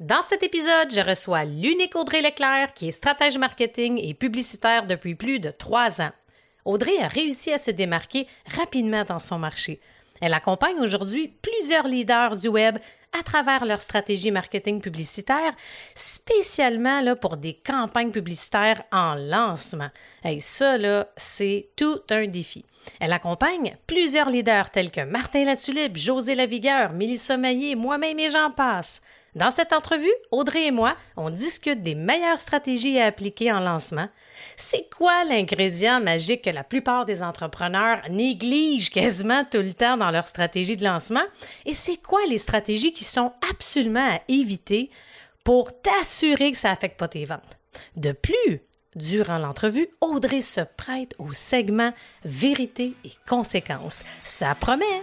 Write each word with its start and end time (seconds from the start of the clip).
Dans 0.00 0.22
cet 0.22 0.42
épisode, 0.42 0.92
je 0.92 1.00
reçois 1.00 1.44
l'unique 1.44 1.94
Audrey 1.94 2.20
Leclerc 2.20 2.74
qui 2.74 2.88
est 2.88 2.90
stratège 2.90 3.38
marketing 3.38 4.00
et 4.02 4.12
publicitaire 4.12 4.88
depuis 4.88 5.14
plus 5.14 5.38
de 5.38 5.52
trois 5.52 6.02
ans. 6.02 6.10
Audrey 6.64 6.98
a 7.00 7.06
réussi 7.06 7.52
à 7.52 7.58
se 7.58 7.70
démarquer 7.70 8.26
rapidement 8.56 9.04
dans 9.04 9.20
son 9.20 9.38
marché. 9.38 9.78
Elle 10.20 10.34
accompagne 10.34 10.80
aujourd'hui 10.80 11.32
plusieurs 11.40 11.86
leaders 11.86 12.34
du 12.34 12.48
web 12.48 12.76
à 13.16 13.22
travers 13.22 13.64
leur 13.64 13.80
stratégie 13.80 14.32
marketing 14.32 14.80
publicitaire, 14.80 15.54
spécialement 15.94 17.00
là, 17.00 17.14
pour 17.14 17.36
des 17.36 17.54
campagnes 17.54 18.10
publicitaires 18.10 18.82
en 18.90 19.14
lancement. 19.14 19.90
Et 20.24 20.40
ça, 20.40 20.76
là, 20.76 21.06
c'est 21.16 21.68
tout 21.76 22.00
un 22.10 22.26
défi. 22.26 22.64
Elle 22.98 23.12
accompagne 23.12 23.76
plusieurs 23.86 24.28
leaders 24.28 24.70
tels 24.70 24.90
que 24.90 25.02
Martin 25.02 25.44
Latulippe, 25.44 25.96
José 25.96 26.34
Lavigueur, 26.34 26.92
Mélissa 26.92 27.36
Maillé, 27.36 27.76
moi-même 27.76 28.18
et 28.18 28.32
j'en 28.32 28.50
passe. 28.50 29.00
Dans 29.34 29.50
cette 29.50 29.72
entrevue, 29.72 30.12
Audrey 30.30 30.66
et 30.66 30.70
moi, 30.70 30.96
on 31.16 31.28
discute 31.28 31.82
des 31.82 31.96
meilleures 31.96 32.38
stratégies 32.38 33.00
à 33.00 33.06
appliquer 33.06 33.50
en 33.50 33.58
lancement. 33.58 34.06
C'est 34.56 34.88
quoi 34.94 35.24
l'ingrédient 35.24 36.00
magique 36.00 36.42
que 36.42 36.50
la 36.50 36.62
plupart 36.62 37.04
des 37.04 37.22
entrepreneurs 37.22 38.00
négligent 38.10 38.90
quasiment 38.90 39.44
tout 39.44 39.58
le 39.58 39.72
temps 39.72 39.96
dans 39.96 40.10
leur 40.10 40.28
stratégie 40.28 40.76
de 40.76 40.84
lancement? 40.84 41.24
Et 41.66 41.72
c'est 41.72 41.96
quoi 41.96 42.20
les 42.28 42.38
stratégies 42.38 42.92
qui 42.92 43.04
sont 43.04 43.32
absolument 43.50 44.08
à 44.08 44.20
éviter 44.28 44.90
pour 45.42 45.72
t'assurer 45.82 46.52
que 46.52 46.58
ça 46.58 46.70
affecte 46.70 46.98
pas 46.98 47.08
tes 47.08 47.24
ventes? 47.24 47.58
De 47.96 48.12
plus, 48.12 48.60
Durant 48.96 49.38
l'entrevue, 49.38 49.88
Audrey 50.00 50.40
se 50.40 50.60
prête 50.60 51.16
au 51.18 51.32
segment 51.32 51.92
Vérité 52.24 52.94
et 53.04 53.10
conséquences. 53.28 54.04
Ça 54.22 54.54
promet! 54.54 55.02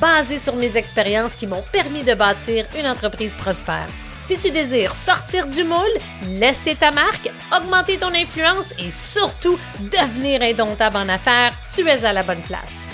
basées 0.00 0.38
sur 0.38 0.56
mes 0.56 0.76
expériences 0.76 1.36
qui 1.36 1.46
m'ont 1.46 1.64
permis 1.72 2.02
de 2.02 2.14
bâtir 2.14 2.66
une 2.78 2.86
entreprise 2.86 3.34
prospère. 3.36 3.88
Si 4.20 4.36
tu 4.36 4.50
désires 4.50 4.94
sortir 4.94 5.46
du 5.46 5.62
moule, 5.62 5.78
laisser 6.26 6.74
ta 6.74 6.90
marque, 6.90 7.30
augmenter 7.56 7.96
ton 7.96 8.12
influence 8.12 8.74
et 8.78 8.90
surtout 8.90 9.58
devenir 9.78 10.42
indomptable 10.42 10.96
en 10.96 11.08
affaires, 11.08 11.52
tu 11.72 11.86
es 11.86 12.04
à 12.04 12.12
la 12.12 12.24
bonne 12.24 12.40
place. 12.40 12.86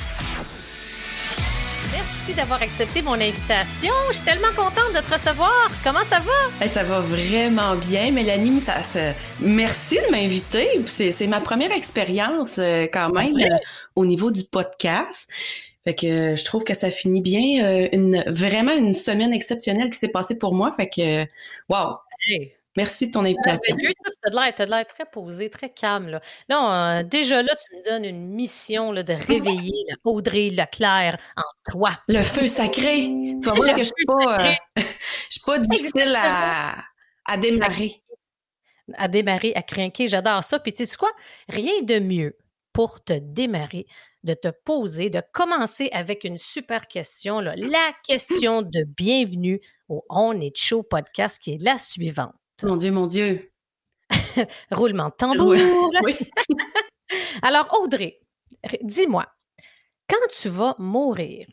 Merci 1.91 2.35
d'avoir 2.35 2.63
accepté 2.63 3.03
mon 3.03 3.15
invitation. 3.15 3.93
Je 4.09 4.17
suis 4.17 4.25
tellement 4.25 4.53
contente 4.55 4.95
de 4.95 5.01
te 5.01 5.13
recevoir. 5.13 5.71
Comment 5.83 6.05
ça 6.05 6.21
va? 6.21 6.67
ça 6.69 6.85
va 6.85 7.01
vraiment 7.01 7.75
bien, 7.77 8.13
Mélanie. 8.13 8.61
Ça, 8.61 8.75
Merci 9.41 9.97
de 10.07 10.13
m'inviter. 10.13 10.69
C'est 10.87 11.27
ma 11.27 11.41
première 11.41 11.73
expérience 11.73 12.59
euh, 12.59 12.87
quand 12.93 13.11
même 13.11 13.35
euh, 13.37 13.57
au 13.97 14.05
niveau 14.07 14.31
du 14.31 14.45
podcast. 14.45 15.29
Fait 15.85 15.95
que 15.95 16.07
euh, 16.07 16.37
je 16.37 16.45
trouve 16.45 16.65
que 16.65 16.75
ça 16.75 16.91
finit 16.91 17.21
bien. 17.21 17.65
Euh, 17.65 17.89
une, 17.93 18.23
vraiment 18.29 18.73
une 18.73 18.95
semaine 18.95 19.33
exceptionnelle 19.33 19.91
qui 19.91 19.99
s'est 19.99 20.13
passée 20.13 20.39
pour 20.39 20.55
moi. 20.55 20.71
Fait 20.73 20.89
que, 20.89 21.25
wow! 21.69 21.97
Merci 22.77 23.09
de 23.09 23.13
ton 23.13 23.21
invitation. 23.21 23.77
Tu 23.77 24.63
as 24.63 24.67
l'air 24.67 24.87
très 24.87 25.05
posé, 25.05 25.51
très 25.51 25.69
calme. 25.69 26.09
Là. 26.09 26.21
Non, 26.49 26.71
euh, 26.71 27.03
déjà 27.03 27.43
là, 27.43 27.55
tu 27.55 27.77
me 27.77 27.85
donnes 27.85 28.05
une 28.05 28.29
mission 28.29 28.93
là, 28.93 29.03
de 29.03 29.13
réveiller 29.13 29.85
Audrey 30.05 30.51
Leclerc 30.51 31.19
en 31.37 31.71
toi. 31.71 31.91
Le 32.09 32.23
feu 32.23 32.47
sacré. 32.47 33.03
Tu 33.43 33.49
vas 33.49 33.55
voir 33.55 33.75
que 33.75 33.83
je 33.83 33.91
suis 33.95 34.07
pas, 34.07 34.55
je 34.77 34.83
suis 35.29 35.41
pas 35.45 35.59
difficile 35.59 36.17
à, 36.17 36.77
à 37.27 37.37
démarrer. 37.37 38.03
À 38.95 39.09
démarrer, 39.09 39.53
à 39.55 39.63
craquer, 39.63 40.09
j'adore 40.09 40.43
ça. 40.43 40.59
Puis 40.59 40.73
tu 40.73 40.87
sais 40.87 40.97
quoi? 40.97 41.11
Rien 41.49 41.83
de 41.83 41.99
mieux 41.99 42.39
pour 42.73 43.05
te 43.05 43.13
démarrer 43.13 43.87
de 44.25 44.35
te 44.35 44.49
poser, 44.49 45.11
de 45.11 45.23
commencer 45.33 45.89
avec 45.93 46.25
une 46.25 46.39
super 46.39 46.87
question, 46.87 47.41
la 47.41 47.93
question 48.05 48.63
de 48.63 48.85
bienvenue 48.85 49.61
au 49.89 50.05
On 50.09 50.39
est 50.41 50.57
Show 50.57 50.83
podcast 50.83 51.43
qui 51.43 51.55
est 51.55 51.63
la 51.63 51.79
suivante. 51.79 52.35
Mon 52.63 52.77
Dieu, 52.77 52.93
mon 52.93 53.07
Dieu. 53.07 53.51
Roulement 54.71 55.09
de 55.09 55.15
tambour. 55.15 55.55
Alors, 57.43 57.69
Audrey, 57.81 58.21
dis-moi, 58.83 59.27
quand 60.09 60.27
tu 60.31 60.49
vas 60.49 60.77
mourir, 60.79 61.47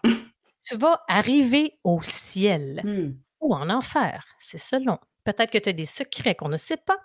tu 0.64 0.78
vas 0.78 1.02
arriver 1.08 1.80
au 1.84 2.02
ciel 2.04 2.82
hmm. 2.84 3.18
ou 3.42 3.56
en 3.56 3.70
enfer, 3.70 4.26
c'est 4.40 4.60
selon. 4.60 5.00
Peut-être 5.24 5.52
que 5.52 5.58
tu 5.58 5.70
as 5.70 5.74
des 5.74 5.86
secrets 5.86 6.36
qu'on 6.36 6.50
ne 6.50 6.58
sait 6.58 6.78
pas. 6.78 6.98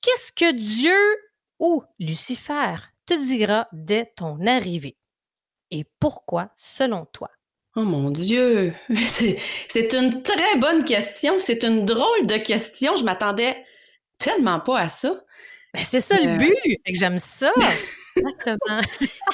Qu'est-ce 0.00 0.32
que 0.32 0.52
Dieu 0.52 0.98
ou 1.58 1.82
Lucifer 1.98 2.76
te 3.08 3.14
dira 3.14 3.68
dès 3.72 4.12
ton 4.16 4.46
arrivée. 4.46 4.98
Et 5.70 5.84
pourquoi, 5.98 6.50
selon 6.56 7.06
toi? 7.06 7.30
Oh 7.74 7.82
mon 7.82 8.10
Dieu! 8.10 8.74
C'est 8.90 9.92
une 9.92 10.22
très 10.22 10.56
bonne 10.58 10.84
question. 10.84 11.34
C'est 11.38 11.64
une 11.64 11.84
drôle 11.84 12.26
de 12.26 12.36
question. 12.36 12.96
Je 12.96 13.04
m'attendais 13.04 13.56
tellement 14.18 14.60
pas 14.60 14.80
à 14.80 14.88
ça. 14.88 15.20
Ben, 15.74 15.84
c'est 15.84 16.00
ça 16.00 16.16
le 16.18 16.30
euh, 16.30 16.36
but. 16.38 16.54
J'aime 16.86 17.18
ça. 17.18 17.52
Exactement. 18.18 18.80
Là, 18.80 18.82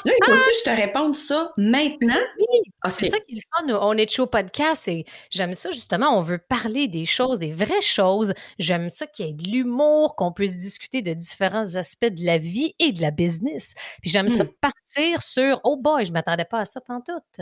il 0.05 0.25
faut 0.25 0.31
que 0.31 0.55
je 0.59 0.63
te 0.63 0.69
réponde 0.69 1.15
ça 1.15 1.51
maintenant. 1.57 2.19
Oui, 2.37 2.61
c'est 2.89 3.09
ça 3.09 3.19
qui 3.19 3.33
est 3.33 3.35
le 3.35 3.41
fun. 3.73 3.79
On 3.81 3.97
est 3.97 4.11
chaud 4.11 4.27
podcast 4.27 4.87
et 4.87 5.05
j'aime 5.29 5.53
ça 5.53 5.69
justement. 5.71 6.17
On 6.17 6.21
veut 6.21 6.37
parler 6.37 6.87
des 6.87 7.05
choses, 7.05 7.39
des 7.39 7.53
vraies 7.53 7.81
choses. 7.81 8.33
J'aime 8.59 8.89
ça 8.89 9.07
qu'il 9.07 9.25
y 9.25 9.29
ait 9.29 9.33
de 9.33 9.49
l'humour, 9.49 10.15
qu'on 10.15 10.31
puisse 10.31 10.55
discuter 10.55 11.01
de 11.01 11.13
différents 11.13 11.75
aspects 11.75 12.05
de 12.05 12.25
la 12.25 12.37
vie 12.37 12.75
et 12.79 12.91
de 12.91 13.01
la 13.01 13.11
business. 13.11 13.73
Puis 14.01 14.11
j'aime 14.11 14.29
ça 14.29 14.43
hmm. 14.43 14.53
partir 14.61 15.21
sur 15.21 15.59
Oh 15.63 15.77
boy, 15.77 16.05
je 16.05 16.13
m'attendais 16.13 16.45
pas 16.45 16.59
à 16.59 16.65
ça 16.65 16.81
pantoute. 16.81 17.41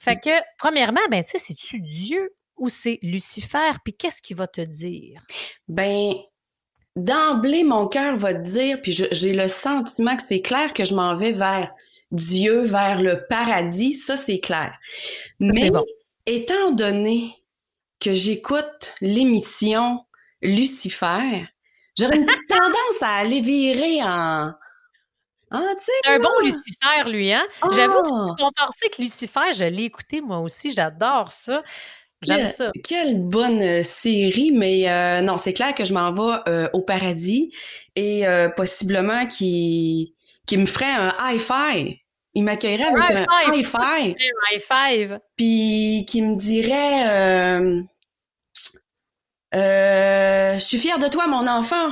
Fait 0.00 0.18
que, 0.18 0.30
premièrement, 0.58 1.00
ben, 1.10 1.22
tu 1.22 1.30
sais, 1.30 1.38
c'est-tu 1.38 1.80
Dieu 1.80 2.34
ou 2.56 2.68
c'est 2.68 2.98
Lucifer? 3.02 3.72
Puis 3.84 3.94
qu'est-ce 3.94 4.22
qu'il 4.22 4.36
va 4.36 4.46
te 4.46 4.60
dire? 4.60 5.22
Ben, 5.68 6.14
d'emblée, 6.96 7.64
mon 7.64 7.86
cœur 7.86 8.16
va 8.16 8.34
te 8.34 8.42
dire, 8.42 8.80
puis 8.82 8.92
j'ai 8.92 9.32
le 9.32 9.48
sentiment 9.48 10.16
que 10.16 10.22
c'est 10.22 10.42
clair 10.42 10.72
que 10.72 10.84
je 10.84 10.94
m'en 10.94 11.14
vais 11.14 11.32
vers 11.32 11.72
Dieu, 12.10 12.60
vers 12.60 13.00
le 13.00 13.24
paradis, 13.26 13.94
ça 13.94 14.16
c'est 14.16 14.40
clair. 14.40 14.76
Mais 15.40 15.70
étant 16.26 16.72
donné 16.72 17.42
que 18.00 18.12
j'écoute 18.12 18.94
l'émission 19.00 20.04
Lucifer, 20.42 21.46
j'aurais 21.98 22.16
une 22.16 22.26
tendance 22.48 23.02
à 23.02 23.14
aller 23.14 23.40
virer 23.40 24.02
en... 24.02 24.52
Ah, 25.54 25.74
c'est 25.78 26.10
un 26.10 26.18
bon 26.18 26.32
Lucifer, 26.42 27.10
lui, 27.10 27.30
hein? 27.30 27.46
J'avoue 27.72 28.02
que 28.02 28.08
si 28.08 28.14
tu 28.14 28.32
ah! 28.32 28.36
compares 28.38 28.70
que 28.70 29.02
Lucifer, 29.02 29.52
je 29.54 29.64
l'ai 29.64 29.84
écouté 29.84 30.20
moi 30.20 30.38
aussi, 30.38 30.72
j'adore 30.72 31.30
ça. 31.30 31.60
J'aime 32.22 32.46
ça. 32.46 32.70
Quelle 32.84 33.20
bonne 33.20 33.60
euh, 33.60 33.82
série, 33.82 34.52
mais 34.52 34.88
euh, 34.88 35.20
non, 35.20 35.38
c'est 35.38 35.52
clair 35.52 35.74
que 35.74 35.84
je 35.84 35.92
m'en 35.92 36.12
vais 36.12 36.40
euh, 36.48 36.68
au 36.72 36.82
paradis 36.82 37.52
et 37.96 38.24
possiblement 38.56 39.26
qui 39.26 40.14
qui 40.46 40.56
me 40.56 40.66
ferait 40.66 40.90
un 40.90 41.14
high 41.20 41.40
five. 41.40 41.94
Il 42.34 42.44
m'accueillerait 42.44 42.84
avec 42.84 43.28
un 43.28 43.52
high 43.52 43.64
five. 43.64 44.16
high 44.52 44.60
five. 44.60 45.18
Puis 45.36 46.06
qui 46.08 46.22
me 46.22 46.36
dirait 46.36 47.84
Je 49.52 50.58
suis 50.58 50.78
fière 50.78 50.98
de 50.98 51.08
toi, 51.08 51.26
mon 51.26 51.46
enfant. 51.46 51.90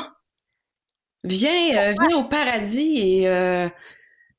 Viens, 1.22 1.93
viens 1.93 2.16
au 2.16 2.25
paradis 2.25 2.99
et 2.99 3.70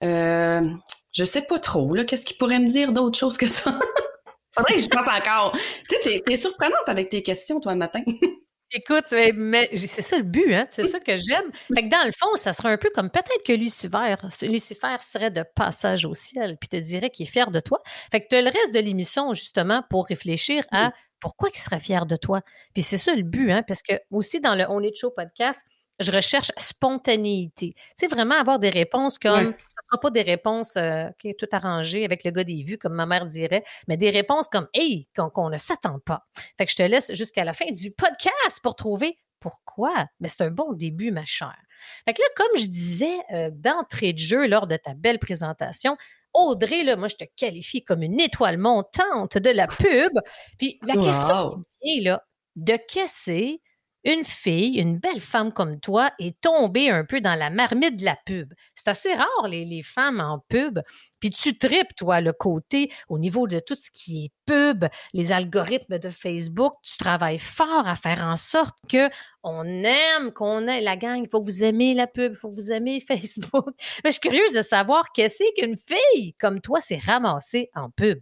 je 0.01 1.25
sais 1.25 1.42
pas 1.44 1.60
trop, 1.60 1.94
là, 1.94 2.06
qu'est-ce 2.06 2.25
qu'il 2.25 2.38
pourrait 2.38 2.60
me 2.60 2.69
dire 2.69 2.94
d'autre 2.94 3.18
chose 3.19 3.38
que 3.38 3.48
ça? 3.48 3.77
Faudrait 4.53 4.75
que 4.75 4.81
je 4.81 4.88
pense 4.88 5.07
encore. 5.07 5.57
Tu 5.89 5.95
sais, 6.01 6.21
t'es 6.25 6.36
surprenante 6.36 6.88
avec 6.88 7.09
tes 7.09 7.24
questions, 7.24 7.59
toi, 7.59 7.74
le 7.74 7.80
matin. 7.80 8.01
Écoute, 8.74 9.13
mais 9.36 9.69
c'est 9.74 10.01
ça 10.01 10.18
le 10.18 10.24
but, 10.24 10.53
hein? 10.53 10.65
C'est 10.71 10.86
ça 10.86 11.01
que 11.01 11.18
j'aime. 11.18 11.51
Fait 11.75 11.83
que 11.83 11.89
dans 11.89 12.06
le 12.06 12.12
fond, 12.18 12.33
ça 12.36 12.53
serait 12.53 12.71
un 12.71 12.77
peu 12.77 12.89
comme 12.95 13.09
peut-être 13.09 13.44
que 13.45 13.51
Lucifer, 13.51 14.15
Lucifer 14.44 14.95
serait 15.06 15.31
de 15.31 15.44
passage 15.56 16.06
au 16.06 16.13
ciel, 16.13 16.56
puis 16.57 16.69
te 16.69 16.77
dirait 16.77 17.09
qu'il 17.09 17.27
est 17.27 17.30
fier 17.30 17.51
de 17.51 17.59
toi. 17.59 17.81
Fait 18.12 18.21
que 18.21 18.27
tu 18.30 18.36
as 18.36 18.42
le 18.42 18.50
reste 18.50 18.74
de 18.74 18.80
l'émission, 18.80 19.33
justement, 19.33 19.83
pour 19.89 20.06
réfléchir 20.06 20.63
à 20.71 20.94
pourquoi 21.19 21.50
il 21.53 21.57
serait 21.57 21.81
fier 21.81 22.06
de 22.06 22.15
toi. 22.15 22.42
Puis 22.74 22.83
c'est 22.83 22.98
ça 22.98 23.13
le 23.13 23.24
but, 23.24 23.51
hein? 23.51 23.63
Parce 23.68 23.81
que 23.81 23.94
aussi 24.09 24.39
dans 24.39 24.56
le 24.56 24.65
On 24.69 24.81
est 24.81 24.95
show 24.95 25.12
podcast, 25.12 25.65
je 26.01 26.12
recherche 26.12 26.51
spontanéité. 26.57 27.74
Tu 27.75 27.83
sais, 27.95 28.07
vraiment 28.07 28.36
avoir 28.36 28.59
des 28.59 28.69
réponses 28.69 29.18
comme, 29.18 29.53
ça 29.57 29.81
ne 29.81 29.86
sera 29.89 30.00
pas 30.01 30.09
des 30.09 30.21
réponses 30.21 30.77
euh, 30.77 31.09
tout 31.38 31.48
arrangées 31.51 32.06
avec 32.06 32.24
le 32.24 32.31
gars 32.31 32.44
des 32.44 32.63
vues, 32.63 32.77
comme 32.77 32.94
ma 32.94 33.06
mère 33.06 33.25
dirait, 33.25 33.63
mais 33.88 33.98
des 33.98 34.09
réponses 34.09 34.48
comme, 34.48 34.68
hey, 34.74 35.07
qu'on 35.15 35.50
ne 35.50 35.57
s'attend 35.57 36.00
pas. 36.00 36.25
Fait 36.57 36.65
que 36.65 36.71
je 36.71 36.77
te 36.77 36.83
laisse 36.83 37.13
jusqu'à 37.13 37.45
la 37.45 37.53
fin 37.53 37.71
du 37.71 37.92
podcast 37.92 38.59
pour 38.63 38.75
trouver 38.75 39.18
pourquoi. 39.39 40.06
Mais 40.19 40.27
c'est 40.27 40.44
un 40.44 40.51
bon 40.51 40.74
début, 40.74 41.12
ma 41.12 41.25
chère. 41.25 41.57
Fait 42.06 42.13
que 42.13 42.21
là, 42.21 42.27
comme 42.36 42.62
je 42.62 42.68
disais 42.68 43.18
euh, 43.33 43.50
d'entrée 43.51 44.13
de 44.13 44.19
jeu 44.19 44.48
lors 44.48 44.68
de 44.68 44.77
ta 44.77 44.94
belle 44.94 45.19
présentation, 45.19 45.98
Audrey, 46.33 46.83
là, 46.83 46.95
moi, 46.95 47.07
je 47.07 47.15
te 47.15 47.25
qualifie 47.36 47.83
comme 47.83 48.03
une 48.03 48.19
étoile 48.19 48.57
montante 48.57 49.38
de 49.38 49.50
la 49.50 49.68
pub. 49.68 50.13
Puis 50.57 50.80
la 50.83 50.94
question 50.94 51.62
qui 51.81 52.00
vient, 52.00 52.12
là, 52.12 52.24
de 52.56 52.77
qu'est-ce 52.88 53.57
une 54.03 54.24
fille, 54.24 54.80
une 54.80 54.98
belle 54.98 55.21
femme 55.21 55.51
comme 55.51 55.80
toi, 55.80 56.12
est 56.19 56.39
tombée 56.42 56.89
un 56.89 57.06
peu 57.06 57.21
dans 57.21 57.36
la 57.36 57.50
marmite 57.50 57.98
de 57.98 58.06
la 58.06 58.18
pub. 58.25 58.53
C'est 58.75 58.88
assez 58.88 59.13
rare, 59.13 59.48
les, 59.48 59.81
femmes 59.83 60.19
en 60.19 60.39
pub. 60.50 60.80
Puis 61.19 61.30
tu 61.30 61.57
tripes, 61.57 61.95
toi, 61.95 62.21
le 62.21 62.33
côté 62.33 62.92
au 63.09 63.19
niveau 63.19 63.48
de 63.48 63.59
tout 63.59 63.75
ce 63.75 63.92
qui 63.92 64.25
est 64.25 64.31
pub, 64.45 64.86
les 65.13 65.31
algorithmes 65.31 66.00
de 66.00 66.09
Facebook. 66.09 66.74
Tu 66.83 66.98
travailles 66.98 67.38
fort 67.39 67.88
à 67.88 67.95
faire 67.95 68.25
en 68.25 68.36
sorte 68.36 68.75
que 68.89 69.09
on 69.44 69.65
aime, 69.65 70.31
qu'on 70.33 70.68
ait 70.68 70.81
la 70.81 70.98
gang. 70.98 71.21
Il 71.24 71.30
faut 71.30 71.42
vous 71.42 71.63
aimez 71.63 71.94
la 71.94 72.07
pub, 72.07 72.33
il 72.33 72.38
faut 72.38 72.51
vous 72.51 72.71
aimez 72.71 73.00
Facebook. 73.07 73.69
Mais 74.03 74.12
je 74.12 74.19
suis 74.19 74.21
curieuse 74.21 74.53
de 74.53 74.62
savoir 74.62 75.12
qu'est-ce 75.13 75.44
qu'une 75.59 75.77
fille 75.77 76.33
comme 76.39 76.62
toi 76.62 76.80
s'est 76.80 77.00
ramassée 77.03 77.69
en 77.75 77.89
pub? 77.89 78.19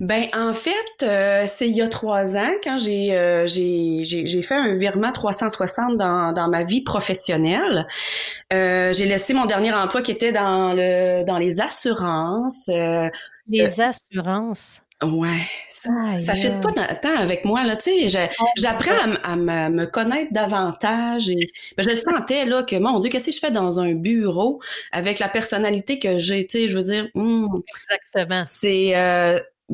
Ben 0.00 0.26
en 0.34 0.54
fait, 0.54 0.72
euh, 1.02 1.44
c'est 1.46 1.68
il 1.68 1.76
y 1.76 1.82
a 1.82 1.88
trois 1.88 2.36
ans 2.36 2.52
quand 2.62 2.78
j'ai 2.78 3.16
euh, 3.16 3.46
j'ai 3.46 4.42
fait 4.42 4.54
un 4.54 4.74
virement 4.74 5.12
360 5.12 5.96
dans, 5.96 6.32
dans 6.32 6.48
ma 6.48 6.64
vie 6.64 6.82
professionnelle. 6.82 7.86
Euh, 8.52 8.92
j'ai 8.92 9.06
laissé 9.06 9.34
mon 9.34 9.46
dernier 9.46 9.72
emploi 9.72 10.02
qui 10.02 10.12
était 10.12 10.32
dans 10.32 10.72
le 10.74 11.24
dans 11.24 11.38
les 11.38 11.60
assurances. 11.60 12.70
les 13.48 13.80
assurances. 13.80 14.80
Ouais, 15.02 15.48
ça, 15.68 15.90
ça 16.20 16.36
fait 16.36 16.60
pas 16.60 16.70
tant 16.72 17.16
avec 17.16 17.44
moi 17.44 17.64
là, 17.64 17.74
tu 17.74 18.08
sais, 18.08 18.28
j'apprends 18.56 19.14
à, 19.24 19.34
me, 19.34 19.84
connaître 19.86 20.32
davantage 20.32 21.28
et 21.28 21.50
ben, 21.76 21.84
je 21.88 21.96
sentais 21.96 22.44
là 22.44 22.62
que 22.62 22.76
mon 22.76 23.00
Dieu, 23.00 23.10
qu'est-ce 23.10 23.26
que 23.26 23.32
je 23.32 23.40
fais 23.40 23.50
dans 23.50 23.80
un 23.80 23.94
bureau 23.94 24.60
avec 24.92 25.18
la 25.18 25.28
personnalité 25.28 25.98
que 25.98 26.18
j'ai, 26.18 26.46
tu 26.46 26.58
sais, 26.58 26.68
je 26.68 26.78
veux 26.78 26.84
dire, 26.84 27.08
hmm, 27.16 27.48
exactement. 27.90 28.44
C'est 28.46 28.94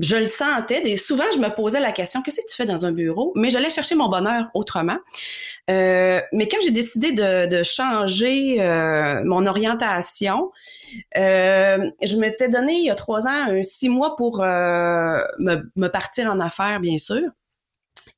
je 0.01 0.17
le 0.17 0.27
sentais. 0.27 0.83
Et 0.89 0.97
souvent, 0.97 1.25
je 1.35 1.39
me 1.39 1.49
posais 1.49 1.81
la 1.81 1.93
question, 1.93 2.23
qu'est-ce 2.23 2.41
que 2.41 2.47
tu 2.49 2.57
fais 2.57 2.67
dans 2.67 2.85
un 2.85 2.93
bureau? 2.93 3.33
Mais 3.35 3.51
j'allais 3.51 3.71
chercher 3.71 3.95
mon 3.95 4.09
bonheur 4.09 4.51
autrement. 4.55 4.99
Euh, 5.71 6.21
mais 6.33 6.49
quand 6.49 6.59
j'ai 6.63 6.71
décidé 6.71 7.13
de, 7.13 7.63
changer 7.63 8.61
euh, 8.61 9.23
mon 9.25 9.47
orientation, 9.47 10.51
euh, 11.17 11.79
je 12.03 12.17
m'étais 12.17 12.49
donné 12.49 12.75
il 12.75 12.85
y 12.85 12.91
a 12.91 12.95
trois 12.95 13.27
ans 13.27 13.63
six 13.63 13.89
mois 13.89 14.17
pour 14.17 14.39
me, 14.39 15.71
me, 15.77 15.89
partir 15.89 16.31
en 16.31 16.41
affaires, 16.41 16.81
bien 16.81 16.99
sûr. 16.99 17.29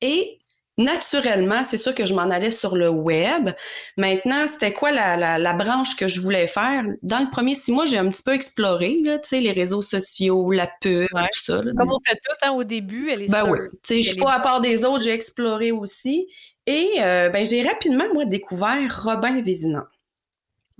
Et 0.00 0.39
naturellement, 0.81 1.62
c'est 1.65 1.77
sûr 1.77 1.94
que 1.94 2.06
je 2.06 2.15
m'en 2.15 2.23
allais 2.23 2.50
sur 2.50 2.77
le 2.77 2.88
web. 2.88 3.50
Maintenant, 3.97 4.47
c'était 4.49 4.73
quoi 4.73 4.91
la, 4.91 5.38
la, 5.38 5.53
branche 5.55 5.97
que 5.97 6.09
je 6.09 6.21
voulais 6.21 6.47
faire? 6.47 6.85
Dans 7.03 7.19
le 7.19 7.31
premier 7.31 7.55
six 7.55 7.73
mois, 7.73 7.85
j'ai 7.85 7.99
un 7.99 8.09
petit 8.09 8.23
peu 8.23 8.32
exploré, 8.32 9.00
là, 9.03 9.19
tu 9.19 9.29
sais, 9.29 9.41
les 9.41 9.53
réseaux 9.53 9.82
sociaux, 9.82 10.50
la 10.50 10.69
pub, 10.81 11.09
tout 11.09 11.41
ça. 11.44 11.62
Comme 11.62 11.91
on 11.91 12.00
fait 12.06 12.17
tout 12.17 12.37
hein, 12.43 12.53
au 12.53 12.65
début, 12.65 13.11
elle 13.11 13.23
est 13.23 13.31
ben 13.31 13.49
oui. 13.49 13.59
Tu 13.73 13.94
sais, 13.94 14.03
je 14.03 14.09
suis 14.11 14.21
pas 14.21 14.32
à 14.32 14.41
part 14.41 14.61
des 14.61 14.85
autres, 14.85 15.05
j'ai 15.05 15.12
exploré 15.12 15.73
aussi. 15.73 16.27
Et 16.67 16.88
euh, 16.99 17.29
ben, 17.31 17.44
j'ai 17.44 17.62
rapidement, 17.62 18.05
moi, 18.12 18.25
découvert 18.25 19.03
Robin 19.05 19.43
Vézinant. 19.43 19.87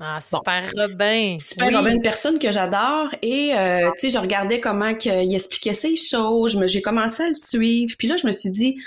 Ah, 0.03 0.19
super 0.21 0.71
Robin. 0.75 1.37
Super 1.39 1.77
Robin, 1.77 1.93
une 1.93 2.03
personne 2.03 2.39
que 2.39 2.51
j'adore. 2.51 3.09
Et, 3.21 3.55
euh, 3.55 3.91
tu 3.99 4.09
sais, 4.09 4.11
je 4.11 4.19
regardais 4.19 4.59
comment 4.61 4.93
il 5.03 5.35
expliquait 5.35 5.75
ces 5.75 5.95
choses. 5.95 6.59
J'ai 6.67 6.81
commencé 6.81 7.23
à 7.23 7.29
le 7.29 7.35
suivre. 7.35 7.95
Puis 7.99 8.09
là, 8.09 8.17
je 8.17 8.27
me 8.27 8.33
suis 8.33 8.51
dit, 8.51 8.79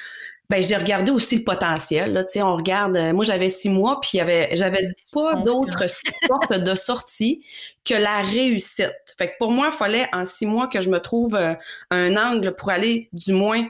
ben 0.50 0.62
j'ai 0.62 0.76
regardé 0.76 1.12
aussi 1.12 1.38
le 1.38 1.44
potentiel. 1.44 2.14
Là, 2.14 2.24
on 2.38 2.56
regarde. 2.56 2.98
Euh, 2.98 3.14
moi, 3.14 3.24
j'avais 3.24 3.50
six 3.50 3.70
mois, 3.70 4.00
puis 4.02 4.20
j'avais 4.20 4.90
pas 5.12 5.36
d'autres 5.36 5.86
portes 6.28 6.54
de 6.54 6.76
sortie 6.76 7.46
que 7.86 7.94
la 7.94 8.22
réussite. 8.22 8.94
Fait 9.18 9.30
que 9.30 9.34
pour 9.40 9.52
moi, 9.52 9.70
il 9.72 9.76
fallait 9.76 10.08
en 10.12 10.26
six 10.26 10.46
mois 10.46 10.68
que 10.68 10.82
je 10.82 10.90
me 10.90 11.00
trouve 11.00 11.36
euh, 11.36 11.56
un 11.92 12.18
angle 12.18 12.56
pour 12.56 12.70
aller 12.70 13.10
du 13.14 13.34
moins 13.34 13.66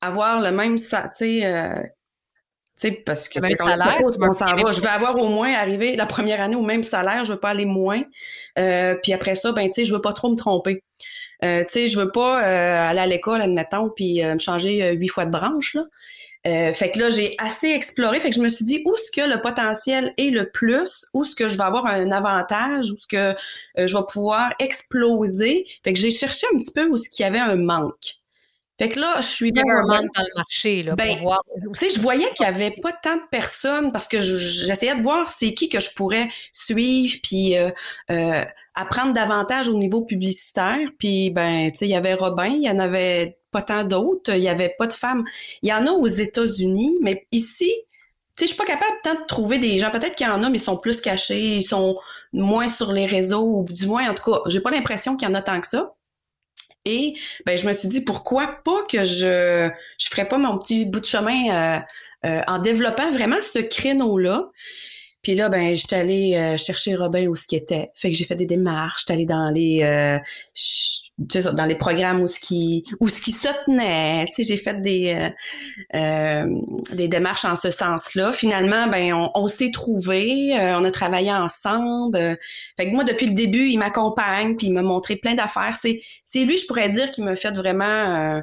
avoir 0.00 0.40
le 0.40 0.50
même, 0.50 0.76
tu 0.76 0.86
sais. 1.14 1.46
Euh, 1.46 1.82
tu 2.80 2.88
sais, 2.88 2.90
parce 2.90 3.28
que 3.28 3.38
salaire, 3.54 4.00
on 4.02 4.32
s'en 4.32 4.56
va. 4.56 4.72
Je 4.72 4.80
vais 4.80 4.88
avoir 4.88 5.16
au 5.16 5.28
moins 5.28 5.52
arrivé 5.52 5.94
la 5.94 6.06
première 6.06 6.40
année 6.40 6.56
au 6.56 6.62
même 6.62 6.82
salaire, 6.82 7.24
je 7.24 7.32
veux 7.32 7.38
pas 7.38 7.50
aller 7.50 7.66
moins. 7.66 8.02
puis 8.56 9.12
après 9.12 9.36
ça, 9.36 9.52
ben 9.52 9.66
tu 9.68 9.74
sais, 9.74 9.84
je 9.84 9.94
veux 9.94 10.02
pas 10.02 10.12
trop 10.12 10.28
me 10.28 10.36
tromper. 10.36 10.82
Euh, 11.44 11.64
tu 11.64 11.72
sais, 11.72 11.86
je 11.88 11.98
veux 11.98 12.10
pas 12.10 12.38
aller 12.38 13.00
à 13.00 13.06
l'école, 13.06 13.42
admettons, 13.42 13.90
puis 13.90 14.22
me 14.22 14.38
changer 14.38 14.92
huit 14.92 15.08
fois 15.08 15.26
de 15.26 15.30
branche, 15.30 15.74
là. 15.74 15.84
Euh, 16.46 16.74
fait 16.74 16.90
que 16.90 16.98
là, 16.98 17.08
j'ai 17.08 17.34
assez 17.38 17.68
exploré. 17.68 18.20
Fait 18.20 18.28
que 18.28 18.36
je 18.36 18.40
me 18.40 18.50
suis 18.50 18.64
dit 18.64 18.82
où 18.84 18.94
est-ce 18.94 19.10
que 19.10 19.26
le 19.26 19.40
potentiel 19.40 20.12
est 20.18 20.30
le 20.30 20.50
plus, 20.50 21.06
où 21.14 21.24
est-ce 21.24 21.34
que 21.34 21.48
je 21.48 21.56
vais 21.56 21.64
avoir 21.64 21.86
un 21.86 22.10
avantage, 22.10 22.90
où 22.90 22.94
est-ce 22.94 23.06
que 23.06 23.34
euh, 23.78 23.86
je 23.86 23.96
vais 23.96 24.04
pouvoir 24.10 24.52
exploser? 24.58 25.66
Fait 25.82 25.94
que 25.94 25.98
j'ai 25.98 26.10
cherché 26.10 26.46
un 26.54 26.58
petit 26.58 26.72
peu 26.72 26.86
où 26.86 26.96
est-ce 26.96 27.08
qu'il 27.08 27.24
y 27.24 27.26
avait 27.26 27.38
un 27.38 27.56
manque. 27.56 28.16
Fait 28.76 28.88
que 28.88 28.98
là, 28.98 29.20
je 29.20 29.26
suis 29.26 29.50
Il 29.50 29.56
y 29.56 29.60
un 29.60 29.86
manque 29.86 30.12
dans 30.14 30.22
le 30.22 30.36
marché, 30.36 30.82
là, 30.82 30.96
ben, 30.96 31.14
pour 31.14 31.22
voir. 31.22 31.44
Tu 31.78 31.88
sais, 31.88 31.94
je 31.94 32.00
voyais 32.00 32.28
qu'il 32.34 32.44
y 32.44 32.48
avait 32.48 32.72
pas 32.82 32.92
tant 32.92 33.16
de 33.16 33.22
personnes 33.30 33.92
parce 33.92 34.08
que 34.08 34.20
j'essayais 34.20 34.96
de 34.96 35.02
voir 35.02 35.30
c'est 35.30 35.54
qui 35.54 35.68
que 35.68 35.80
je 35.80 35.94
pourrais 35.94 36.28
suivre 36.52 37.16
puis 37.22 37.56
euh, 37.56 37.70
apprendre 38.74 39.14
davantage 39.14 39.68
au 39.68 39.78
niveau 39.78 40.02
publicitaire. 40.02 40.88
Puis 40.98 41.30
ben, 41.30 41.70
tu 41.70 41.78
sais, 41.78 41.86
il 41.86 41.90
y 41.90 41.96
avait 41.96 42.14
Robin, 42.14 42.46
il 42.46 42.62
y 42.62 42.70
en 42.70 42.78
avait 42.78 43.38
pas 43.50 43.62
tant 43.62 43.84
d'autres. 43.84 44.34
Il 44.34 44.42
y 44.42 44.48
avait 44.48 44.74
pas 44.78 44.86
de 44.86 44.92
femmes. 44.92 45.24
Il 45.62 45.68
y 45.68 45.72
en 45.72 45.86
a 45.86 45.90
aux 45.90 46.06
États-Unis, 46.06 46.98
mais 47.02 47.24
ici, 47.32 47.72
tu 48.36 48.44
sais, 48.44 48.46
je 48.46 48.46
suis 48.48 48.56
pas 48.56 48.64
capable 48.64 48.96
tant 49.02 49.14
de 49.14 49.26
trouver 49.26 49.58
des 49.58 49.78
gens. 49.78 49.90
Peut-être 49.90 50.16
qu'il 50.16 50.26
y 50.26 50.30
en 50.30 50.42
a, 50.42 50.50
mais 50.50 50.58
ils 50.58 50.60
sont 50.60 50.76
plus 50.76 51.00
cachés, 51.00 51.56
ils 51.58 51.62
sont 51.62 51.96
moins 52.32 52.68
sur 52.68 52.92
les 52.92 53.06
réseaux, 53.06 53.60
ou 53.60 53.64
du 53.64 53.86
moins, 53.86 54.10
en 54.10 54.14
tout 54.14 54.24
cas, 54.30 54.40
j'ai 54.46 54.60
pas 54.60 54.70
l'impression 54.70 55.16
qu'il 55.16 55.28
y 55.28 55.30
en 55.30 55.34
a 55.34 55.42
tant 55.42 55.60
que 55.60 55.68
ça. 55.68 55.94
Et 56.84 57.14
ben, 57.46 57.56
je 57.56 57.66
me 57.66 57.72
suis 57.72 57.88
dit 57.88 58.02
pourquoi 58.02 58.58
pas 58.64 58.82
que 58.90 59.04
je 59.04 59.70
je 59.98 60.08
ferais 60.10 60.28
pas 60.28 60.38
mon 60.38 60.58
petit 60.58 60.84
bout 60.84 61.00
de 61.00 61.06
chemin 61.06 61.78
euh, 61.78 61.80
euh, 62.26 62.42
en 62.46 62.58
développant 62.58 63.10
vraiment 63.10 63.40
ce 63.40 63.58
créneau-là? 63.60 64.50
Puis 65.24 65.34
là, 65.34 65.48
ben, 65.48 65.74
j'étais 65.74 65.96
allée 65.96 66.36
euh, 66.36 66.58
chercher 66.58 66.94
Robin 66.94 67.26
où 67.28 67.34
ce 67.34 67.46
qui 67.46 67.56
était. 67.56 67.90
Fait 67.94 68.10
que 68.10 68.16
j'ai 68.16 68.24
fait 68.24 68.36
des 68.36 68.44
démarches. 68.44 69.00
J'étais 69.00 69.14
allée 69.14 69.26
dans 69.26 69.48
les 69.48 69.82
euh, 69.82 70.18
dans 71.54 71.64
les 71.64 71.76
programmes 71.76 72.22
où 72.22 72.28
ce 72.28 72.38
qui 72.38 72.84
où 73.00 73.08
ce 73.08 73.22
qui 73.22 73.32
se 73.32 73.48
tenait. 73.64 74.26
Tu 74.26 74.34
sais, 74.34 74.44
j'ai 74.44 74.58
fait 74.58 74.82
des 74.82 75.30
euh, 75.94 76.46
des 76.92 77.08
démarches 77.08 77.46
en 77.46 77.56
ce 77.56 77.70
sens-là. 77.70 78.34
Finalement, 78.34 78.86
ben, 78.86 79.14
on, 79.34 79.46
s'est 79.46 79.70
trouvés. 79.70 80.52
on 80.52 80.84
a 80.84 80.90
travaillé 80.90 81.32
ensemble. 81.32 82.38
fait 82.76 82.90
que 82.90 82.94
moi, 82.94 83.04
depuis 83.04 83.26
le 83.26 83.34
début, 83.34 83.68
il 83.70 83.78
m'accompagne 83.78 84.56
puis 84.56 84.66
il 84.66 84.74
m'a 84.74 84.82
montré 84.82 85.16
plein 85.16 85.34
d'affaires. 85.34 85.76
C'est 85.80 86.02
c'est 86.26 86.44
lui, 86.44 86.58
je 86.58 86.66
pourrais 86.66 86.90
dire, 86.90 87.10
qui 87.10 87.22
m'a 87.22 87.34
fait 87.34 87.52
vraiment 87.52 88.42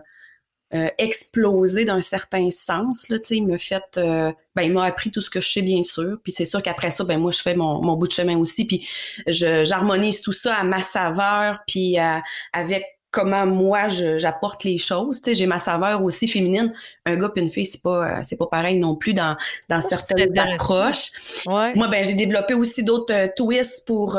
euh, 0.73 0.89
explosé 0.97 1.85
d'un 1.85 2.01
certain 2.01 2.49
sens. 2.49 3.09
Là, 3.09 3.17
il 3.29 3.47
m'a 3.47 3.57
fait, 3.57 3.97
euh, 3.97 4.31
ben, 4.55 4.63
il 4.63 4.73
m'a 4.73 4.85
appris 4.85 5.11
tout 5.11 5.21
ce 5.21 5.29
que 5.29 5.41
je 5.41 5.49
sais 5.49 5.61
bien 5.61 5.83
sûr. 5.83 6.17
Puis 6.23 6.31
c'est 6.31 6.45
sûr 6.45 6.61
qu'après 6.61 6.91
ça, 6.91 7.03
ben 7.03 7.19
moi 7.19 7.31
je 7.31 7.41
fais 7.41 7.55
mon, 7.55 7.81
mon 7.81 7.95
bout 7.95 8.07
de 8.07 8.13
chemin 8.13 8.37
aussi. 8.37 8.65
Puis 8.65 8.87
je, 9.27 9.63
j'harmonise 9.65 10.21
tout 10.21 10.33
ça 10.33 10.55
à 10.55 10.63
ma 10.63 10.81
saveur, 10.81 11.59
puis 11.67 11.97
avec 12.53 12.85
comment 13.11 13.45
moi 13.45 13.89
j'apporte 13.89 14.63
les 14.63 14.77
choses. 14.77 15.21
Tu 15.21 15.31
sais, 15.31 15.37
j'ai 15.37 15.45
ma 15.45 15.59
saveur 15.59 16.01
aussi 16.03 16.27
féminine. 16.27 16.73
Un 17.05 17.17
gars 17.17 17.29
et 17.35 17.41
une 17.41 17.51
fille, 17.51 17.65
c'est 17.65 17.81
pas 17.83 18.19
euh, 18.19 18.21
c'est 18.23 18.37
pas 18.37 18.47
pareil 18.47 18.79
non 18.79 18.95
plus 18.95 19.13
dans 19.13 19.35
dans 19.69 19.81
certaines 19.81 20.37
approches. 20.39 21.11
Moi, 21.45 21.87
ben 21.89 22.03
j'ai 22.03 22.15
développé 22.15 22.53
aussi 22.53 22.83
d'autres 22.83 23.33
twists 23.35 23.85
pour 23.85 24.17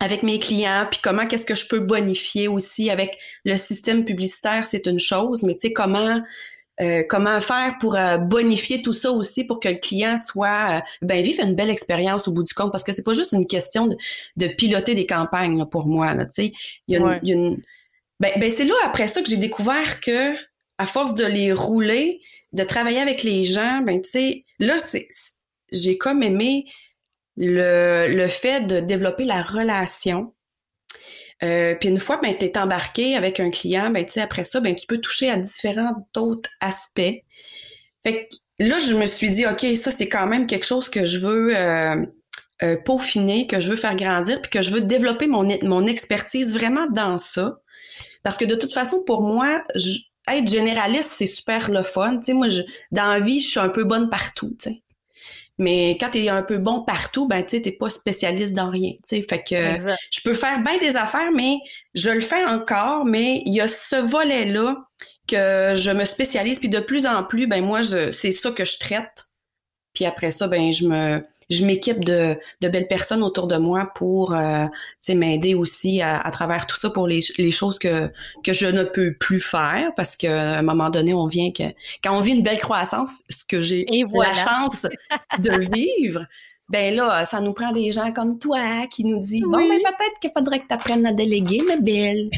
avec 0.00 0.22
mes 0.22 0.40
clients, 0.40 0.86
puis 0.90 1.00
comment 1.02 1.26
qu'est-ce 1.26 1.46
que 1.46 1.54
je 1.54 1.66
peux 1.66 1.78
bonifier 1.78 2.48
aussi 2.48 2.90
avec 2.90 3.16
le 3.44 3.56
système 3.56 4.04
publicitaire, 4.04 4.66
c'est 4.66 4.86
une 4.86 4.98
chose, 4.98 5.42
mais 5.42 5.54
tu 5.54 5.68
sais 5.68 5.72
comment 5.72 6.20
euh, 6.80 7.04
comment 7.08 7.40
faire 7.40 7.76
pour 7.78 7.94
euh, 7.94 8.18
bonifier 8.18 8.82
tout 8.82 8.92
ça 8.92 9.12
aussi 9.12 9.44
pour 9.44 9.60
que 9.60 9.68
le 9.68 9.76
client 9.76 10.16
soit 10.16 10.78
euh, 10.78 10.80
ben 11.02 11.22
vive 11.22 11.38
une 11.40 11.54
belle 11.54 11.70
expérience 11.70 12.26
au 12.26 12.32
bout 12.32 12.42
du 12.42 12.52
compte? 12.52 12.72
Parce 12.72 12.82
que 12.82 12.92
c'est 12.92 13.04
pas 13.04 13.12
juste 13.12 13.30
une 13.30 13.46
question 13.46 13.88
de, 14.36 14.46
piloter 14.48 14.96
des 14.96 15.06
campagnes 15.06 15.64
pour 15.66 15.86
moi 15.86 16.14
là, 16.14 16.24
tu 16.24 16.32
sais. 16.32 16.52
Il 16.88 16.96
y 16.96 16.98
a, 16.98 17.20
une, 17.22 17.62
ben, 18.18 18.32
ben 18.38 18.50
c'est 18.50 18.64
là 18.64 18.74
après 18.84 19.06
ça 19.06 19.22
que 19.22 19.28
j'ai 19.28 19.36
découvert 19.36 20.00
que 20.00 20.34
à 20.78 20.86
force 20.86 21.14
de 21.14 21.24
les 21.24 21.52
rouler 21.52 22.20
de 22.52 22.64
travailler 22.64 22.98
avec 22.98 23.22
les 23.22 23.44
gens 23.44 23.80
ben 23.82 24.02
tu 24.02 24.10
sais 24.10 24.44
là 24.58 24.76
c'est 24.78 25.06
j'ai 25.70 25.96
comme 25.96 26.24
aimé 26.24 26.66
le, 27.36 28.06
le 28.08 28.28
fait 28.28 28.66
de 28.66 28.80
développer 28.80 29.24
la 29.24 29.42
relation. 29.42 30.34
Euh, 31.42 31.74
puis 31.74 31.88
une 31.88 31.98
fois 31.98 32.20
ben, 32.22 32.36
tu 32.38 32.44
es 32.44 32.56
embarqué 32.56 33.16
avec 33.16 33.40
un 33.40 33.50
client, 33.50 33.90
ben, 33.90 34.06
après 34.22 34.44
ça, 34.44 34.60
ben, 34.60 34.74
tu 34.74 34.86
peux 34.86 34.98
toucher 34.98 35.30
à 35.30 35.36
différents 35.36 36.08
autres 36.16 36.50
aspects. 36.60 37.22
Fait 38.04 38.28
là, 38.58 38.78
je 38.78 38.94
me 38.94 39.06
suis 39.06 39.30
dit, 39.30 39.46
OK, 39.46 39.66
ça, 39.76 39.90
c'est 39.90 40.08
quand 40.08 40.26
même 40.26 40.46
quelque 40.46 40.66
chose 40.66 40.88
que 40.88 41.06
je 41.06 41.18
veux 41.18 41.56
euh, 41.56 41.96
euh, 42.62 42.76
peaufiner, 42.84 43.46
que 43.46 43.60
je 43.60 43.70
veux 43.70 43.76
faire 43.76 43.96
grandir, 43.96 44.40
puis 44.40 44.50
que 44.50 44.62
je 44.62 44.72
veux 44.72 44.80
développer 44.80 45.26
mon, 45.26 45.46
mon 45.62 45.86
expertise 45.86 46.54
vraiment 46.54 46.86
dans 46.86 47.18
ça. 47.18 47.60
Parce 48.22 48.36
que 48.36 48.44
de 48.44 48.54
toute 48.54 48.72
façon, 48.72 49.02
pour 49.04 49.22
moi, 49.22 49.62
être 50.28 50.48
généraliste, 50.48 51.12
c'est 51.14 51.26
super 51.26 51.70
le 51.70 51.82
fun. 51.82 52.18
Tu 52.18 52.26
sais, 52.26 52.32
moi, 52.32 52.48
je, 52.48 52.62
dans 52.90 53.08
la 53.08 53.20
vie, 53.20 53.40
je 53.40 53.48
suis 53.48 53.60
un 53.60 53.68
peu 53.68 53.84
bonne 53.84 54.08
partout, 54.08 54.54
tu 54.58 54.70
sais. 54.70 54.83
Mais 55.58 55.96
quand 56.00 56.10
tu 56.10 56.18
es 56.18 56.28
un 56.28 56.42
peu 56.42 56.58
bon 56.58 56.82
partout, 56.82 57.28
ben 57.28 57.44
tu 57.44 57.62
t'es 57.62 57.70
pas 57.72 57.88
spécialiste 57.88 58.54
dans 58.54 58.70
rien. 58.70 58.90
Tu 58.92 59.20
sais, 59.20 59.22
fait 59.22 59.42
que 59.42 59.94
je 60.10 60.20
peux 60.24 60.34
faire 60.34 60.60
bien 60.62 60.78
des 60.78 60.96
affaires, 60.96 61.30
mais 61.32 61.58
je 61.94 62.10
le 62.10 62.20
fais 62.20 62.44
encore, 62.44 63.04
mais 63.04 63.42
il 63.46 63.54
y 63.54 63.60
a 63.60 63.68
ce 63.68 63.96
volet-là 63.96 64.76
que 65.28 65.74
je 65.76 65.90
me 65.90 66.04
spécialise, 66.04 66.58
puis 66.58 66.68
de 66.68 66.80
plus 66.80 67.06
en 67.06 67.24
plus, 67.24 67.46
ben 67.46 67.64
moi, 67.64 67.80
c'est 68.12 68.32
ça 68.32 68.50
que 68.50 68.64
je 68.64 68.78
traite. 68.78 69.24
Puis 69.94 70.04
après 70.06 70.32
ça, 70.32 70.48
ben 70.48 70.72
je 70.72 70.88
me 70.88 71.24
je 71.50 71.64
m'équipe 71.64 72.04
de, 72.04 72.36
de 72.60 72.68
belles 72.68 72.86
personnes 72.86 73.22
autour 73.22 73.46
de 73.46 73.56
moi 73.56 73.90
pour 73.94 74.34
euh, 74.34 74.66
m'aider 75.08 75.54
aussi 75.54 76.02
à, 76.02 76.20
à, 76.20 76.30
travers 76.30 76.66
tout 76.66 76.78
ça 76.78 76.90
pour 76.90 77.06
les, 77.06 77.20
les 77.38 77.50
choses 77.50 77.78
que, 77.78 78.10
que 78.42 78.52
je 78.52 78.66
ne 78.66 78.84
peux 78.84 79.14
plus 79.14 79.40
faire 79.40 79.92
parce 79.96 80.16
qu'à 80.16 80.58
un 80.58 80.62
moment 80.62 80.90
donné, 80.90 81.14
on 81.14 81.26
vient 81.26 81.50
que 81.52 81.64
quand 82.02 82.16
on 82.16 82.20
vit 82.20 82.32
une 82.32 82.42
belle 82.42 82.60
croissance, 82.60 83.22
ce 83.28 83.44
que 83.44 83.60
j'ai 83.60 83.86
la 84.12 84.34
chance 84.34 84.86
de 85.38 85.50
vivre, 85.74 86.26
ben 86.70 86.94
là, 86.94 87.26
ça 87.26 87.40
nous 87.40 87.52
prend 87.52 87.72
des 87.72 87.92
gens 87.92 88.10
comme 88.12 88.38
toi 88.38 88.86
qui 88.90 89.04
nous 89.04 89.18
disent 89.18 89.42
Bon, 89.42 89.58
mais 89.58 89.78
peut-être 89.80 90.18
qu'il 90.20 90.30
faudrait 90.34 90.60
que 90.60 90.66
tu 90.66 90.74
apprennes 90.74 91.04
à 91.04 91.12
déléguer, 91.12 91.60
ma 91.68 91.76
belle. 91.76 92.30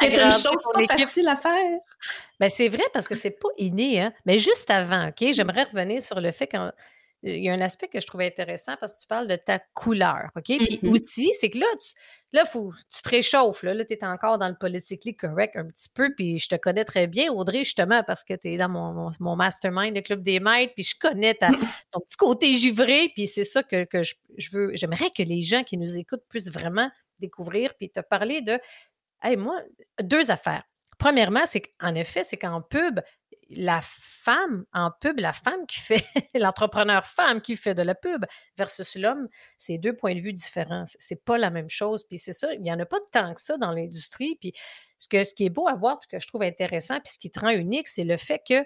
c'est 0.00 0.12
une 0.12 0.32
chose 0.32 0.62
pas 0.74 0.96
facile 0.96 1.28
à 1.28 1.36
faire. 1.36 1.80
Ben, 2.38 2.50
c'est 2.50 2.68
vrai 2.68 2.84
parce 2.92 3.08
que 3.08 3.14
c'est 3.14 3.30
pas 3.30 3.48
inné, 3.56 4.00
hein. 4.00 4.12
Mais 4.26 4.38
juste 4.38 4.70
avant, 4.70 5.08
OK, 5.08 5.32
j'aimerais 5.32 5.64
revenir 5.64 6.02
sur 6.02 6.20
le 6.20 6.30
fait 6.30 6.46
quand 6.46 6.72
il 7.22 7.44
y 7.44 7.50
a 7.50 7.52
un 7.52 7.60
aspect 7.60 7.88
que 7.88 8.00
je 8.00 8.06
trouvais 8.06 8.26
intéressant 8.26 8.76
parce 8.80 8.94
que 8.94 9.00
tu 9.00 9.06
parles 9.06 9.28
de 9.28 9.36
ta 9.36 9.58
couleur, 9.74 10.30
OK? 10.36 10.44
Puis 10.44 10.56
mm-hmm. 10.82 10.88
aussi, 10.88 11.30
c'est 11.38 11.50
que 11.50 11.58
là, 11.58 11.66
tu, 11.78 11.92
là, 12.32 12.46
faut, 12.46 12.72
tu 12.94 13.02
te 13.02 13.08
réchauffes, 13.08 13.62
là, 13.62 13.74
là 13.74 13.84
tu 13.84 13.92
es 13.92 14.04
encore 14.04 14.38
dans 14.38 14.48
le 14.48 14.56
politically 14.58 15.14
correct 15.14 15.56
un 15.56 15.66
petit 15.66 15.90
peu, 15.90 16.14
puis 16.14 16.38
je 16.38 16.48
te 16.48 16.56
connais 16.56 16.84
très 16.84 17.06
bien, 17.06 17.30
Audrey, 17.30 17.64
justement, 17.64 18.02
parce 18.02 18.24
que 18.24 18.34
tu 18.34 18.52
es 18.52 18.56
dans 18.56 18.70
mon, 18.70 19.10
mon, 19.20 19.36
mastermind, 19.36 19.94
le 19.94 20.00
Club 20.00 20.22
des 20.22 20.40
maîtres, 20.40 20.72
puis 20.74 20.84
je 20.84 20.98
connais 20.98 21.34
ta, 21.34 21.50
ton 21.90 22.00
petit 22.00 22.16
côté 22.16 22.52
givré, 22.52 23.10
puis 23.14 23.26
c'est 23.26 23.44
ça 23.44 23.62
que, 23.62 23.84
que 23.84 24.02
je, 24.02 24.14
je, 24.38 24.50
veux, 24.56 24.70
j'aimerais 24.74 25.10
que 25.10 25.22
les 25.22 25.42
gens 25.42 25.62
qui 25.62 25.76
nous 25.76 25.98
écoutent 25.98 26.24
puissent 26.28 26.50
vraiment 26.50 26.90
découvrir, 27.18 27.74
puis 27.74 27.90
te 27.90 28.00
parler 28.00 28.40
de, 28.40 28.58
hey, 29.22 29.36
moi, 29.36 29.60
deux 30.02 30.30
affaires. 30.30 30.64
Premièrement, 30.98 31.46
c'est 31.46 31.62
qu'en 31.62 31.94
effet, 31.94 32.22
c'est 32.22 32.36
qu'en 32.36 32.60
pub, 32.60 33.00
la 33.50 33.80
femme 33.82 34.64
en 34.72 34.90
pub, 34.90 35.18
la 35.18 35.32
femme 35.32 35.66
qui 35.66 35.80
fait, 35.80 36.04
l'entrepreneur 36.34 37.04
femme 37.04 37.40
qui 37.40 37.56
fait 37.56 37.74
de 37.74 37.82
la 37.82 37.94
pub 37.94 38.24
versus 38.56 38.96
l'homme, 38.96 39.28
c'est 39.56 39.78
deux 39.78 39.94
points 39.94 40.14
de 40.14 40.20
vue 40.20 40.32
différents. 40.32 40.84
C'est 40.98 41.24
pas 41.24 41.38
la 41.38 41.50
même 41.50 41.68
chose. 41.68 42.04
Puis 42.04 42.18
c'est 42.18 42.32
ça, 42.32 42.52
il 42.54 42.60
n'y 42.60 42.72
en 42.72 42.78
a 42.78 42.86
pas 42.86 42.98
tant 43.12 43.34
que 43.34 43.40
ça 43.40 43.56
dans 43.56 43.72
l'industrie. 43.72 44.36
Puis 44.40 44.52
ce, 44.98 45.08
ce 45.24 45.34
qui 45.34 45.46
est 45.46 45.50
beau 45.50 45.68
à 45.68 45.74
voir, 45.74 45.98
puis 45.98 46.08
que 46.08 46.20
je 46.20 46.26
trouve 46.26 46.42
intéressant, 46.42 47.00
puis 47.00 47.12
ce 47.12 47.18
qui 47.18 47.30
te 47.30 47.40
rend 47.40 47.50
unique, 47.50 47.88
c'est 47.88 48.04
le 48.04 48.16
fait 48.16 48.40
que 48.46 48.64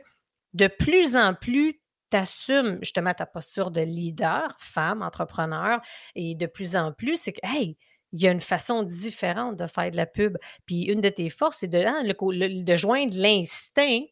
de 0.53 0.67
plus 0.67 1.17
en 1.17 1.35
plus, 1.35 1.81
tu 2.11 2.17
assumes 2.17 2.79
justement 2.81 3.15
ta 3.15 3.27
posture 3.27 3.71
de 3.71 3.81
leader, 3.81 4.55
femme, 4.59 5.03
entrepreneur, 5.03 5.81
et 6.15 6.35
de 6.35 6.47
plus 6.47 6.77
en 6.77 6.93
plus, 6.93 7.17
c'est 7.17 7.33
que, 7.33 7.41
hey, 7.43 7.77
il 8.13 8.23
y 8.23 8.29
a 8.29 8.31
une 8.31 8.41
façon 8.41 8.85
différente 8.85 9.57
de 9.57 9.67
faire 9.67 9.91
de 9.91 9.97
la 9.97 10.07
pub. 10.07 10.39
Puis 10.67 10.85
une 10.85 11.01
de 11.01 11.09
tes 11.09 11.31
forces, 11.31 11.59
c'est 11.59 11.69
de, 11.69 11.79
hein, 11.79 12.05
de 12.05 12.77
joindre 12.77 13.15
l'instinct 13.17 14.03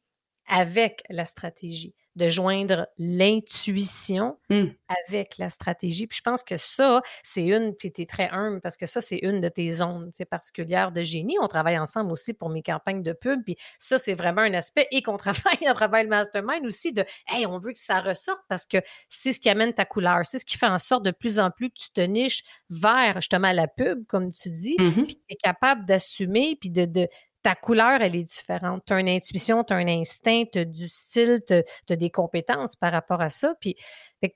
avec 0.48 1.02
la 1.08 1.24
stratégie, 1.24 1.94
de 2.16 2.28
joindre 2.28 2.88
l'intuition 2.98 4.38
mmh. 4.50 4.64
avec 5.06 5.38
la 5.38 5.48
stratégie. 5.48 6.06
Puis 6.06 6.18
je 6.18 6.22
pense 6.22 6.42
que 6.42 6.56
ça, 6.56 7.00
c'est 7.22 7.46
une, 7.46 7.74
puis 7.74 7.90
tu 7.90 8.02
es 8.02 8.06
très 8.06 8.28
humble 8.30 8.60
parce 8.60 8.76
que 8.76 8.86
ça, 8.86 9.00
c'est 9.00 9.18
une 9.18 9.40
de 9.40 9.48
tes 9.48 9.68
zones 9.70 10.10
particulières 10.30 10.92
de 10.92 11.02
génie. 11.02 11.36
On 11.40 11.48
travaille 11.48 11.78
ensemble 11.78 12.12
aussi 12.12 12.34
pour 12.34 12.50
mes 12.50 12.62
campagnes 12.62 13.02
de 13.02 13.12
pub, 13.12 13.42
puis 13.44 13.56
ça, 13.78 13.98
c'est 13.98 14.14
vraiment 14.14 14.42
un 14.42 14.54
aspect 14.54 14.86
et 14.90 15.02
qu'on 15.02 15.16
travaille 15.16 15.66
à 15.66 15.74
travers 15.74 16.02
le 16.02 16.08
mastermind 16.08 16.66
aussi 16.66 16.92
de, 16.92 17.04
hey, 17.28 17.46
on 17.46 17.58
veut 17.58 17.72
que 17.72 17.78
ça 17.78 18.00
ressorte 18.00 18.42
parce 18.48 18.66
que 18.66 18.78
c'est 19.08 19.32
ce 19.32 19.40
qui 19.40 19.48
amène 19.48 19.72
ta 19.72 19.84
couleur, 19.84 20.20
c'est 20.24 20.38
ce 20.38 20.44
qui 20.44 20.58
fait 20.58 20.66
en 20.66 20.78
sorte 20.78 21.04
de 21.04 21.10
plus 21.12 21.38
en 21.38 21.50
plus 21.50 21.70
que 21.70 21.74
tu 21.76 21.90
te 21.92 22.00
niches 22.00 22.42
vers 22.68 23.16
justement 23.16 23.52
la 23.52 23.68
pub, 23.68 24.04
comme 24.06 24.30
tu 24.30 24.50
dis, 24.50 24.76
mmh 24.78 25.02
puis 25.02 25.16
tu 25.16 25.22
es 25.30 25.36
capable 25.36 25.86
d'assumer, 25.86 26.56
puis 26.60 26.70
de, 26.70 26.84
de 26.84 27.08
ta 27.42 27.54
couleur, 27.54 28.00
elle 28.00 28.16
est 28.16 28.22
différente. 28.22 28.82
Tu 28.86 28.92
as 28.92 29.00
une 29.00 29.08
intuition, 29.08 29.64
tu 29.64 29.72
as 29.72 29.76
un 29.76 29.88
instinct, 29.88 30.44
tu 30.52 30.60
as 30.60 30.64
du 30.64 30.88
style, 30.88 31.40
tu 31.46 31.54
as, 31.54 31.96
des 31.96 32.10
compétences 32.10 32.76
par 32.76 32.92
rapport 32.92 33.20
à 33.20 33.28
ça. 33.28 33.54
Puis, 33.60 33.76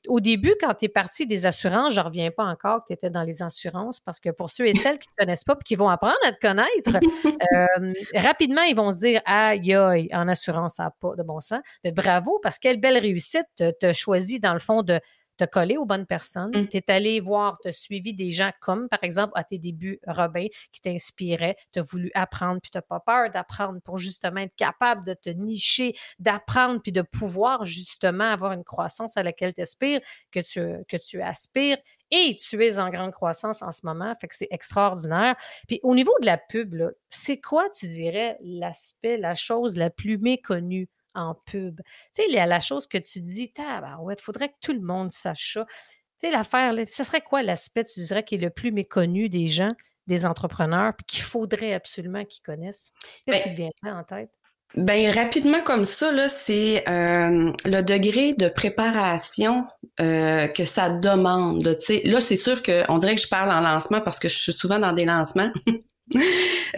au 0.09 0.19
début, 0.19 0.55
quand 0.61 0.75
tu 0.75 0.87
es 0.87 0.89
parti 0.89 1.27
des 1.27 1.47
assurances, 1.47 1.95
je 1.95 2.01
ne 2.01 2.05
reviens 2.05 2.33
pas 2.33 2.45
encore 2.45 2.81
que 2.81 2.89
tu 2.89 2.95
étais 2.95 3.11
dans 3.11 3.23
les 3.23 3.43
assurances 3.43 4.01
parce 4.01 4.19
que 4.19 4.31
pour 4.31 4.51
ceux 4.51 4.67
et 4.67 4.73
celles 4.73 4.99
qui 4.99 5.09
ne 5.09 5.13
te 5.13 5.25
connaissent 5.25 5.45
pas 5.45 5.55
et 5.55 5.65
qui 5.65 5.77
vont 5.77 5.89
apprendre 5.89 6.17
à 6.25 6.33
te 6.33 6.41
connaître, 6.41 6.99
euh, 7.55 7.93
rapidement, 8.15 8.63
ils 8.63 8.75
vont 8.75 8.91
se 8.91 8.99
dire 8.99 9.21
Aïe, 9.25 9.75
aïe, 9.75 10.09
en 10.13 10.27
assurance, 10.27 10.75
ça 10.77 10.85
n'a 10.85 10.91
pas 11.01 11.15
de 11.17 11.23
bon 11.23 11.39
sens. 11.39 11.61
Mais 11.85 11.93
bravo, 11.93 12.41
parce 12.43 12.59
quelle 12.59 12.81
belle 12.81 12.99
réussite. 12.99 13.47
Tu 13.57 13.87
as 13.87 13.93
choisi, 13.93 14.41
dans 14.41 14.55
le 14.55 14.59
fond, 14.59 14.83
de 14.83 15.01
t'as 15.37 15.47
collé 15.47 15.77
aux 15.77 15.85
bonnes 15.85 16.07
personnes, 16.07 16.51
mmh. 16.55 16.69
tu 16.69 16.77
es 16.77 16.91
allé 16.91 17.21
voir, 17.21 17.59
tu 17.59 17.69
as 17.69 17.73
suivi 17.73 18.15
des 18.15 18.31
gens 18.31 18.51
comme, 18.61 18.89
par 18.89 19.03
exemple, 19.03 19.33
à 19.37 19.45
tes 19.45 19.59
débuts, 19.59 20.01
Robin, 20.07 20.47
qui 20.73 20.81
t'inspiraient, 20.81 21.57
tu 21.73 21.79
as 21.79 21.83
voulu 21.83 22.11
apprendre, 22.15 22.61
puis 22.61 22.71
tu 22.71 22.79
n'as 22.79 22.83
pas 22.83 23.01
peur 23.01 23.31
d'apprendre 23.31 23.81
pour 23.83 23.99
justement 23.99 24.41
être 24.41 24.55
capable 24.57 25.05
de 25.05 25.15
te 25.15 25.31
nicher, 25.31 25.95
d'apprendre, 26.19 26.81
puis 26.81 26.93
de 26.93 27.03
pouvoir 27.03 27.65
justement 27.65 28.31
avoir 28.31 28.53
une 28.53 28.65
croissance 28.65 29.17
à 29.17 29.23
laquelle 29.23 29.53
tu 29.53 29.61
aspires, 29.61 30.01
que 30.31 30.41
tu, 30.41 30.85
que 30.89 30.97
tu 30.97 31.23
aspires. 31.23 31.79
Et 32.13 32.37
tu 32.37 32.65
es 32.65 32.79
en 32.79 32.89
grande 32.91 33.11
croissance 33.11 33.63
en 33.63 33.73
ce 33.73 33.85
moment, 33.85 34.15
fait 34.15 34.29
que 34.29 34.37
c'est 34.37 34.49
extraordinaire. 34.51 35.35
Puis 35.67 35.81
au 35.83 35.95
niveau 35.95 36.13
de 36.21 36.27
la 36.27 36.39
pub, 36.39 36.77
c'est 37.09 37.41
quoi, 37.41 37.69
tu 37.71 37.87
dirais, 37.87 38.39
l'aspect, 38.41 39.17
la 39.17 39.35
chose 39.35 39.77
la 39.77 39.91
plus 39.91 40.17
méconnue? 40.17 40.89
En 41.17 41.35
pub. 41.35 41.81
Tu 41.81 41.83
sais, 42.13 42.27
il 42.29 42.35
y 42.35 42.39
a 42.39 42.47
la 42.47 42.61
chose 42.61 42.87
que 42.87 42.99
tu 42.99 43.21
dis, 43.21 43.53
ouais, 44.01 44.15
il 44.17 44.23
faudrait 44.23 44.51
que 44.51 44.59
tout 44.61 44.73
le 44.73 44.81
monde 44.81 45.11
sache 45.11 45.55
ça. 45.55 45.65
Tu 45.65 46.29
sais, 46.29 46.31
l'affaire, 46.31 46.73
ce 46.87 47.03
serait 47.03 47.21
quoi 47.21 47.43
l'aspect, 47.43 47.85
tu 47.85 48.01
dirais, 48.01 48.25
qui 48.25 48.37
est 48.37 48.39
le 48.39 48.51
plus 48.51 48.73
méconnu 48.73 49.29
des 49.29 49.47
gens, 49.47 49.73
des 50.07 50.25
entrepreneurs, 50.25 50.95
puis 50.95 51.05
qu'il 51.07 51.23
faudrait 51.23 51.75
absolument 51.75 52.25
qu'ils 52.25 52.43
connaissent? 52.43 52.93
Qu'est-ce 53.27 53.49
ben 53.57 53.71
qui 53.71 53.81
te 53.83 53.89
en 53.89 54.05
tête? 54.05 54.31
Ben 54.75 55.11
rapidement 55.11 55.63
comme 55.63 55.85
ça 55.85 56.13
là, 56.13 56.29
c'est 56.29 56.87
euh, 56.89 57.53
le 57.65 57.81
degré 57.83 58.35
de 58.35 58.49
préparation 58.49 59.65
euh, 60.01 60.49
que 60.49 60.65
ça 60.65 60.91
demande. 60.91 61.65
Là 61.65 62.21
c'est 62.21 62.37
sûr 62.37 62.63
que 62.63 62.83
on 62.91 62.99
dirait 62.99 63.15
que 63.15 63.21
je 63.21 63.29
parle 63.29 63.51
en 63.53 63.61
lancement 63.61 64.01
parce 64.01 64.19
que 64.19 64.29
je 64.29 64.37
suis 64.37 64.53
souvent 64.53 64.79
dans 64.79 64.93
des 64.93 65.05
lancements. 65.05 65.51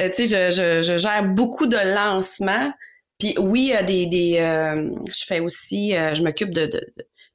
Euh, 0.01 0.09
tu 0.09 0.27
sais, 0.27 0.51
je, 0.51 0.83
je, 0.83 0.97
gère 0.97 1.23
beaucoup 1.23 1.67
de 1.67 1.77
lancements, 1.77 2.73
puis 3.19 3.35
oui, 3.39 3.73
des, 3.87 4.07
des 4.07 4.39
euh, 4.39 4.91
je 5.07 5.25
fais 5.25 5.41
aussi, 5.41 5.97
euh, 5.97 6.15
je 6.15 6.23
m'occupe 6.23 6.51
de, 6.51 6.67
de, 6.67 6.81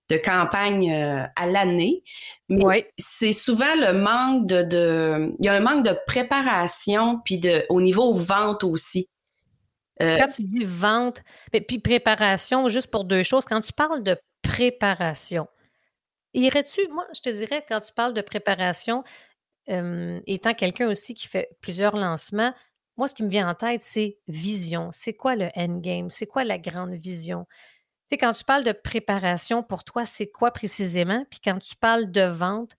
de 0.09 0.17
campagnes 0.17 0.91
euh, 0.91 1.25
à 1.35 1.45
l'année. 1.45 2.03
Mais 2.47 2.89
c'est 2.97 3.33
souvent 3.33 3.75
le 3.75 3.91
manque 3.93 4.47
de, 4.47 4.63
de, 4.63 5.35
il 5.39 5.45
y 5.45 5.49
a 5.49 5.53
un 5.53 5.59
manque 5.59 5.85
de 5.85 5.95
préparation 6.07 7.19
puis 7.25 7.37
de, 7.37 7.65
au 7.69 7.81
niveau 7.81 8.13
vente 8.13 8.63
aussi. 8.63 9.09
quand 9.99 10.27
tu 10.33 10.43
dis 10.43 10.63
vente, 10.63 11.21
puis 11.51 11.79
préparation, 11.79 12.69
juste 12.69 12.87
pour 12.87 13.03
deux 13.03 13.23
choses, 13.23 13.45
quand 13.45 13.61
tu 13.61 13.73
parles 13.73 14.03
de 14.03 14.17
préparation, 14.41 15.47
irais-tu, 16.33 16.87
moi, 16.89 17.05
je 17.13 17.21
te 17.21 17.29
dirais, 17.29 17.65
quand 17.67 17.81
tu 17.81 17.91
parles 17.93 18.13
de 18.13 18.21
préparation, 18.21 19.03
étant 19.67 20.53
quelqu'un 20.53 20.89
aussi 20.89 21.13
qui 21.13 21.27
fait 21.27 21.49
plusieurs 21.61 21.95
lancements, 21.95 22.53
moi, 22.97 23.07
ce 23.07 23.15
qui 23.15 23.23
me 23.23 23.29
vient 23.29 23.49
en 23.49 23.55
tête, 23.55 23.81
c'est 23.81 24.19
vision. 24.27 24.89
C'est 24.91 25.13
quoi 25.13 25.35
le 25.35 25.49
endgame? 25.55 26.09
C'est 26.09 26.27
quoi 26.27 26.43
la 26.43 26.57
grande 26.59 26.93
vision? 26.93 27.45
Tu 28.09 28.15
sais, 28.15 28.17
quand 28.17 28.33
tu 28.33 28.43
parles 28.43 28.63
de 28.63 28.71
préparation, 28.71 29.63
pour 29.63 29.83
toi, 29.83 30.05
c'est 30.05 30.29
quoi 30.29 30.51
précisément? 30.51 31.25
Puis 31.29 31.39
quand 31.43 31.59
tu 31.59 31.75
parles 31.75 32.11
de 32.11 32.21
vente, 32.23 32.75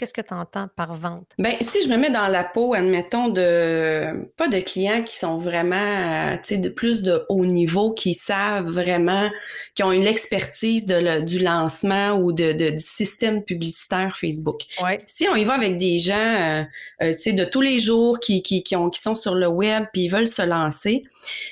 Qu'est-ce 0.00 0.14
que 0.14 0.22
tu 0.22 0.32
entends 0.32 0.66
par 0.74 0.94
vente? 0.94 1.34
Ben, 1.38 1.56
si 1.60 1.84
je 1.84 1.90
me 1.90 1.98
mets 1.98 2.08
dans 2.08 2.26
la 2.26 2.42
peau, 2.42 2.72
admettons, 2.72 3.28
de 3.28 4.30
pas 4.38 4.48
de 4.48 4.58
clients 4.58 5.02
qui 5.02 5.14
sont 5.14 5.36
vraiment, 5.36 5.76
euh, 5.76 6.36
tu 6.36 6.54
sais, 6.54 6.56
de 6.56 6.70
plus 6.70 7.02
de 7.02 7.26
haut 7.28 7.44
niveau, 7.44 7.92
qui 7.92 8.14
savent 8.14 8.64
vraiment, 8.64 9.28
qui 9.74 9.82
ont 9.82 9.92
une 9.92 10.06
expertise 10.06 10.86
de 10.86 11.20
du 11.20 11.38
lancement 11.38 12.12
ou 12.12 12.32
de, 12.32 12.52
du 12.52 12.80
système 12.80 13.44
publicitaire 13.44 14.16
Facebook. 14.16 14.62
Ouais. 14.82 15.00
Si 15.06 15.28
on 15.28 15.36
y 15.36 15.44
va 15.44 15.52
avec 15.52 15.76
des 15.76 15.98
gens, 15.98 16.14
euh, 16.14 16.62
euh, 17.02 17.12
tu 17.12 17.18
sais, 17.18 17.32
de 17.34 17.44
tous 17.44 17.60
les 17.60 17.78
jours 17.78 18.20
qui, 18.20 18.42
qui, 18.42 18.62
qui, 18.62 18.76
ont, 18.76 18.88
qui 18.88 19.02
sont 19.02 19.14
sur 19.14 19.34
le 19.34 19.48
web 19.48 19.84
puis 19.92 20.04
ils 20.04 20.10
veulent 20.10 20.28
se 20.28 20.40
lancer, 20.40 21.02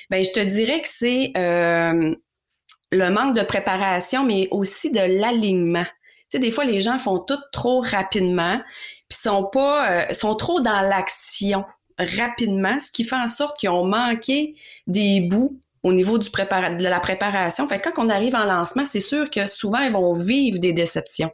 ben, 0.09 0.25
je 0.25 0.31
te 0.31 0.39
dirais 0.39 0.81
que 0.81 0.87
c'est 0.89 1.33
le 2.91 3.09
manque 3.11 3.37
de 3.37 3.43
préparation, 3.43 4.25
mais 4.25 4.47
aussi 4.49 4.89
de 4.89 5.21
l'alignement 5.21 5.85
sais, 6.31 6.39
des 6.39 6.51
fois, 6.51 6.65
les 6.65 6.81
gens 6.81 6.99
font 6.99 7.19
tout 7.19 7.39
trop 7.51 7.81
rapidement, 7.81 8.59
puis 9.07 9.19
sont 9.19 9.45
pas, 9.45 9.91
euh, 9.91 10.13
sont 10.13 10.35
trop 10.35 10.61
dans 10.61 10.81
l'action 10.81 11.63
rapidement, 11.97 12.79
ce 12.79 12.91
qui 12.91 13.03
fait 13.03 13.15
en 13.15 13.27
sorte 13.27 13.59
qu'ils 13.59 13.69
ont 13.69 13.85
manqué 13.85 14.55
des 14.87 15.21
bouts 15.21 15.59
au 15.83 15.93
niveau 15.93 16.17
du 16.17 16.29
prépara 16.29 16.69
de 16.71 16.83
la 16.83 16.99
préparation. 16.99 17.67
Fait 17.67 17.79
que 17.79 17.89
quand 17.89 18.05
on 18.05 18.09
arrive 18.09 18.35
en 18.35 18.45
lancement, 18.45 18.85
c'est 18.85 18.99
sûr 18.99 19.29
que 19.29 19.47
souvent, 19.47 19.79
ils 19.79 19.91
vont 19.91 20.13
vivre 20.13 20.59
des 20.59 20.73
déceptions. 20.73 21.31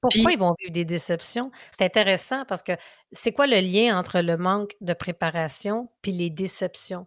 Pourquoi 0.00 0.32
ils 0.32 0.38
vont 0.38 0.54
vivre 0.58 0.72
des 0.72 0.84
déceptions? 0.84 1.50
C'est 1.76 1.84
intéressant 1.84 2.44
parce 2.46 2.62
que 2.62 2.72
c'est 3.12 3.32
quoi 3.32 3.46
le 3.46 3.60
lien 3.60 3.98
entre 3.98 4.20
le 4.20 4.36
manque 4.36 4.74
de 4.80 4.92
préparation 4.92 5.88
puis 6.02 6.12
les 6.12 6.30
déceptions? 6.30 7.06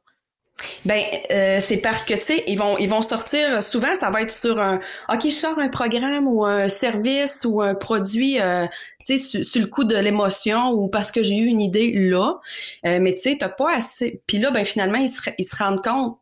Ben, 0.85 1.03
euh, 1.31 1.59
c'est 1.61 1.77
parce 1.77 2.03
que 2.03 2.15
tu 2.15 2.21
sais, 2.21 2.43
ils 2.47 2.57
vont 2.57 2.77
ils 2.79 2.89
vont 2.89 3.03
sortir 3.03 3.61
souvent, 3.61 3.95
ça 3.99 4.09
va 4.09 4.23
être 4.23 4.35
sur 4.35 4.59
un 4.59 4.79
OK, 5.11 5.25
je 5.25 5.29
sors 5.29 5.59
un 5.59 5.69
programme 5.69 6.27
ou 6.27 6.45
un 6.45 6.67
service 6.67 7.45
ou 7.47 7.61
un 7.61 7.75
produit 7.75 8.41
euh, 8.41 8.65
tu 9.05 9.19
sais 9.19 9.43
sur, 9.43 9.61
le 9.61 9.67
coup 9.67 9.83
de 9.83 9.95
l'émotion 9.95 10.71
ou 10.71 10.87
parce 10.87 11.11
que 11.11 11.21
j'ai 11.21 11.35
eu 11.35 11.45
une 11.45 11.61
idée 11.61 11.91
là, 11.93 12.39
euh, 12.87 12.99
mais 12.99 13.13
tu 13.13 13.21
sais, 13.21 13.37
t'as 13.39 13.49
pas 13.49 13.75
assez. 13.75 14.23
Puis 14.25 14.39
là 14.39 14.49
ben 14.49 14.65
finalement 14.65 14.97
ils 14.97 15.09
se 15.09 15.21
ils 15.37 15.45
se 15.45 15.55
rendent 15.55 15.83
compte 15.83 16.17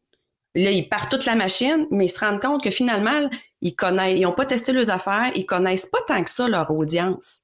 Là, 0.56 0.72
ils 0.72 0.88
partent 0.88 1.12
toute 1.12 1.26
la 1.26 1.36
machine, 1.36 1.86
mais 1.92 2.06
ils 2.06 2.10
se 2.10 2.20
rendent 2.20 2.40
compte 2.42 2.64
que 2.64 2.72
finalement, 2.72 3.30
ils 3.62 3.76
connaissent, 3.76 4.18
ils 4.18 4.26
ont 4.26 4.32
pas 4.32 4.46
testé 4.46 4.72
leurs 4.72 4.90
affaires, 4.90 5.32
ils 5.36 5.46
connaissent 5.46 5.88
pas 5.88 5.98
tant 6.08 6.24
que 6.24 6.30
ça 6.30 6.48
leur 6.48 6.72
audience. 6.72 7.42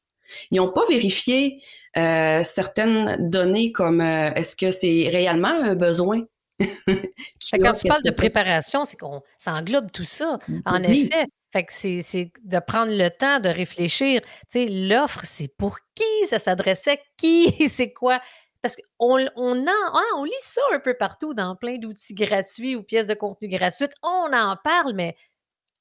Ils 0.50 0.58
n'ont 0.58 0.72
pas 0.72 0.86
vérifié 0.88 1.62
euh, 1.98 2.42
certaines 2.46 3.30
données 3.30 3.74
comme 3.74 4.00
euh, 4.00 4.32
est-ce 4.34 4.56
que 4.56 4.72
c'est 4.72 5.10
réellement 5.12 5.50
un 5.50 5.76
besoin? 5.76 6.24
quand 7.53 7.74
tu 7.74 7.88
parles 7.88 8.03
de 8.03 8.12
préparation, 8.12 8.86
c'est 8.86 8.98
qu'on 8.98 9.22
ça 9.38 9.53
englobe 9.53 9.91
tout 9.91 10.03
ça. 10.03 10.38
En 10.65 10.84
effet, 10.84 11.25
fait 11.51 11.65
que 11.65 11.74
c'est 11.74 12.32
de 12.44 12.60
prendre 12.60 12.91
le 12.91 13.10
temps 13.10 13.39
de 13.39 13.50
réfléchir. 13.50 14.22
Tu 14.22 14.30
sais, 14.50 14.65
l'offre, 14.68 15.22
c'est 15.24 15.50
pour 15.58 15.77
qui? 15.96 16.27
Ça 16.27 16.39
s'adressait, 16.39 17.01
qui, 17.18 17.51
c'est 17.70 17.91
quoi? 17.91 18.22
Parce 18.62 18.75
qu'on 18.75 19.25
on, 19.36 19.65
ah, 19.68 20.01
on 20.18 20.24
lit 20.24 20.32
ça 20.39 20.62
un 20.74 20.80
peu 20.80 20.94
partout 20.94 21.34
dans 21.34 21.56
plein 21.56 21.77
d'outils 21.77 22.13
gratuits 22.13 22.75
ou 22.75 22.84
pièces 22.84 23.08
de 23.08 23.15
contenu 23.15 23.48
gratuites. 23.48 23.94
On 24.03 24.32
en 24.32 24.56
parle, 24.63 24.94
mais 24.94 25.15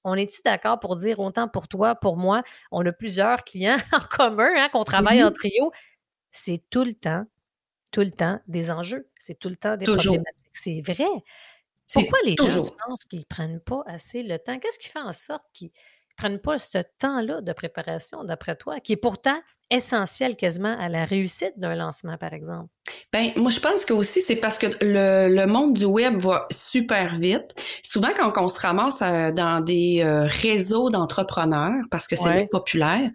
on 0.02 0.14
est-tu 0.14 0.40
d'accord 0.44 0.80
pour 0.80 0.96
dire 0.96 1.20
autant 1.20 1.46
pour 1.46 1.68
toi, 1.68 1.94
pour 1.94 2.16
moi, 2.16 2.42
on 2.70 2.84
a 2.86 2.92
plusieurs 2.92 3.44
clients 3.44 3.76
en 3.92 4.00
commun, 4.00 4.50
hein, 4.56 4.68
qu'on 4.72 4.84
travaille 4.84 5.22
en 5.22 5.30
trio. 5.30 5.72
C'est 6.30 6.62
tout 6.70 6.84
le 6.84 6.94
temps, 6.94 7.26
tout 7.92 8.00
le 8.00 8.12
temps 8.12 8.40
des 8.46 8.70
enjeux. 8.70 9.08
C'est 9.18 9.38
tout 9.38 9.50
le 9.50 9.56
temps 9.56 9.76
des 9.76 9.84
problématiques. 9.84 10.39
C'est 10.62 10.82
vrai. 10.82 11.08
Pourquoi 11.92 12.18
les 12.24 12.36
gens 12.36 12.62
pensent 12.86 13.04
qu'ils 13.08 13.20
ne 13.20 13.24
prennent 13.24 13.60
pas 13.60 13.82
assez 13.86 14.22
le 14.22 14.38
temps? 14.38 14.58
Qu'est-ce 14.58 14.78
qui 14.78 14.88
fait 14.88 15.00
en 15.00 15.12
sorte 15.12 15.44
qu'ils 15.52 15.68
ne 15.68 16.14
prennent 16.16 16.40
pas 16.40 16.58
ce 16.58 16.78
temps-là 16.98 17.40
de 17.40 17.52
préparation, 17.52 18.24
d'après 18.24 18.56
toi, 18.56 18.78
qui 18.80 18.92
est 18.92 18.96
pourtant 18.96 19.40
essentiel 19.70 20.36
quasiment 20.36 20.76
à 20.78 20.88
la 20.88 21.04
réussite 21.04 21.52
d'un 21.56 21.74
lancement, 21.74 22.16
par 22.18 22.32
exemple? 22.32 22.68
Ben, 23.12 23.30
moi, 23.36 23.50
je 23.50 23.60
pense 23.60 23.84
que 23.84 23.92
aussi, 23.92 24.20
c'est 24.20 24.36
parce 24.36 24.58
que 24.58 24.66
le, 24.80 25.34
le, 25.34 25.46
monde 25.46 25.74
du 25.74 25.84
web 25.84 26.18
va 26.20 26.44
super 26.50 27.18
vite. 27.18 27.54
Souvent, 27.82 28.10
quand 28.16 28.32
on 28.36 28.48
se 28.48 28.60
ramasse 28.60 29.02
euh, 29.02 29.30
dans 29.32 29.60
des 29.60 30.02
euh, 30.02 30.26
réseaux 30.26 30.90
d'entrepreneurs, 30.90 31.84
parce 31.90 32.08
que 32.08 32.16
c'est 32.16 32.48
populaire, 32.50 33.10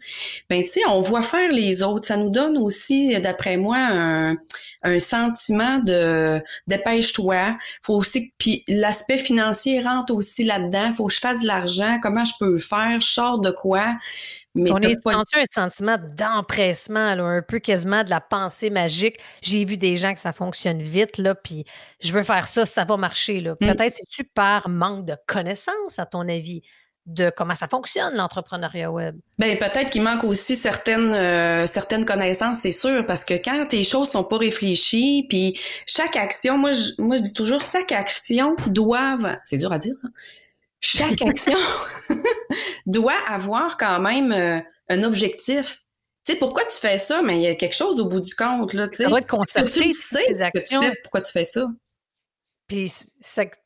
ben, 0.50 0.63
tu 0.63 0.69
sais, 0.69 0.81
on 0.88 1.01
voit 1.01 1.24
faire 1.24 1.50
les 1.50 1.81
autres. 1.81 2.07
Ça 2.07 2.17
nous 2.17 2.29
donne 2.29 2.57
aussi, 2.57 3.19
d'après 3.19 3.57
moi, 3.57 3.77
un, 3.77 4.35
un 4.83 5.00
sentiment 5.00 5.79
de 5.79 6.41
dépêche-toi. 6.67 7.57
Faut 7.81 7.95
aussi, 7.95 8.33
puis 8.38 8.63
l'aspect 8.67 9.17
financier 9.17 9.81
rentre 9.81 10.13
aussi 10.13 10.43
là-dedans. 10.43 10.93
Faut 10.93 11.07
que 11.07 11.13
je 11.13 11.19
fasse 11.19 11.41
de 11.41 11.47
l'argent. 11.47 12.00
Comment 12.01 12.25
je 12.25 12.33
peux 12.39 12.57
faire? 12.57 13.00
Je 13.01 13.07
sors 13.07 13.39
de 13.39 13.51
quoi? 13.51 13.95
On 14.55 14.81
est 14.81 15.01
senti 15.01 15.38
un 15.38 15.45
sentiment 15.51 15.97
d'empressement, 16.17 17.00
un 17.00 17.41
peu 17.41 17.59
quasiment 17.59 18.03
de 18.03 18.09
la 18.09 18.21
pensée 18.21 18.69
magique. 18.69 19.17
J'ai 19.41 19.65
vu 19.65 19.77
des 19.77 19.97
gens 19.97 20.13
que 20.13 20.19
ça 20.19 20.31
fonctionne 20.31 20.81
vite, 20.81 21.17
là, 21.17 21.35
puis 21.35 21.65
je 22.00 22.13
veux 22.13 22.24
faire 22.24 22.47
ça, 22.47 22.65
ça 22.65 22.85
va 22.85 22.97
marcher. 22.97 23.41
Là. 23.41 23.53
Mm. 23.53 23.67
Peut-être 23.67 23.93
c'est-tu 23.93 24.24
par 24.24 24.69
manque 24.69 25.05
de 25.05 25.15
connaissances, 25.27 26.00
à 26.00 26.05
ton 26.05 26.27
avis, 26.27 26.62
de 27.05 27.31
comment 27.35 27.53
ça 27.53 27.67
fonctionne 27.67 28.15
l'entrepreneuriat 28.15 28.91
web? 28.91 29.15
Ben 29.38 29.57
peut-être 29.57 29.91
qu'il 29.91 30.01
manque 30.01 30.24
aussi 30.24 30.55
certaines 30.55 31.13
euh, 31.13 31.67
certaines 31.67 32.05
connaissances, 32.05 32.57
c'est 32.62 32.71
sûr, 32.71 33.05
parce 33.05 33.25
que 33.25 33.35
quand 33.35 33.67
tes 33.67 33.83
choses 33.83 34.09
sont 34.09 34.24
pas 34.24 34.38
réfléchies, 34.38 35.25
puis 35.29 35.59
chaque 35.85 36.15
action, 36.15 36.57
moi 36.57 36.74
je, 36.74 37.00
moi 37.00 37.17
je 37.17 37.24
dis 37.24 37.33
toujours 37.33 37.62
chaque 37.62 37.91
action 37.91 38.55
doivent, 38.67 39.38
c'est 39.43 39.57
dur 39.57 39.71
à 39.71 39.77
dire 39.77 39.93
ça, 39.97 40.07
chaque 40.86 41.22
action 41.22 41.58
doit 42.86 43.18
avoir 43.27 43.77
quand 43.77 44.00
même 44.00 44.32
euh, 44.32 44.60
un 44.89 45.04
objectif. 45.04 45.82
Tu 46.25 46.33
sais, 46.33 46.40
pourquoi 46.40 46.64
tu 46.66 46.77
fais 46.77 46.98
ça? 46.98 47.22
Mais 47.22 47.38
il 47.38 47.42
y 47.42 47.48
a 47.48 47.55
quelque 47.55 47.75
chose 47.75 48.00
au 48.00 48.05
bout 48.05 48.22
du 48.22 48.33
compte, 48.36 48.74
là, 48.74 48.88
tu 48.88 48.98
sais. 48.98 49.03
Ça 49.03 49.09
va 49.09 49.20
être 49.20 49.27
tu 50.51 50.79
fais, 50.79 50.94
pourquoi 51.03 51.22
tu 51.22 51.31
fais 51.31 51.46
ça? 51.46 51.68
Puis 52.68 52.92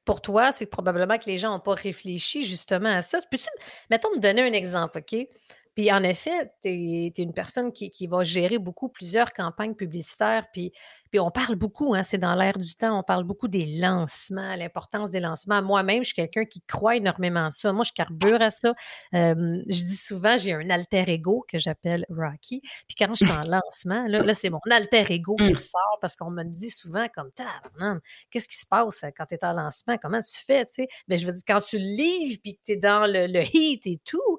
pour 0.04 0.22
toi, 0.22 0.52
c'est 0.52 0.66
probablement 0.66 1.18
que 1.18 1.26
les 1.26 1.38
gens 1.38 1.52
n'ont 1.52 1.62
pas 1.62 1.74
réfléchi 1.74 2.44
justement 2.44 2.90
à 2.90 3.02
ça. 3.02 3.20
Peux-tu, 3.32 3.48
mettons, 3.90 4.14
me 4.14 4.20
donner 4.20 4.42
un 4.42 4.54
exemple, 4.54 5.00
OK? 5.00 5.28
Puis 5.76 5.92
en 5.94 6.04
effet, 6.04 6.52
tu 6.62 6.70
es, 6.70 7.14
une 7.18 7.34
personne 7.34 7.72
qui, 7.72 7.90
qui, 7.90 8.08
va 8.08 8.24
gérer 8.24 8.58
beaucoup 8.58 8.90
plusieurs 8.90 9.32
campagnes 9.32 9.76
publicitaires, 9.76 10.48
puis 10.52 10.74
puis 11.12 11.20
on 11.20 11.32
parle 11.32 11.56
beaucoup, 11.56 11.96
hein, 11.96 12.04
c'est 12.04 12.18
dans 12.18 12.36
l'air 12.36 12.58
du 12.58 12.76
temps, 12.76 13.00
on 13.00 13.04
parle 13.04 13.24
beaucoup 13.24 13.48
des 13.48 13.66
lancements, 13.80 14.56
l'importance 14.56 15.12
des 15.12 15.20
lancements. 15.20 15.62
Moi-même, 15.62 16.04
je 16.04 16.08
suis 16.08 16.16
quelqu'un 16.16 16.46
qui 16.46 16.62
croit 16.62 16.96
énormément 16.96 17.46
à 17.46 17.50
ça. 17.50 17.74
Moi, 17.74 17.84
je 17.84 17.94
carbure 17.94 18.42
à 18.42 18.50
ça. 18.50 18.74
je 19.12 19.64
dis 19.66 19.98
souvent, 19.98 20.38
j'ai 20.38 20.54
un 20.54 20.70
alter 20.70 21.06
ego 21.08 21.46
que 21.48 21.58
j'appelle 21.58 22.06
Rocky. 22.10 22.62
Puis 22.88 22.96
quand 22.98 23.14
je 23.16 23.26
suis 23.26 23.34
en 23.34 23.50
lancement, 23.50 24.06
là, 24.08 24.22
là 24.22 24.34
c'est 24.34 24.50
mon 24.50 24.60
alter 24.70 25.06
ego 25.10 25.36
qui 25.36 25.52
mmh. 25.52 25.56
ressort 25.56 25.98
parce 26.02 26.16
qu'on 26.16 26.32
me 26.32 26.44
dit 26.44 26.70
souvent 26.70 27.08
comme, 27.16 27.32
qu'est-ce 28.30 28.48
qui 28.48 28.58
se 28.58 28.66
passe 28.66 29.04
quand 29.18 29.26
tu 29.26 29.36
es 29.36 29.46
en 29.46 29.54
lancement? 29.54 29.98
Comment 29.98 30.20
tu 30.22 30.44
fais? 30.46 30.66
Tu 30.66 30.74
sais? 30.74 30.88
Mais 31.08 31.16
ben, 31.16 31.20
je 31.20 31.26
veux 31.26 31.34
dire, 31.34 31.44
quand 31.48 31.62
tu 31.62 31.78
livres 31.78 32.40
puis 32.44 32.56
que 32.56 32.62
tu 32.66 32.72
es 32.74 32.78
dans 32.78 33.08
le, 33.08 33.28
le, 33.28 33.44
heat 33.54 33.88
et 33.88 34.00
tout, 34.06 34.38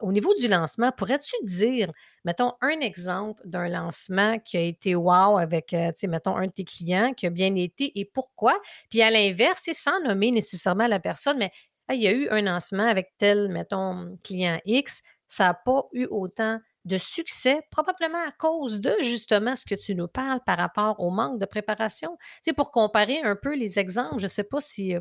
au 0.00 0.12
niveau 0.12 0.34
du 0.34 0.48
lancement, 0.48 0.92
pourrais-tu 0.92 1.34
dire, 1.42 1.92
mettons, 2.26 2.54
un 2.60 2.80
exemple 2.80 3.40
d'un 3.44 3.68
lancement 3.68 4.40
qui 4.40 4.56
a 4.56 4.60
été 4.60 4.96
wow 4.96 5.38
avec, 5.38 5.72
euh, 5.72 5.92
tu 5.92 6.00
sais, 6.00 6.06
mettons, 6.08 6.36
un 6.36 6.46
de 6.46 6.52
tes 6.52 6.64
clients 6.64 7.14
qui 7.14 7.26
a 7.26 7.30
bien 7.30 7.54
été 7.54 7.92
et 7.98 8.04
pourquoi? 8.04 8.60
Puis 8.90 9.00
à 9.00 9.10
l'inverse, 9.10 9.60
c'est 9.62 9.72
sans 9.72 10.00
nommer 10.00 10.32
nécessairement 10.32 10.88
la 10.88 10.98
personne, 10.98 11.38
mais 11.38 11.52
il 11.88 12.02
y 12.02 12.08
a 12.08 12.12
eu 12.12 12.28
un 12.30 12.42
lancement 12.42 12.86
avec 12.86 13.12
tel, 13.16 13.48
mettons, 13.48 14.18
client 14.24 14.60
X, 14.64 15.02
ça 15.28 15.44
n'a 15.44 15.54
pas 15.54 15.84
eu 15.92 16.06
autant 16.06 16.58
de 16.84 16.96
succès, 16.96 17.60
probablement 17.70 18.24
à 18.26 18.32
cause 18.32 18.80
de 18.80 18.94
justement 19.00 19.54
ce 19.54 19.64
que 19.64 19.76
tu 19.76 19.94
nous 19.94 20.08
parles 20.08 20.40
par 20.44 20.58
rapport 20.58 20.98
au 20.98 21.10
manque 21.10 21.38
de 21.38 21.46
préparation. 21.46 22.16
Tu 22.18 22.26
sais, 22.42 22.52
pour 22.52 22.72
comparer 22.72 23.20
un 23.22 23.36
peu 23.36 23.54
les 23.54 23.78
exemples, 23.78 24.18
je 24.18 24.26
ne 24.26 24.30
sais 24.30 24.44
pas 24.44 24.60
si. 24.60 24.96
Euh, 24.96 25.00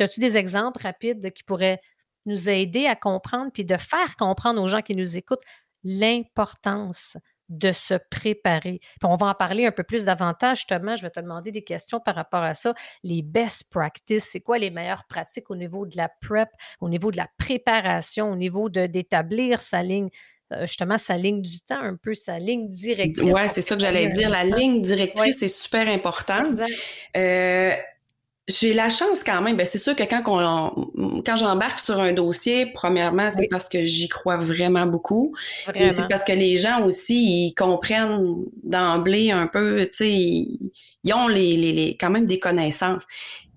as-tu 0.00 0.20
des 0.20 0.36
exemples 0.36 0.82
rapides 0.82 1.32
qui 1.32 1.42
pourraient 1.44 1.80
nous 2.26 2.48
aider 2.48 2.86
à 2.86 2.94
comprendre 2.94 3.50
puis 3.52 3.64
de 3.64 3.76
faire 3.76 4.16
comprendre 4.16 4.62
aux 4.62 4.68
gens 4.68 4.82
qui 4.82 4.94
nous 4.94 5.16
écoutent 5.16 5.42
l'importance 5.84 7.16
de 7.48 7.72
se 7.72 7.94
préparer. 8.10 8.78
Puis 8.80 9.04
on 9.04 9.16
va 9.16 9.28
en 9.28 9.34
parler 9.34 9.66
un 9.66 9.72
peu 9.72 9.82
plus 9.82 10.04
davantage, 10.04 10.58
justement. 10.58 10.96
Je 10.96 11.02
vais 11.02 11.10
te 11.10 11.20
demander 11.20 11.50
des 11.50 11.64
questions 11.64 11.98
par 11.98 12.14
rapport 12.14 12.42
à 12.42 12.54
ça. 12.54 12.74
Les 13.02 13.22
best 13.22 13.70
practices, 13.70 14.24
c'est 14.24 14.40
quoi 14.40 14.58
les 14.58 14.70
meilleures 14.70 15.04
pratiques 15.08 15.50
au 15.50 15.56
niveau 15.56 15.86
de 15.86 15.96
la 15.96 16.10
prep, 16.20 16.48
au 16.80 16.88
niveau 16.88 17.10
de 17.10 17.16
la 17.16 17.28
préparation, 17.38 18.30
au 18.30 18.36
niveau 18.36 18.68
d'établir 18.68 19.60
sa 19.60 19.82
ligne 19.82 20.10
euh, 20.50 20.62
justement 20.62 20.96
sa 20.96 21.18
ligne 21.18 21.42
du 21.42 21.60
temps, 21.60 21.80
un 21.80 21.96
peu 21.96 22.14
sa 22.14 22.38
ligne 22.38 22.68
directrice? 22.68 23.34
Oui, 23.34 23.42
c'est 23.48 23.60
ça 23.60 23.74
que 23.74 23.82
j'allais 23.82 24.08
dire. 24.08 24.30
La 24.30 24.44
ligne 24.44 24.80
directrice, 24.80 25.36
c'est 25.38 25.48
super 25.48 25.86
important. 25.88 26.42
Euh, 27.16 27.72
j'ai 28.48 28.72
la 28.72 28.88
chance 28.88 29.22
quand 29.22 29.42
même. 29.42 29.56
Ben, 29.56 29.66
c'est 29.66 29.78
sûr 29.78 29.94
que 29.94 30.02
quand 30.04 30.22
on, 30.26 31.22
quand 31.22 31.36
j'embarque 31.36 31.78
sur 31.80 32.00
un 32.00 32.12
dossier, 32.12 32.66
premièrement, 32.66 33.30
c'est 33.30 33.48
parce 33.48 33.68
que 33.68 33.82
j'y 33.82 34.08
crois 34.08 34.38
vraiment 34.38 34.86
beaucoup. 34.86 35.34
C'est 35.66 36.08
parce 36.08 36.24
que 36.24 36.32
les 36.32 36.56
gens 36.56 36.82
aussi, 36.84 37.48
ils 37.48 37.54
comprennent 37.54 38.44
d'emblée 38.64 39.30
un 39.30 39.46
peu, 39.46 39.86
tu 39.86 39.90
sais, 39.92 40.10
ils, 40.10 41.12
ont 41.12 41.28
les, 41.28 41.56
les, 41.56 41.72
les, 41.72 41.96
quand 41.96 42.10
même 42.10 42.26
des 42.26 42.38
connaissances. 42.38 43.02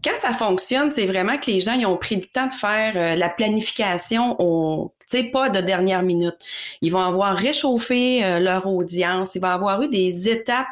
Quand 0.03 0.15
ça 0.17 0.33
fonctionne, 0.33 0.91
c'est 0.91 1.05
vraiment 1.05 1.37
que 1.37 1.51
les 1.51 1.59
gens 1.59 1.73
ils 1.73 1.85
ont 1.85 1.97
pris 1.97 2.15
le 2.15 2.25
temps 2.25 2.47
de 2.47 2.51
faire 2.51 2.93
euh, 2.95 3.15
la 3.15 3.29
planification 3.29 4.35
au, 4.39 4.93
tu 5.07 5.17
sais, 5.17 5.23
pas 5.25 5.49
de 5.49 5.61
dernière 5.61 6.01
minute. 6.01 6.35
Ils 6.81 6.91
vont 6.91 7.03
avoir 7.03 7.35
réchauffé 7.37 8.25
euh, 8.25 8.39
leur 8.39 8.65
audience. 8.65 9.35
Il 9.35 9.41
va 9.41 9.53
avoir 9.53 9.81
eu 9.83 9.89
des 9.89 10.27
étapes 10.27 10.65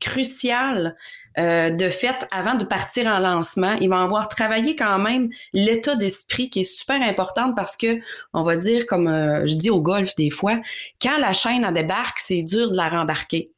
cruciales 0.00 0.96
euh, 1.38 1.70
de 1.70 1.88
fait 1.88 2.26
avant 2.30 2.54
de 2.54 2.64
partir 2.64 3.06
en 3.06 3.18
lancement. 3.18 3.74
Ils 3.80 3.88
vont 3.88 3.96
avoir 3.96 4.28
travaillé 4.28 4.76
quand 4.76 4.98
même 4.98 5.30
l'état 5.52 5.96
d'esprit 5.96 6.50
qui 6.50 6.60
est 6.60 6.64
super 6.64 7.00
important 7.02 7.54
parce 7.54 7.76
que, 7.76 8.00
on 8.32 8.42
va 8.42 8.56
dire, 8.56 8.86
comme 8.86 9.08
euh, 9.08 9.46
je 9.46 9.54
dis 9.56 9.70
au 9.70 9.80
golf 9.80 10.14
des 10.16 10.30
fois, 10.30 10.60
quand 11.00 11.18
la 11.18 11.32
chaîne 11.32 11.64
en 11.64 11.72
débarque, 11.72 12.18
c'est 12.18 12.42
dur 12.42 12.70
de 12.70 12.76
la 12.76 12.88
rembarquer. 12.88 13.50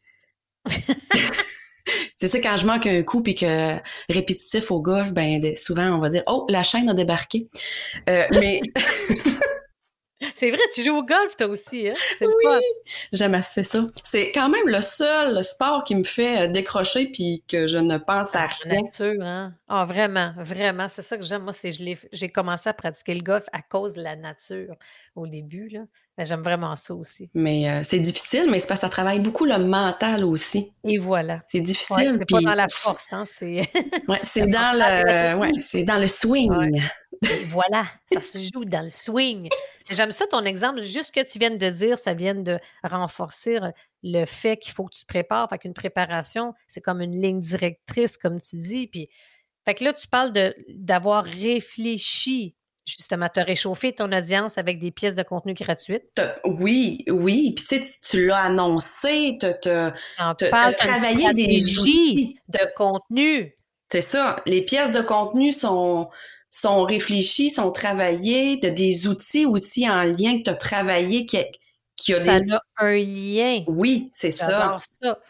c'est 2.17 2.29
ça 2.29 2.41
quand 2.41 2.57
je 2.57 2.67
manque 2.67 2.87
un 2.87 3.03
coup 3.03 3.23
puis 3.23 3.35
que 3.35 3.77
répétitif 4.09 4.71
au 4.71 4.81
golf, 4.81 5.13
ben 5.13 5.43
souvent 5.57 5.89
on 5.89 5.99
va 5.99 6.09
dire 6.09 6.23
oh 6.27 6.47
la 6.49 6.63
chaîne 6.63 6.89
a 6.89 6.95
débarqué. 6.95 7.49
Euh, 8.09 8.25
mais 8.31 8.61
C'est 10.35 10.51
vrai, 10.51 10.61
tu 10.73 10.83
joues 10.83 10.97
au 10.97 11.03
golf 11.03 11.37
toi 11.37 11.49
aussi, 11.49 11.89
hein? 11.89 11.93
Oui, 12.21 12.29
j'aime 13.13 13.35
assez 13.35 13.65
ça. 13.65 13.87
C'est 14.03 14.33
quand 14.33 14.49
même 14.49 14.67
le 14.67 14.81
seul 14.81 15.43
sport 15.45 15.85
qui 15.85 15.95
me 15.95 16.05
fait 16.05 16.43
euh, 16.43 16.49
décrocher 16.51 17.07
puis 17.07 17.43
que 17.49 17.67
je 17.67 17.79
ne 17.79 17.99
pense 17.99 18.35
à 18.35 18.47
rien. 18.47 18.83
nature, 18.83 19.23
hein? 19.23 19.55
Ah, 19.69 19.85
vraiment, 19.85 20.33
vraiment, 20.39 20.89
c'est 20.89 21.03
ça 21.03 21.17
que 21.17 21.25
j'aime. 21.25 21.43
Moi, 21.43 21.53
c'est 21.53 21.71
j'ai 22.13 22.29
commencé 22.29 22.69
à 22.69 22.75
pratiquer 22.75 23.15
le 23.15 23.23
golf 23.23 23.45
à 23.53 23.63
cause 23.63 23.95
de 23.95 24.03
la 24.03 24.17
nature 24.17 24.77
au 25.15 25.27
début, 25.27 25.69
là. 25.69 25.81
J'aime 26.19 26.43
vraiment 26.43 26.77
ça 26.77 26.95
aussi. 26.95 27.29
Mais 27.35 27.69
euh, 27.69 27.83
c'est 27.83 27.99
difficile, 27.99 28.49
mais 28.49 28.61
c'est 28.61 28.69
parce 28.69 28.79
que 28.79 28.87
ça 28.87 28.91
travaille 28.91 29.19
beaucoup 29.19 29.47
le 29.47 29.59
mental 29.59 30.25
aussi. 30.25 30.73
Et 30.85 30.99
voilà. 30.99 31.43
C'est 31.45 31.61
difficile. 31.61 32.17
c'est 32.21 32.31
pas 32.31 32.41
dans 32.41 32.55
la 32.55 32.69
force, 32.69 33.13
hein? 33.13 33.25
C'est 33.27 33.69
ouais, 34.09 34.21
c'est 34.23 34.47
dans 34.47 34.79
le 34.79 35.37
ouais, 35.37 35.51
c'est 35.61 35.83
dans 35.83 35.99
le 35.99 36.07
swing. 36.07 36.81
voilà, 37.47 37.87
ça 38.13 38.23
se 38.23 38.39
joue 38.39 38.65
dans 38.65 38.83
le 38.83 38.91
swing. 38.91 39.49
J'aime 39.91 40.13
ça 40.13 40.27
ton 40.29 40.45
exemple, 40.45 40.83
juste 40.83 41.13
que 41.13 41.31
tu 41.31 41.39
viennes 41.41 41.59
de 41.59 41.69
dire, 41.71 41.99
ça 41.99 42.15
vient 42.15 42.35
de 42.37 42.59
renforcer 42.85 43.59
le 44.05 44.25
fait 44.25 44.57
qu'il 44.57 44.73
faut 44.73 44.85
que 44.85 44.95
tu 44.95 45.03
te 45.03 45.07
prépares. 45.07 45.49
Fait 45.51 45.59
qu'une 45.59 45.75
préparation, 45.75 46.55
c'est 46.69 46.81
comme 46.81 47.01
une 47.01 47.21
ligne 47.21 47.41
directrice, 47.41 48.17
comme 48.17 48.39
tu 48.39 48.57
dis. 48.57 48.87
Puis, 48.87 49.09
fait 49.65 49.75
que 49.75 49.83
là, 49.85 49.93
tu 49.93 50.07
parles 50.07 50.33
d'avoir 50.69 51.25
réfléchi 51.25 52.55
justement, 52.87 53.29
te 53.29 53.41
réchauffer 53.41 53.93
ton 53.95 54.13
audience 54.13 54.59
avec 54.59 54.79
des 54.79 54.91
pièces 54.91 55.15
de 55.15 55.23
contenu 55.23 55.55
gratuites. 55.55 56.21
Oui, 56.45 57.05
oui. 57.09 57.55
Puis 57.57 57.65
tu 57.67 57.83
sais, 57.83 57.99
tu, 58.03 58.27
l'as 58.27 58.43
annoncé, 58.43 59.39
tu 59.41 59.47
as 59.69 60.75
travaillé 60.75 61.33
des 61.35 61.79
outils. 61.79 62.39
de 62.49 62.75
contenu. 62.77 63.55
C'est 63.91 64.01
ça. 64.01 64.37
Les 64.47 64.63
pièces 64.63 64.93
de 64.93 65.01
contenu 65.01 65.53
sont, 65.53 66.09
sont 66.51 66.83
réfléchis, 66.83 67.51
sont 67.51 67.73
travaillés, 67.73 68.57
de 68.57 68.69
des 68.69 69.07
outils 69.07 69.47
aussi 69.47 69.89
en 69.89 70.03
lien 70.03 70.39
que 70.39 70.45
tu 70.45 70.51
as 70.51 70.57
travaillé 70.57 71.27
qui, 71.27 71.39
qui 71.97 72.15
a 72.15 72.21
ça 72.21 72.39
a 72.79 72.85
un 72.85 72.97
lien. 72.97 73.65
Oui, 73.67 74.09
c'est 74.13 74.31
ça. 74.31 74.79
ça. 75.01 75.21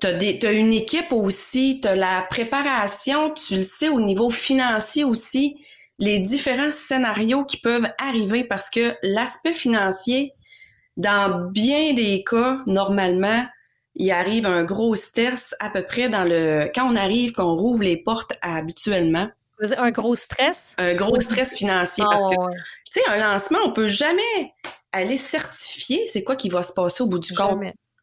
Tu 0.00 0.06
as, 0.06 0.52
une 0.52 0.72
équipe 0.72 1.10
aussi, 1.10 1.80
tu 1.82 1.88
as 1.88 1.96
la 1.96 2.24
préparation, 2.30 3.30
tu 3.30 3.56
le 3.56 3.64
sais 3.64 3.88
au 3.88 4.00
niveau 4.00 4.30
financier 4.30 5.02
aussi, 5.02 5.56
les 5.98 6.20
différents 6.20 6.70
scénarios 6.70 7.44
qui 7.44 7.56
peuvent 7.58 7.88
arriver 7.98 8.44
parce 8.44 8.70
que 8.70 8.94
l'aspect 9.02 9.52
financier, 9.52 10.32
dans 10.96 11.50
bien 11.50 11.94
des 11.94 12.24
cas, 12.24 12.60
normalement, 12.66 13.46
il 13.94 14.10
arrive 14.12 14.46
un 14.46 14.64
gros 14.64 14.94
stress 14.94 15.54
à 15.60 15.70
peu 15.70 15.82
près 15.82 16.08
dans 16.08 16.24
le 16.24 16.70
quand 16.74 16.90
on 16.90 16.96
arrive, 16.96 17.32
qu'on 17.32 17.56
rouvre 17.56 17.82
les 17.82 17.96
portes 17.96 18.32
habituellement. 18.42 19.28
Un 19.76 19.90
gros 19.90 20.14
stress? 20.14 20.74
Un 20.78 20.94
gros 20.94 21.20
stress 21.20 21.56
financier. 21.56 22.04
parce 22.04 22.36
que, 22.36 22.40
ah, 22.40 22.48
tu 22.92 23.00
sais, 23.00 23.10
un 23.10 23.16
lancement, 23.16 23.58
on 23.64 23.72
peut 23.72 23.88
jamais 23.88 24.54
aller 24.92 25.16
certifier 25.16 26.06
c'est 26.06 26.22
quoi 26.22 26.36
qui 26.36 26.48
va 26.48 26.62
se 26.62 26.72
passer 26.72 27.02
au 27.02 27.06
bout 27.06 27.18
du 27.18 27.34
compte. 27.34 27.60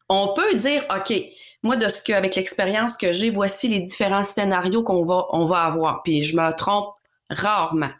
On 0.08 0.34
peut 0.34 0.54
dire, 0.54 0.84
OK, 0.94 1.14
moi, 1.62 1.76
de 1.76 1.88
ce 1.88 2.02
que, 2.02 2.12
avec 2.12 2.36
l'expérience 2.36 2.96
que 2.96 3.10
j'ai, 3.10 3.30
voici 3.30 3.68
les 3.68 3.80
différents 3.80 4.22
scénarios 4.22 4.82
qu'on 4.82 5.04
va, 5.04 5.26
on 5.30 5.46
va 5.46 5.62
avoir. 5.62 6.02
Puis 6.02 6.22
je 6.22 6.36
me 6.36 6.54
trompe 6.54 6.95
rarement. 7.30 7.92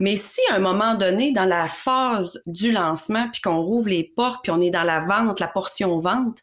Mais 0.00 0.16
si 0.16 0.40
à 0.50 0.54
un 0.54 0.60
moment 0.60 0.94
donné, 0.94 1.32
dans 1.32 1.44
la 1.44 1.68
phase 1.68 2.40
du 2.46 2.70
lancement, 2.70 3.28
puis 3.30 3.40
qu'on 3.40 3.60
rouvre 3.60 3.88
les 3.88 4.04
portes, 4.04 4.42
puis 4.42 4.52
on 4.52 4.60
est 4.60 4.70
dans 4.70 4.84
la 4.84 5.00
vente, 5.00 5.40
la 5.40 5.48
portion 5.48 5.98
vente, 5.98 6.38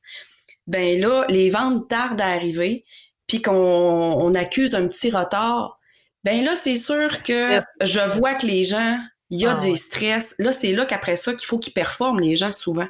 ben 0.68 1.00
là, 1.00 1.26
les 1.30 1.50
ventes 1.50 1.88
tardent 1.88 2.22
à 2.22 2.28
arriver, 2.28 2.84
puis 3.28 3.42
qu'on 3.42 3.54
on 3.54 4.34
accuse 4.36 4.76
un 4.76 4.88
petit 4.88 5.10
retard, 5.10 5.80
ben 6.24 6.44
là, 6.44 6.56
c'est 6.56 6.78
sûr 6.78 7.22
que 7.22 7.60
je 7.82 8.18
vois 8.18 8.34
que 8.34 8.46
les 8.46 8.64
gens, 8.64 9.00
il 9.30 9.40
y 9.40 9.46
a 9.46 9.52
ah 9.52 9.62
des 9.62 9.76
stress. 9.76 10.36
Là, 10.40 10.52
c'est 10.52 10.74
là 10.74 10.86
qu'après 10.86 11.16
ça 11.16 11.34
qu'il 11.34 11.46
faut 11.46 11.60
qu'ils 11.60 11.74
performent, 11.74 12.20
les 12.20 12.36
gens, 12.36 12.52
souvent. 12.52 12.88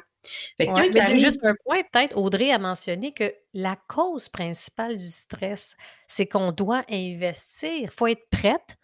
Fait 0.56 0.68
mais 0.94 1.16
juste 1.16 1.38
un 1.44 1.54
point, 1.64 1.82
peut-être, 1.92 2.16
Audrey 2.16 2.50
a 2.50 2.58
mentionné 2.58 3.12
que 3.12 3.32
la 3.54 3.76
cause 3.88 4.28
principale 4.28 4.96
du 4.96 5.08
stress, 5.08 5.76
c'est 6.08 6.26
qu'on 6.26 6.50
doit 6.50 6.82
investir. 6.90 7.70
Il 7.72 7.90
faut 7.90 8.08
être 8.08 8.28
prête 8.30 8.76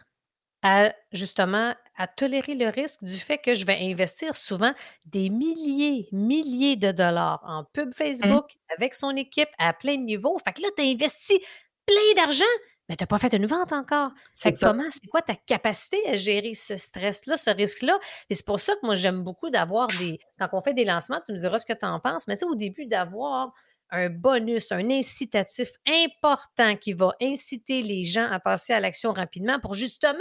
à, 0.63 0.95
justement, 1.13 1.75
à 1.97 2.07
tolérer 2.07 2.55
le 2.55 2.69
risque 2.69 3.05
du 3.05 3.19
fait 3.19 3.39
que 3.39 3.55
je 3.55 3.67
vais 3.67 3.79
investir 3.81 4.35
souvent 4.35 4.73
des 5.05 5.29
milliers, 5.29 6.09
milliers 6.13 6.77
de 6.77 6.93
dollars 6.93 7.43
en 7.45 7.65
pub 7.65 7.89
mmh. 7.89 7.93
Facebook 7.93 8.47
avec 8.77 8.95
son 8.95 9.11
équipe 9.17 9.51
à 9.59 9.73
plein 9.73 9.97
de 9.97 10.05
niveaux. 10.05 10.39
Fait 10.45 10.53
que 10.53 10.63
là, 10.63 10.69
tu 10.77 10.83
as 10.83 10.87
investi 10.87 11.39
plein 11.87 12.15
d'argent 12.17 12.45
mais 12.89 12.97
tu 12.97 13.05
n'as 13.05 13.07
pas 13.07 13.19
fait 13.19 13.33
une 13.33 13.47
vente 13.47 13.73
encore. 13.73 14.11
C'est 14.35 14.53
comment, 14.53 14.85
c'est 14.91 15.07
quoi 15.07 15.23
ta 15.23 15.35
capacité 15.35 15.97
à 16.09 16.17
gérer 16.17 16.53
ce 16.53 16.77
stress-là, 16.77 17.37
ce 17.37 17.51
risque-là? 17.51 17.99
Et 18.29 18.35
c'est 18.35 18.45
pour 18.45 18.59
ça 18.59 18.75
que 18.75 18.81
moi, 18.83 18.97
j'aime 18.97 19.23
beaucoup 19.23 19.51
d'avoir 19.51 19.87
des. 19.99 20.19
Quand 20.39 20.49
on 20.53 20.61
fait 20.61 20.75
des 20.75 20.85
lancements, 20.85 21.19
tu 21.25 21.33
me 21.33 21.37
diras 21.39 21.59
ce 21.59 21.65
que 21.65 21.73
tu 21.73 21.87
en 21.87 22.01
penses, 22.01 22.27
mais 22.27 22.37
c'est 22.37 22.45
au 22.45 22.55
début 22.57 22.87
d'avoir 22.87 23.53
un 23.93 24.09
bonus, 24.09 24.73
un 24.73 24.91
incitatif 24.91 25.69
important 25.87 26.77
qui 26.77 26.95
va 26.95 27.13
inciter 27.21 27.83
les 27.83 28.03
gens 28.03 28.29
à 28.31 28.41
passer 28.41 28.73
à 28.73 28.81
l'action 28.81 29.13
rapidement 29.13 29.61
pour 29.61 29.75
justement 29.75 30.19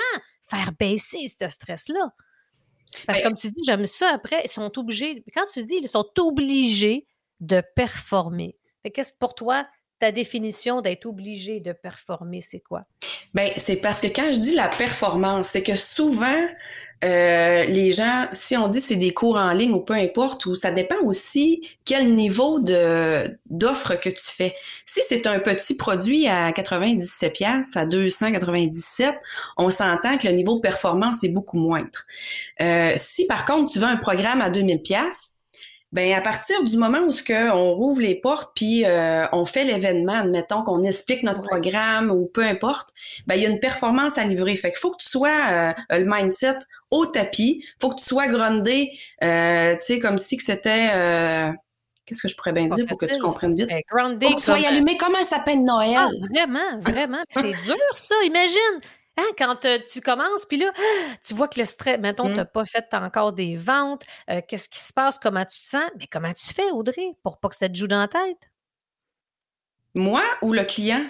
faire 0.47 0.73
baisser 0.73 1.25
ce 1.27 1.47
stress-là. 1.47 2.13
Parce 3.07 3.19
que 3.19 3.23
ben 3.23 3.29
comme 3.29 3.37
tu 3.37 3.47
dis, 3.47 3.61
j'aime 3.65 3.85
ça 3.85 4.09
après, 4.09 4.41
ils 4.43 4.51
sont 4.51 4.77
obligés, 4.77 5.23
quand 5.33 5.45
tu 5.51 5.63
dis 5.63 5.75
ils 5.81 5.87
sont 5.87 6.05
obligés 6.19 7.07
de 7.39 7.63
performer. 7.75 8.57
Qu'est-ce 8.93 9.13
que 9.13 9.17
pour 9.17 9.33
toi, 9.33 9.65
ta 10.01 10.11
définition 10.11 10.81
d'être 10.81 11.05
obligé 11.05 11.59
de 11.59 11.73
performer, 11.73 12.41
c'est 12.41 12.59
quoi? 12.59 12.85
Ben, 13.35 13.51
c'est 13.57 13.75
parce 13.75 14.01
que 14.01 14.07
quand 14.07 14.33
je 14.33 14.39
dis 14.39 14.55
la 14.55 14.67
performance, 14.67 15.49
c'est 15.49 15.61
que 15.61 15.75
souvent, 15.75 16.47
euh, 17.03 17.65
les 17.65 17.91
gens, 17.91 18.27
si 18.33 18.57
on 18.57 18.67
dit 18.67 18.81
c'est 18.81 18.95
des 18.95 19.13
cours 19.13 19.35
en 19.35 19.51
ligne 19.51 19.73
ou 19.73 19.79
peu 19.79 19.93
importe, 19.93 20.47
ou 20.47 20.55
ça 20.55 20.71
dépend 20.71 20.99
aussi 21.03 21.61
quel 21.85 22.15
niveau 22.15 22.59
de 22.59 23.37
d'offre 23.51 23.93
que 23.93 24.09
tu 24.09 24.25
fais. 24.25 24.55
Si 24.87 25.01
c'est 25.07 25.27
un 25.27 25.37
petit 25.37 25.77
produit 25.77 26.27
à 26.27 26.51
97 26.51 27.33
pièces 27.33 27.77
à 27.77 27.85
297, 27.85 29.15
on 29.57 29.69
s'entend 29.69 30.17
que 30.17 30.27
le 30.27 30.33
niveau 30.33 30.55
de 30.55 30.61
performance 30.61 31.23
est 31.23 31.29
beaucoup 31.31 31.57
moindre. 31.57 32.07
Euh, 32.59 32.93
si 32.97 33.27
par 33.27 33.45
contre 33.45 33.71
tu 33.71 33.77
veux 33.77 33.85
un 33.85 33.97
programme 33.97 34.41
à 34.41 34.49
2000 34.49 34.81
pièces 34.81 35.35
ben 35.91 36.13
à 36.13 36.21
partir 36.21 36.63
du 36.63 36.77
moment 36.77 36.99
où 36.99 37.11
ce 37.11 37.23
que 37.23 37.51
on 37.51 37.73
rouvre 37.73 38.01
les 38.01 38.15
portes 38.15 38.51
puis 38.55 38.85
euh, 38.85 39.25
on 39.31 39.45
fait 39.45 39.65
l'événement, 39.65 40.19
admettons 40.19 40.63
qu'on 40.63 40.83
explique 40.83 41.23
notre 41.23 41.41
programme 41.41 42.11
ou 42.11 42.27
peu 42.27 42.43
importe, 42.43 42.93
ben 43.27 43.35
il 43.35 43.43
y 43.43 43.45
a 43.45 43.49
une 43.49 43.59
performance 43.59 44.17
à 44.17 44.23
livrer. 44.23 44.55
Fait 44.55 44.71
qu'il 44.71 44.79
faut 44.79 44.91
que 44.91 45.01
tu 45.01 45.09
sois 45.09 45.29
euh, 45.29 45.73
le 45.89 46.05
mindset 46.05 46.57
au 46.91 47.05
tapis, 47.05 47.65
faut 47.79 47.89
que 47.89 47.99
tu 47.99 48.05
sois 48.05 48.27
grondé, 48.27 48.91
euh, 49.23 49.75
tu 49.75 49.81
sais 49.81 49.99
comme 49.99 50.17
si 50.17 50.37
que 50.37 50.43
c'était 50.43 50.89
euh, 50.93 51.51
Qu'est-ce 52.05 52.23
que 52.23 52.27
je 52.27 52.35
pourrais 52.35 52.51
bien 52.51 52.67
dire 52.67 52.85
pour 52.87 52.97
que 52.97 53.05
tu 53.05 53.19
comprennes 53.19 53.55
vite? 53.55 53.69
Eh, 53.69 53.83
faut 53.89 54.09
que 54.09 54.35
tu 54.35 54.43
sois 54.43 54.67
allumé 54.67 54.97
comme 54.97 55.15
un 55.15 55.23
sapin 55.23 55.55
de 55.55 55.61
Noël. 55.61 55.95
Ah, 55.97 56.09
vraiment, 56.29 56.79
vraiment. 56.81 57.23
c'est 57.29 57.43
dur, 57.43 57.77
ça. 57.93 58.15
Imagine. 58.25 58.79
Hein, 59.17 59.27
quand 59.37 59.65
euh, 59.65 59.77
tu 59.91 59.99
commences, 59.99 60.45
puis 60.45 60.57
là, 60.57 60.71
tu 61.25 61.33
vois 61.33 61.47
que 61.47 61.59
le 61.59 61.65
stress, 61.65 61.99
mettons, 61.99 62.27
tu 62.27 62.35
n'as 62.35 62.43
mmh. 62.43 62.51
pas 62.53 62.65
fait 62.65 62.93
encore 62.93 63.33
des 63.33 63.55
ventes, 63.55 64.03
euh, 64.29 64.41
qu'est-ce 64.47 64.69
qui 64.69 64.79
se 64.79 64.93
passe, 64.93 65.19
comment 65.19 65.43
tu 65.43 65.59
te 65.59 65.65
sens? 65.65 65.89
Mais 65.99 66.07
comment 66.07 66.33
tu 66.33 66.53
fais, 66.53 66.71
Audrey, 66.71 67.15
pour 67.23 67.39
pas 67.39 67.49
que 67.49 67.55
ça 67.55 67.67
te 67.67 67.75
joue 67.75 67.87
dans 67.87 67.99
la 67.99 68.07
tête? 68.07 68.49
Moi 69.93 70.23
ou 70.41 70.53
le 70.53 70.63
client? 70.63 71.05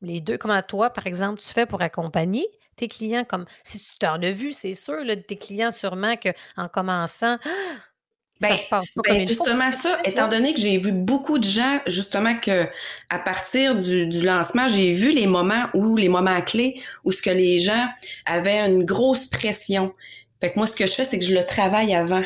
Les 0.00 0.20
deux. 0.20 0.38
Comment 0.38 0.62
toi, 0.62 0.90
par 0.90 1.06
exemple, 1.06 1.40
tu 1.40 1.48
fais 1.48 1.66
pour 1.66 1.82
accompagner 1.82 2.46
tes 2.76 2.88
clients? 2.88 3.24
Comme 3.24 3.46
si 3.64 3.78
tu 3.78 3.98
t'en 3.98 4.22
as 4.22 4.30
vu, 4.30 4.52
c'est 4.52 4.74
sûr, 4.74 5.02
là, 5.04 5.16
tes 5.16 5.36
clients, 5.36 5.70
sûrement 5.72 6.16
qu'en 6.16 6.68
commençant, 6.68 7.38
ben, 8.42 8.56
ben, 9.04 9.26
justement 9.26 9.70
ça, 9.70 9.98
étant 10.04 10.28
donné 10.28 10.52
que 10.52 10.60
j'ai 10.60 10.78
vu 10.78 10.92
beaucoup 10.92 11.38
de 11.38 11.44
gens, 11.44 11.78
justement 11.86 12.36
que 12.36 12.66
à 13.08 13.18
partir 13.18 13.76
du, 13.76 14.06
lancement, 14.22 14.66
j'ai 14.66 14.92
vu 14.92 15.12
les 15.12 15.26
moments 15.26 15.66
où 15.74 15.96
les 15.96 16.08
moments 16.08 16.40
clés 16.42 16.80
où 17.04 17.12
ce 17.12 17.22
que 17.22 17.30
les 17.30 17.58
gens 17.58 17.86
avaient 18.26 18.58
une 18.58 18.84
grosse 18.84 19.26
pression. 19.26 19.92
Fait 20.40 20.52
que 20.52 20.58
moi, 20.58 20.66
ce 20.66 20.74
que 20.74 20.86
je 20.86 20.92
fais, 20.92 21.04
c'est 21.04 21.18
que 21.18 21.24
je 21.24 21.34
le 21.34 21.46
travaille 21.46 21.94
avant. 21.94 22.22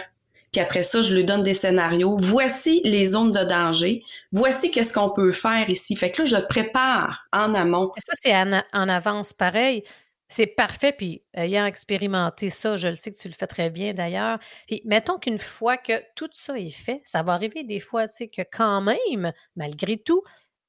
Puis 0.52 0.62
après 0.62 0.82
ça, 0.82 1.02
je 1.02 1.14
lui 1.14 1.24
donne 1.24 1.42
des 1.42 1.52
scénarios. 1.52 2.16
Voici 2.18 2.80
les 2.84 3.04
zones 3.04 3.30
de 3.30 3.44
danger. 3.44 4.02
Voici 4.32 4.70
qu'est-ce 4.70 4.94
qu'on 4.94 5.10
peut 5.10 5.32
faire 5.32 5.68
ici. 5.68 5.96
Fait 5.96 6.10
que 6.10 6.22
là, 6.22 6.26
je 6.26 6.36
prépare 6.36 7.26
en 7.32 7.54
amont. 7.54 7.92
Ça, 8.02 8.14
c'est 8.18 8.34
en 8.34 8.88
avance 8.88 9.34
pareil. 9.34 9.84
C'est 10.28 10.48
parfait, 10.48 10.92
puis 10.92 11.22
ayant 11.34 11.66
expérimenté 11.66 12.50
ça, 12.50 12.76
je 12.76 12.88
le 12.88 12.94
sais 12.94 13.12
que 13.12 13.16
tu 13.16 13.28
le 13.28 13.34
fais 13.34 13.46
très 13.46 13.70
bien 13.70 13.94
d'ailleurs. 13.94 14.38
Puis 14.66 14.82
mettons 14.84 15.18
qu'une 15.18 15.38
fois 15.38 15.76
que 15.76 16.02
tout 16.16 16.28
ça 16.32 16.58
est 16.58 16.70
fait, 16.70 17.00
ça 17.04 17.22
va 17.22 17.34
arriver 17.34 17.62
des 17.62 17.78
fois, 17.78 18.08
tu 18.08 18.16
sais, 18.16 18.28
que 18.28 18.42
quand 18.42 18.80
même, 18.80 19.32
malgré 19.54 19.98
tout, 19.98 20.22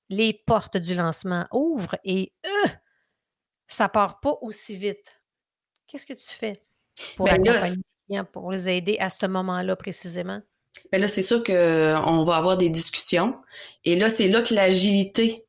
les 0.09 0.33
portes 0.45 0.77
du 0.77 0.93
lancement 0.93 1.47
ouvrent 1.51 1.97
et 2.03 2.33
euh, 2.45 2.69
ça 3.67 3.89
part 3.89 4.19
pas 4.19 4.37
aussi 4.41 4.75
vite. 4.75 5.19
Qu'est-ce 5.87 6.05
que 6.05 6.13
tu 6.13 6.33
fais 6.33 6.61
pour 7.15 7.25
ben 7.25 7.33
accompagner 7.33 7.75
les 7.75 7.83
clients, 8.07 8.25
pour 8.25 8.51
les 8.51 8.69
aider 8.69 8.97
à 8.99 9.09
ce 9.09 9.25
moment-là 9.25 9.75
précisément? 9.75 10.41
Ben 10.91 11.01
là, 11.01 11.07
c'est 11.07 11.23
sûr 11.23 11.43
qu'on 11.43 12.23
va 12.23 12.35
avoir 12.35 12.57
des 12.57 12.69
discussions. 12.69 13.35
Et 13.83 13.95
là, 13.95 14.11
c'est 14.11 14.27
là 14.27 14.43
que 14.43 14.53
l'agilité 14.53 15.46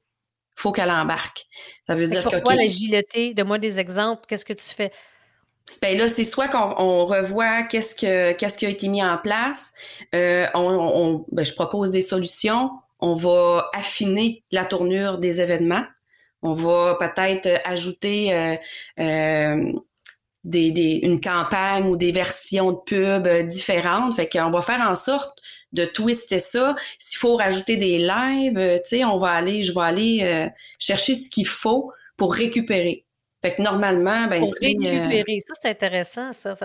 faut 0.59 0.73
qu'elle 0.73 0.91
embarque. 0.91 1.47
Ça 1.87 1.95
veut 1.95 2.07
dire 2.07 2.25
que. 2.25 2.31
Pourquoi 2.31 2.55
l'agilité? 2.55 3.33
Donne-moi 3.33 3.59
des 3.59 3.79
exemples. 3.79 4.25
Qu'est-ce 4.29 4.45
que 4.45 4.53
tu 4.53 4.65
fais? 4.65 4.91
Ben 5.83 5.97
là, 5.97 6.09
c'est 6.09 6.25
soit 6.25 6.49
qu'on 6.49 7.07
revoit 7.07 7.63
qu'est-ce 7.65 7.95
que 7.95 8.33
qu'est-ce 8.33 8.59
qui 8.59 8.67
a 8.67 8.69
été 8.69 8.89
mis 8.89 9.03
en 9.03 9.19
place. 9.19 9.73
Euh, 10.15 10.47
on, 10.55 11.25
ben, 11.31 11.45
je 11.45 11.55
propose 11.55 11.91
des 11.91 12.03
solutions. 12.03 12.71
On 13.01 13.15
va 13.15 13.69
affiner 13.75 14.43
la 14.51 14.65
tournure 14.65 15.19
des 15.19 15.41
événements. 15.41 15.85
On 16.43 16.53
va 16.53 16.97
peut-être 16.99 17.49
ajouter 17.65 18.35
euh, 18.35 18.57
euh, 18.99 19.73
des, 20.49 20.71
des, 20.71 21.01
une 21.03 21.21
campagne 21.21 21.87
ou 21.87 21.97
des 21.97 22.13
versions 22.13 22.73
de 22.73 22.79
pub 22.85 23.29
différentes. 23.49 24.15
Fait 24.15 24.29
qu'on 24.29 24.51
va 24.51 24.63
faire 24.63 24.81
en 24.81 24.97
sorte 24.97 25.41
de 25.73 25.85
twister 25.85 26.39
ça. 26.39 26.75
S'il 26.99 27.19
faut 27.19 27.37
rajouter 27.37 27.77
des 27.77 27.99
lives, 27.99 28.81
tu 28.83 28.89
sais, 28.89 29.05
on 29.05 29.19
va 29.19 29.31
aller, 29.31 29.63
je 29.63 29.73
vais 29.73 29.85
aller 29.85 30.51
chercher 30.79 31.15
ce 31.15 31.29
qu'il 31.31 31.47
faut 31.47 31.93
pour 32.17 32.35
récupérer. 32.35 33.05
Fait 33.41 33.55
que 33.55 33.63
normalement, 33.63 34.27
ben. 34.27 34.41
Pour 34.41 34.55
récupérer. 34.61 35.39
Ça, 35.47 35.55
c'est 35.63 35.69
intéressant, 35.69 36.33
ça. 36.33 36.57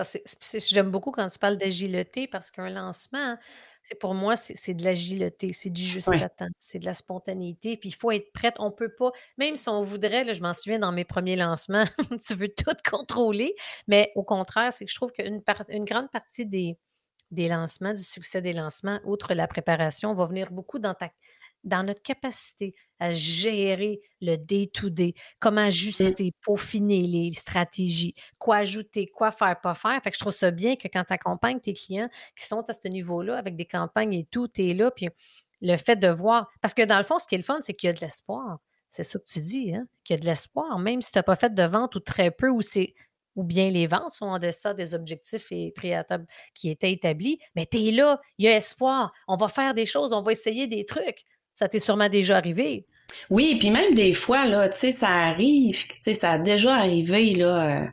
J'aime 0.68 0.90
beaucoup 0.90 1.12
quand 1.12 1.26
tu 1.28 1.38
parles 1.38 1.56
d'agilité 1.56 2.26
parce 2.26 2.50
qu'un 2.50 2.68
lancement, 2.68 3.36
c'est 3.84 3.98
pour 3.98 4.14
moi, 4.14 4.34
c'est 4.34 4.72
de 4.72 4.82
l'agilité, 4.82 5.52
c'est 5.52 5.68
du 5.68 5.82
juste 5.82 6.08
à 6.08 6.28
temps, 6.30 6.48
c'est 6.58 6.78
de 6.78 6.86
la 6.86 6.94
spontanéité. 6.94 7.76
Puis 7.76 7.90
il 7.90 7.94
faut 7.94 8.10
être 8.10 8.32
prête. 8.32 8.54
On 8.58 8.70
peut 8.70 8.88
pas, 8.88 9.12
même 9.36 9.56
si 9.56 9.68
on 9.68 9.82
voudrait, 9.82 10.24
là, 10.24 10.32
je 10.32 10.40
m'en 10.40 10.54
souviens 10.54 10.78
dans 10.78 10.90
mes 10.90 11.04
premiers 11.04 11.36
lancements, 11.36 11.84
tu 12.26 12.34
veux 12.34 12.48
tout 12.48 12.74
contrôler. 12.90 13.54
Mais 13.86 14.10
au 14.14 14.22
contraire, 14.22 14.72
c'est 14.72 14.86
que 14.86 14.90
je 14.90 14.96
trouve 14.96 15.12
qu'une 15.12 15.42
une 15.68 15.84
grande 15.84 16.10
partie 16.10 16.46
des, 16.46 16.78
des 17.30 17.48
lancements, 17.48 17.92
du 17.92 18.02
succès 18.02 18.40
des 18.40 18.54
lancements, 18.54 19.00
outre 19.04 19.34
la 19.34 19.46
préparation, 19.46 20.14
va 20.14 20.24
venir 20.24 20.50
beaucoup 20.50 20.78
dans 20.78 20.94
ta 20.94 21.10
dans 21.64 21.82
notre 21.82 22.02
capacité 22.02 22.74
à 23.00 23.10
gérer 23.10 24.00
le 24.20 24.36
day-to-day, 24.36 25.14
comment 25.38 25.62
mmh. 25.62 25.66
ajuster, 25.66 26.32
peaufiner 26.42 27.00
les 27.00 27.32
stratégies, 27.32 28.14
quoi 28.38 28.56
ajouter, 28.56 29.06
quoi 29.06 29.30
faire, 29.30 29.60
pas 29.60 29.74
faire. 29.74 30.00
Fait 30.02 30.10
que 30.10 30.16
je 30.16 30.20
trouve 30.20 30.32
ça 30.32 30.50
bien 30.50 30.76
que 30.76 30.88
quand 30.88 31.04
tu 31.04 31.12
accompagnes 31.12 31.60
tes 31.60 31.74
clients 31.74 32.08
qui 32.36 32.46
sont 32.46 32.62
à 32.68 32.72
ce 32.72 32.88
niveau-là 32.88 33.36
avec 33.36 33.56
des 33.56 33.66
campagnes 33.66 34.14
et 34.14 34.24
tout, 34.24 34.48
tu 34.48 34.70
es 34.70 34.74
là, 34.74 34.90
puis 34.90 35.08
le 35.60 35.76
fait 35.76 35.96
de 35.96 36.08
voir. 36.08 36.50
Parce 36.60 36.74
que 36.74 36.82
dans 36.82 36.98
le 36.98 37.04
fond, 37.04 37.18
ce 37.18 37.26
qui 37.26 37.34
est 37.34 37.38
le 37.38 37.44
fun, 37.44 37.58
c'est 37.60 37.72
qu'il 37.72 37.88
y 37.88 37.90
a 37.90 37.94
de 37.94 38.00
l'espoir. 38.00 38.58
C'est 38.90 39.02
ça 39.02 39.18
que 39.18 39.24
tu 39.24 39.40
dis, 39.40 39.74
hein? 39.74 39.88
Qu'il 40.04 40.14
y 40.14 40.18
a 40.18 40.20
de 40.20 40.26
l'espoir, 40.26 40.78
même 40.78 41.02
si 41.02 41.10
tu 41.10 41.18
n'as 41.18 41.24
pas 41.24 41.34
fait 41.34 41.52
de 41.52 41.62
vente 41.64 41.96
ou 41.96 42.00
très 42.00 42.30
peu, 42.30 42.48
ou 42.48 42.62
c'est 42.62 42.94
ou 43.36 43.42
bien 43.42 43.70
les 43.70 43.86
ventes 43.86 44.10
sont 44.10 44.26
en 44.26 44.38
deçà 44.38 44.74
des 44.74 44.94
objectifs 44.94 45.50
et 45.50 45.72
prix 45.72 45.92
qui 46.54 46.70
étaient 46.70 46.92
établis, 46.92 47.38
mais 47.54 47.66
tu 47.66 47.78
es 47.78 47.90
là, 47.90 48.20
il 48.38 48.44
y 48.44 48.48
a 48.48 48.56
espoir, 48.56 49.12
on 49.26 49.36
va 49.36 49.48
faire 49.48 49.74
des 49.74 49.86
choses, 49.86 50.12
on 50.12 50.22
va 50.22 50.32
essayer 50.32 50.66
des 50.66 50.84
trucs. 50.84 51.24
Ça 51.54 51.68
t'est 51.68 51.78
sûrement 51.78 52.08
déjà 52.08 52.36
arrivé. 52.36 52.86
Oui, 53.30 53.56
puis 53.58 53.70
même 53.70 53.94
des 53.94 54.12
fois, 54.12 54.46
là, 54.46 54.68
tu 54.68 54.78
sais, 54.78 54.92
ça 54.92 55.08
arrive, 55.08 55.86
tu 55.86 55.96
sais, 56.00 56.14
ça 56.14 56.32
a 56.32 56.38
déjà 56.38 56.74
arrivé, 56.74 57.34
là, 57.34 57.82
euh, 57.82 57.86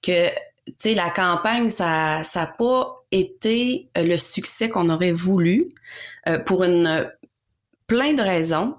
que, 0.00 0.28
tu 0.66 0.74
sais, 0.78 0.94
la 0.94 1.10
campagne, 1.10 1.70
ça 1.70 2.22
n'a 2.34 2.46
pas 2.46 3.04
été 3.10 3.90
euh, 3.98 4.04
le 4.04 4.16
succès 4.16 4.68
qu'on 4.68 4.90
aurait 4.90 5.12
voulu 5.12 5.68
euh, 6.28 6.38
pour 6.38 6.64
une 6.64 7.10
plein 7.86 8.14
de 8.14 8.22
raisons, 8.22 8.76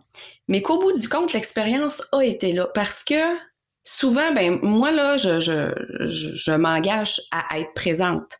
mais 0.47 0.61
qu'au 0.61 0.79
bout 0.79 0.93
du 0.93 1.07
compte, 1.07 1.33
l'expérience 1.33 2.01
a 2.11 2.21
été 2.21 2.51
là. 2.51 2.67
Parce 2.73 3.03
que 3.03 3.37
souvent, 3.83 4.33
ben 4.33 4.59
moi, 4.61 4.91
là, 4.91 5.17
je, 5.17 6.55
m'engage 6.55 7.21
à 7.31 7.59
être 7.59 7.73
présente 7.73 8.39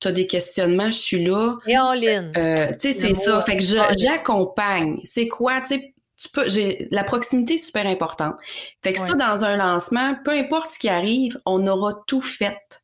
tu 0.00 0.08
as 0.08 0.12
des 0.12 0.26
questionnements, 0.26 0.86
je 0.86 0.98
suis 0.98 1.24
là. 1.24 1.56
Et 1.66 1.78
en 1.78 1.92
ligne. 1.92 2.32
Euh, 2.36 2.68
tu 2.80 2.92
sais, 2.92 2.98
c'est 2.98 3.14
ça. 3.14 3.40
Fait 3.42 3.56
que 3.56 3.62
j'accompagne. 3.62 5.00
C'est 5.04 5.28
quoi, 5.28 5.60
tu 5.60 5.66
sais, 5.66 5.94
tu 6.16 6.28
peux, 6.28 6.48
j'ai, 6.48 6.88
la 6.90 7.04
proximité 7.04 7.54
est 7.54 7.58
super 7.58 7.86
importante. 7.86 8.36
Fait 8.82 8.92
que 8.92 8.98
ça, 8.98 9.14
dans 9.14 9.44
un 9.44 9.56
lancement, 9.56 10.16
peu 10.24 10.32
importe 10.32 10.70
ce 10.70 10.78
qui 10.78 10.88
arrive, 10.88 11.40
on 11.46 11.66
aura 11.66 12.02
tout 12.06 12.20
fait. 12.20 12.82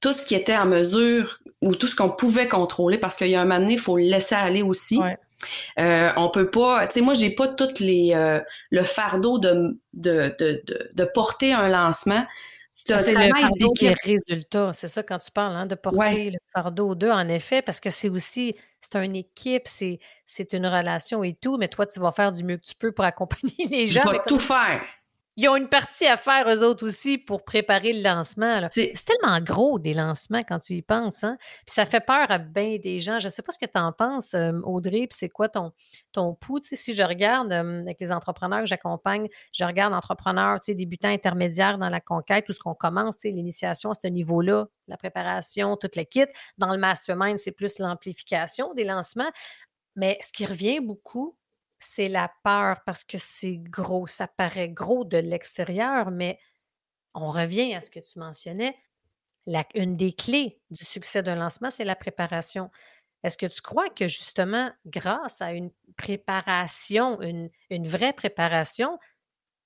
Tout 0.00 0.12
ce 0.12 0.24
qui 0.24 0.34
était 0.34 0.56
en 0.56 0.66
mesure 0.66 1.38
ou 1.60 1.74
tout 1.74 1.86
ce 1.86 1.94
qu'on 1.94 2.08
pouvait 2.08 2.48
contrôler 2.48 2.96
parce 2.96 3.16
qu'il 3.16 3.28
y 3.28 3.34
a 3.34 3.40
un 3.40 3.44
moment 3.44 3.60
donné, 3.60 3.74
il 3.74 3.78
faut 3.78 3.98
le 3.98 4.04
laisser 4.04 4.34
aller 4.34 4.62
aussi. 4.62 4.98
Ouais. 4.98 5.18
Euh, 5.78 6.10
on 6.16 6.28
peut 6.28 6.50
pas, 6.50 6.86
tu 6.86 6.94
sais, 6.94 7.00
moi 7.00 7.14
j'ai 7.14 7.30
pas 7.30 7.48
toutes 7.48 7.80
les 7.80 8.12
euh, 8.14 8.40
le 8.70 8.82
fardeau 8.82 9.38
de 9.38 9.78
de, 9.92 10.34
de, 10.38 10.62
de, 10.66 10.90
de 10.92 11.04
porter 11.04 11.52
un 11.52 11.68
lancement. 11.68 12.24
C'est 12.70 13.12
le 13.12 13.40
fardeau 13.40 13.72
des 13.78 13.94
résultats. 13.94 14.72
C'est 14.72 14.88
ça 14.88 15.02
quand 15.02 15.18
tu 15.18 15.30
parles, 15.30 15.56
hein, 15.56 15.66
de 15.66 15.74
porter 15.74 16.30
le 16.30 16.38
fardeau 16.52 16.94
d'eux, 16.94 17.10
en 17.10 17.28
effet, 17.28 17.62
parce 17.62 17.80
que 17.80 17.90
c'est 17.90 18.08
aussi, 18.08 18.54
c'est 18.80 19.04
une 19.04 19.16
équipe, 19.16 19.66
c'est, 19.66 19.98
c'est 20.24 20.52
une 20.52 20.66
relation 20.66 21.24
et 21.24 21.34
tout, 21.34 21.56
mais 21.56 21.68
toi, 21.68 21.86
tu 21.86 21.98
vas 22.00 22.12
faire 22.12 22.32
du 22.32 22.44
mieux 22.44 22.56
que 22.56 22.64
tu 22.64 22.74
peux 22.74 22.92
pour 22.92 23.04
accompagner 23.04 23.54
les 23.70 23.86
gens. 23.86 24.02
Je 24.04 24.10
vais 24.12 24.20
tout 24.26 24.38
faire 24.38 24.82
ils 25.36 25.48
ont 25.48 25.56
une 25.56 25.68
partie 25.68 26.06
à 26.06 26.16
faire, 26.16 26.48
eux 26.48 26.64
autres 26.64 26.84
aussi, 26.84 27.16
pour 27.16 27.44
préparer 27.44 27.92
le 27.92 28.02
lancement. 28.02 28.62
C'est 28.70 28.92
tellement 29.06 29.40
gros, 29.40 29.78
des 29.78 29.94
lancements, 29.94 30.42
quand 30.42 30.58
tu 30.58 30.74
y 30.74 30.82
penses. 30.82 31.24
Hein? 31.24 31.36
Puis 31.66 31.74
ça 31.74 31.86
fait 31.86 32.00
peur 32.00 32.30
à 32.30 32.38
bien 32.38 32.78
des 32.82 32.98
gens. 32.98 33.18
Je 33.18 33.26
ne 33.26 33.30
sais 33.30 33.42
pas 33.42 33.52
ce 33.52 33.58
que 33.58 33.70
tu 33.70 33.78
en 33.78 33.92
penses, 33.92 34.34
euh, 34.34 34.52
Audrey, 34.64 35.06
puis 35.06 35.16
c'est 35.16 35.28
quoi 35.28 35.48
ton, 35.48 35.72
ton 36.12 36.34
pouls? 36.34 36.58
si 36.62 36.94
je 36.94 37.02
regarde 37.02 37.52
euh, 37.52 37.80
avec 37.80 38.00
les 38.00 38.12
entrepreneurs 38.12 38.60
que 38.60 38.66
j'accompagne, 38.66 39.28
je 39.52 39.64
regarde 39.64 39.94
entrepreneurs 39.94 40.58
débutants, 40.68 41.08
intermédiaires 41.08 41.78
dans 41.78 41.88
la 41.88 42.00
conquête, 42.00 42.44
tout 42.44 42.52
ce 42.52 42.60
qu'on 42.60 42.74
commence, 42.74 43.16
l'initiation 43.24 43.90
à 43.90 43.94
ce 43.94 44.08
niveau-là, 44.08 44.66
la 44.88 44.96
préparation, 44.96 45.76
toute 45.76 45.96
la 45.96 46.04
kit. 46.04 46.26
Dans 46.58 46.72
le 46.72 46.78
mastermind, 46.78 47.38
c'est 47.38 47.52
plus 47.52 47.78
l'amplification 47.78 48.74
des 48.74 48.84
lancements. 48.84 49.30
Mais 49.96 50.18
ce 50.22 50.32
qui 50.32 50.46
revient 50.46 50.80
beaucoup, 50.80 51.36
c'est 51.80 52.08
la 52.08 52.30
peur 52.44 52.82
parce 52.84 53.04
que 53.04 53.18
c'est 53.18 53.56
gros, 53.56 54.06
ça 54.06 54.28
paraît 54.28 54.68
gros 54.68 55.04
de 55.04 55.16
l'extérieur, 55.16 56.10
mais 56.10 56.38
on 57.14 57.30
revient 57.30 57.74
à 57.74 57.80
ce 57.80 57.90
que 57.90 58.00
tu 58.00 58.18
mentionnais. 58.18 58.76
une 59.74 59.96
des 59.96 60.12
clés 60.12 60.60
du 60.70 60.84
succès 60.84 61.22
d'un 61.22 61.36
lancement, 61.36 61.70
c'est 61.70 61.84
la 61.84 61.96
préparation. 61.96 62.70
Est-ce 63.22 63.36
que 63.36 63.46
tu 63.46 63.60
crois 63.60 63.90
que 63.90 64.06
justement, 64.06 64.70
grâce 64.86 65.42
à 65.42 65.52
une 65.52 65.70
préparation, 65.96 67.20
une, 67.20 67.50
vraie 67.70 68.12
préparation, 68.12 68.98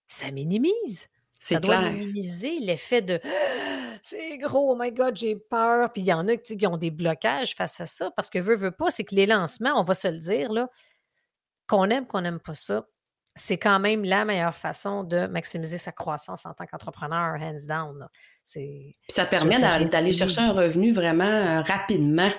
ça 0.08 0.30
minimise? 0.30 1.08
Ça 1.32 1.60
doit 1.60 1.90
minimiser 1.90 2.58
l'effet 2.60 3.02
de 3.02 3.20
c'est 4.02 4.36
gros, 4.36 4.72
oh 4.72 4.76
my 4.78 4.92
God, 4.92 5.16
j'ai 5.16 5.34
peur. 5.34 5.90
Puis 5.92 6.02
il 6.02 6.06
y 6.06 6.12
en 6.12 6.28
a 6.28 6.36
qui 6.36 6.66
ont 6.66 6.76
des 6.76 6.90
blocages 6.90 7.54
face 7.54 7.80
à 7.80 7.86
ça 7.86 8.10
parce 8.10 8.28
que 8.28 8.38
veut, 8.38 8.54
veut 8.54 8.70
pas, 8.70 8.90
c'est 8.90 9.04
que 9.04 9.14
les 9.14 9.24
lancements, 9.24 9.80
on 9.80 9.82
va 9.82 9.94
se 9.94 10.08
le 10.08 10.18
dire, 10.18 10.52
là, 10.52 10.68
qu'on 11.66 11.88
aime, 11.90 12.06
qu'on 12.06 12.20
n'aime 12.20 12.40
pas 12.40 12.54
ça, 12.54 12.86
c'est 13.36 13.58
quand 13.58 13.80
même 13.80 14.04
la 14.04 14.24
meilleure 14.24 14.54
façon 14.54 15.02
de 15.02 15.26
maximiser 15.26 15.78
sa 15.78 15.92
croissance 15.92 16.46
en 16.46 16.54
tant 16.54 16.66
qu'entrepreneur, 16.66 17.34
hands 17.40 17.66
down. 17.66 18.06
Ça 19.08 19.26
permet 19.26 19.58
d'aller 19.86 20.12
chercher 20.12 20.40
un 20.40 20.52
revenu 20.52 20.92
vraiment 20.92 21.24
euh, 21.24 21.60
rapidement. 21.62 22.30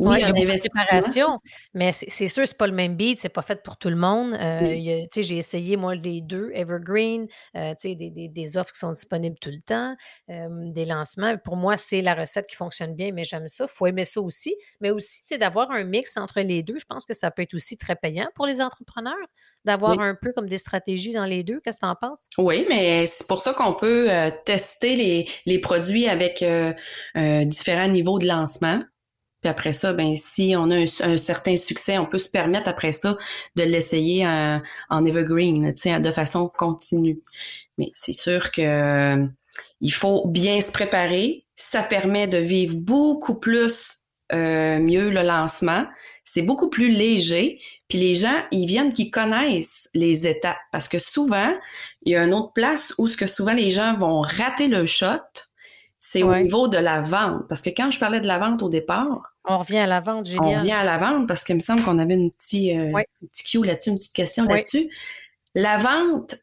Oui, 0.00 0.16
il 0.18 0.22
y 0.22 0.24
a 0.24 0.58
préparation, 0.58 1.38
mais 1.72 1.92
c'est 1.92 2.26
sûr, 2.26 2.46
c'est 2.46 2.58
pas 2.58 2.66
le 2.66 2.72
même 2.72 2.96
beat, 2.96 3.20
c'est 3.20 3.28
pas 3.28 3.42
fait 3.42 3.62
pour 3.62 3.76
tout 3.76 3.90
le 3.90 3.96
monde. 3.96 4.34
Euh, 4.34 5.06
j'ai 5.16 5.36
essayé, 5.36 5.76
moi, 5.76 5.94
les 5.94 6.20
deux, 6.20 6.50
Evergreen, 6.52 7.28
euh, 7.56 7.74
des, 7.82 7.94
des, 7.94 8.28
des, 8.28 8.56
offres 8.56 8.72
qui 8.72 8.80
sont 8.80 8.90
disponibles 8.90 9.36
tout 9.40 9.50
le 9.50 9.62
temps, 9.62 9.94
euh, 10.30 10.48
des 10.72 10.84
lancements. 10.84 11.36
Pour 11.38 11.56
moi, 11.56 11.76
c'est 11.76 12.02
la 12.02 12.14
recette 12.14 12.46
qui 12.46 12.56
fonctionne 12.56 12.94
bien, 12.94 13.12
mais 13.12 13.22
j'aime 13.22 13.46
ça. 13.46 13.66
Il 13.70 13.76
faut 13.76 13.86
aimer 13.86 14.02
ça 14.04 14.20
aussi. 14.20 14.56
Mais 14.80 14.90
aussi, 14.90 15.22
c'est 15.26 15.38
d'avoir 15.38 15.70
un 15.70 15.84
mix 15.84 16.16
entre 16.16 16.40
les 16.40 16.64
deux. 16.64 16.76
Je 16.76 16.86
pense 16.86 17.06
que 17.06 17.14
ça 17.14 17.30
peut 17.30 17.42
être 17.42 17.54
aussi 17.54 17.76
très 17.76 17.94
payant 17.94 18.26
pour 18.34 18.46
les 18.46 18.60
entrepreneurs, 18.60 19.14
d'avoir 19.64 20.00
un 20.00 20.16
peu 20.20 20.32
comme 20.32 20.48
des 20.48 20.58
stratégies 20.58 21.12
dans 21.12 21.24
les 21.24 21.44
deux. 21.44 21.60
Qu'est-ce 21.60 21.78
que 21.78 21.86
tu 21.86 21.90
en 21.90 21.94
penses? 21.94 22.26
Oui, 22.38 22.66
mais 22.68 23.06
c'est 23.06 23.28
pour 23.28 23.42
ça 23.42 23.54
qu'on 23.54 23.74
peut 23.74 24.08
tester 24.44 24.96
les, 24.96 25.28
les 25.46 25.60
produits 25.60 26.08
avec 26.08 26.44
différents 27.14 27.88
niveaux 27.88 28.18
de 28.18 28.26
lancement. 28.26 28.80
Puis 29.44 29.50
après 29.50 29.74
ça, 29.74 29.92
ben 29.92 30.16
si 30.16 30.54
on 30.56 30.70
a 30.70 30.86
un, 31.02 31.18
certain 31.18 31.58
succès, 31.58 31.98
on 31.98 32.06
peut 32.06 32.18
se 32.18 32.30
permettre 32.30 32.66
après 32.66 32.92
ça 32.92 33.18
de 33.56 33.62
l'essayer 33.62 34.26
en, 34.26 34.62
en 34.88 35.04
evergreen, 35.04 35.74
de 35.74 36.10
façon 36.10 36.50
continue. 36.56 37.20
Mais 37.76 37.90
c'est 37.92 38.14
sûr 38.14 38.50
que 38.52 39.28
il 39.82 39.92
faut 39.92 40.26
bien 40.26 40.62
se 40.62 40.72
préparer. 40.72 41.44
Ça 41.56 41.82
permet 41.82 42.26
de 42.26 42.38
vivre 42.38 42.74
beaucoup 42.74 43.34
plus 43.34 43.98
euh, 44.32 44.78
mieux 44.78 45.10
le 45.10 45.22
lancement. 45.22 45.84
C'est 46.24 46.40
beaucoup 46.40 46.70
plus 46.70 46.88
léger. 46.88 47.60
Puis 47.90 47.98
les 47.98 48.14
gens, 48.14 48.44
ils 48.50 48.64
viennent 48.64 48.94
qui 48.94 49.10
connaissent 49.10 49.90
les 49.92 50.26
étapes. 50.26 50.56
Parce 50.72 50.88
que 50.88 50.98
souvent, 50.98 51.52
il 52.00 52.14
y 52.14 52.16
a 52.16 52.24
une 52.24 52.32
autre 52.32 52.54
place 52.54 52.94
où 52.96 53.08
ce 53.08 53.18
que 53.18 53.26
souvent 53.26 53.52
les 53.52 53.70
gens 53.70 53.94
vont 53.98 54.22
rater 54.22 54.68
le 54.68 54.86
shot, 54.86 55.20
c'est 55.98 56.22
au 56.22 56.34
niveau 56.34 56.66
de 56.66 56.78
la 56.78 57.02
vente. 57.02 57.46
Parce 57.46 57.60
que 57.60 57.68
quand 57.68 57.90
je 57.90 57.98
parlais 57.98 58.22
de 58.22 58.26
la 58.26 58.38
vente 58.38 58.62
au 58.62 58.70
départ, 58.70 59.33
on 59.44 59.58
revient 59.58 59.78
à 59.78 59.86
la 59.86 60.00
vente, 60.00 60.26
génial. 60.26 60.44
On 60.44 60.58
revient 60.58 60.72
à 60.72 60.84
la 60.84 60.98
vente 60.98 61.28
parce 61.28 61.44
qu'il 61.44 61.54
me 61.54 61.60
semble 61.60 61.82
qu'on 61.82 61.98
avait 61.98 62.14
une 62.14 62.30
petite, 62.30 62.76
euh, 62.76 62.96
un 62.96 63.26
petit 63.26 63.44
cue 63.44 63.64
là-dessus, 63.64 63.90
une 63.90 63.98
petite 63.98 64.14
question 64.14 64.44
là-dessus. 64.44 64.88
La 65.54 65.76
vente, 65.76 66.36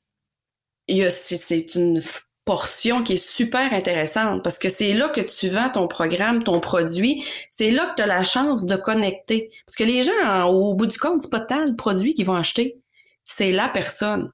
c'est 0.88 1.76
une 1.76 2.02
portion 2.46 3.04
qui 3.04 3.14
est 3.14 3.26
super 3.26 3.74
intéressante 3.74 4.44
parce 4.44 4.60
que 4.60 4.70
c'est 4.70 4.94
là 4.94 5.10
que 5.10 5.22
tu 5.22 5.50
vends 5.50 5.70
ton 5.70 5.88
programme, 5.88 6.44
ton 6.44 6.60
produit. 6.60 7.24
C'est 7.50 7.72
là 7.72 7.88
que 7.88 7.96
tu 7.96 8.02
as 8.04 8.08
la 8.08 8.24
chance 8.24 8.66
de 8.66 8.76
connecter. 8.76 9.52
Parce 9.66 9.76
que 9.76 9.84
les 9.84 10.04
gens, 10.04 10.46
au 10.46 10.74
bout 10.74 10.88
du 10.88 10.98
compte, 10.98 11.22
c'est 11.22 11.32
pas 11.32 11.40
tant 11.40 11.66
le 11.66 11.76
produit 11.76 12.14
qu'ils 12.14 12.26
vont 12.26 12.36
acheter, 12.36 12.80
c'est 13.24 13.52
la 13.52 13.68
personne. 13.68 14.30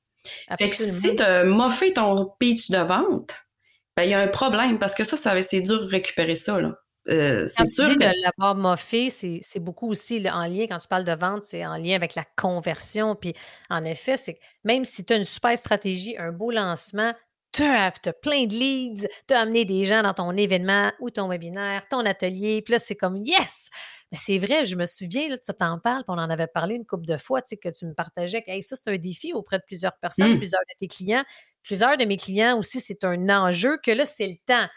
Fait 0.58 0.70
que 0.70 0.76
si 0.76 1.16
tu 1.16 1.24
as 1.24 1.46
moffé 1.46 1.94
ton 1.94 2.34
pitch 2.38 2.70
de 2.70 2.80
vente, 2.80 3.36
ben 3.96 4.04
il 4.04 4.10
y 4.10 4.14
a 4.14 4.20
un 4.20 4.28
problème 4.28 4.78
parce 4.78 4.94
que 4.94 5.06
ça, 5.06 5.16
ça 5.16 5.42
c'est 5.42 5.62
dur 5.62 5.86
de 5.86 5.90
récupérer 5.90 6.36
ça. 6.36 6.60
Là. 6.60 6.76
Euh, 7.10 7.48
c'est 7.48 7.68
sûr. 7.68 7.86
Tu 7.86 7.98
dis 7.98 8.06
de 8.06 8.12
l'avoir 8.24 8.56
moffé, 8.56 9.10
c'est 9.10 9.60
beaucoup 9.60 9.90
aussi 9.90 10.24
en 10.30 10.48
lien, 10.48 10.66
quand 10.68 10.78
tu 10.78 10.88
parles 10.88 11.04
de 11.04 11.14
vente, 11.14 11.44
c'est 11.44 11.66
en 11.66 11.78
lien 11.78 11.96
avec 11.96 12.16
la 12.16 12.26
conversion. 12.36 13.16
Puis 13.16 13.34
en 13.70 13.84
effet, 13.86 14.18
c'est 14.18 14.40
même 14.64 14.86
si 14.86 15.06
tu 15.06 15.14
as 15.14 15.18
une 15.18 15.24
super 15.24 15.58
stratégie, 15.58 16.18
un 16.18 16.32
beau 16.32 16.52
lancement, 16.52 17.14
tu 17.54 17.64
as, 17.64 17.92
plein 18.22 18.46
de 18.46 18.54
leads, 18.54 19.08
tu 19.28 19.34
as 19.34 19.40
amené 19.40 19.66
des 19.66 19.86
gens 19.86 20.04
dans 20.04 20.14
ton 20.14 20.36
événement 20.36 20.92
ou 21.00 21.10
ton 21.10 21.28
webinaire, 21.28 21.88
ton 21.90 22.06
atelier, 22.06 22.62
puis 22.62 22.74
là, 22.74 22.80
c'est 22.80 22.96
comme 22.96 23.18
yes! 23.18 23.70
Mais 24.12 24.18
c'est 24.18 24.38
vrai, 24.38 24.66
je 24.66 24.76
me 24.76 24.86
souviens, 24.86 25.28
là, 25.28 25.38
tu 25.38 25.52
t'en 25.54 25.80
parles, 25.80 26.04
puis 26.04 26.16
on 26.16 26.20
en 26.20 26.30
avait 26.30 26.48
parlé 26.48 26.76
une 26.76 26.86
couple 26.86 27.06
de 27.06 27.18
fois, 27.18 27.42
tu 27.42 27.50
sais, 27.50 27.58
que 27.58 27.70
tu 27.70 27.86
me 27.86 27.94
partageais 27.94 28.42
que 28.42 28.62
ça, 28.62 28.76
c'est 28.76 28.90
un 28.90 28.98
défi 28.98 29.34
auprès 29.34 29.58
de 29.58 29.64
plusieurs 29.66 29.98
personnes, 29.98 30.36
mmh. 30.36 30.38
plusieurs 30.38 30.62
de 30.62 30.76
tes 30.80 30.88
clients. 30.88 31.24
Plusieurs 31.64 31.98
de 31.98 32.06
mes 32.06 32.16
clients 32.16 32.58
aussi, 32.58 32.80
c'est 32.80 33.04
un 33.04 33.28
enjeu 33.30 33.78
que 33.84 33.92
là, 33.92 34.06
c'est 34.06 34.28
le 34.28 34.38
temps 34.46 34.68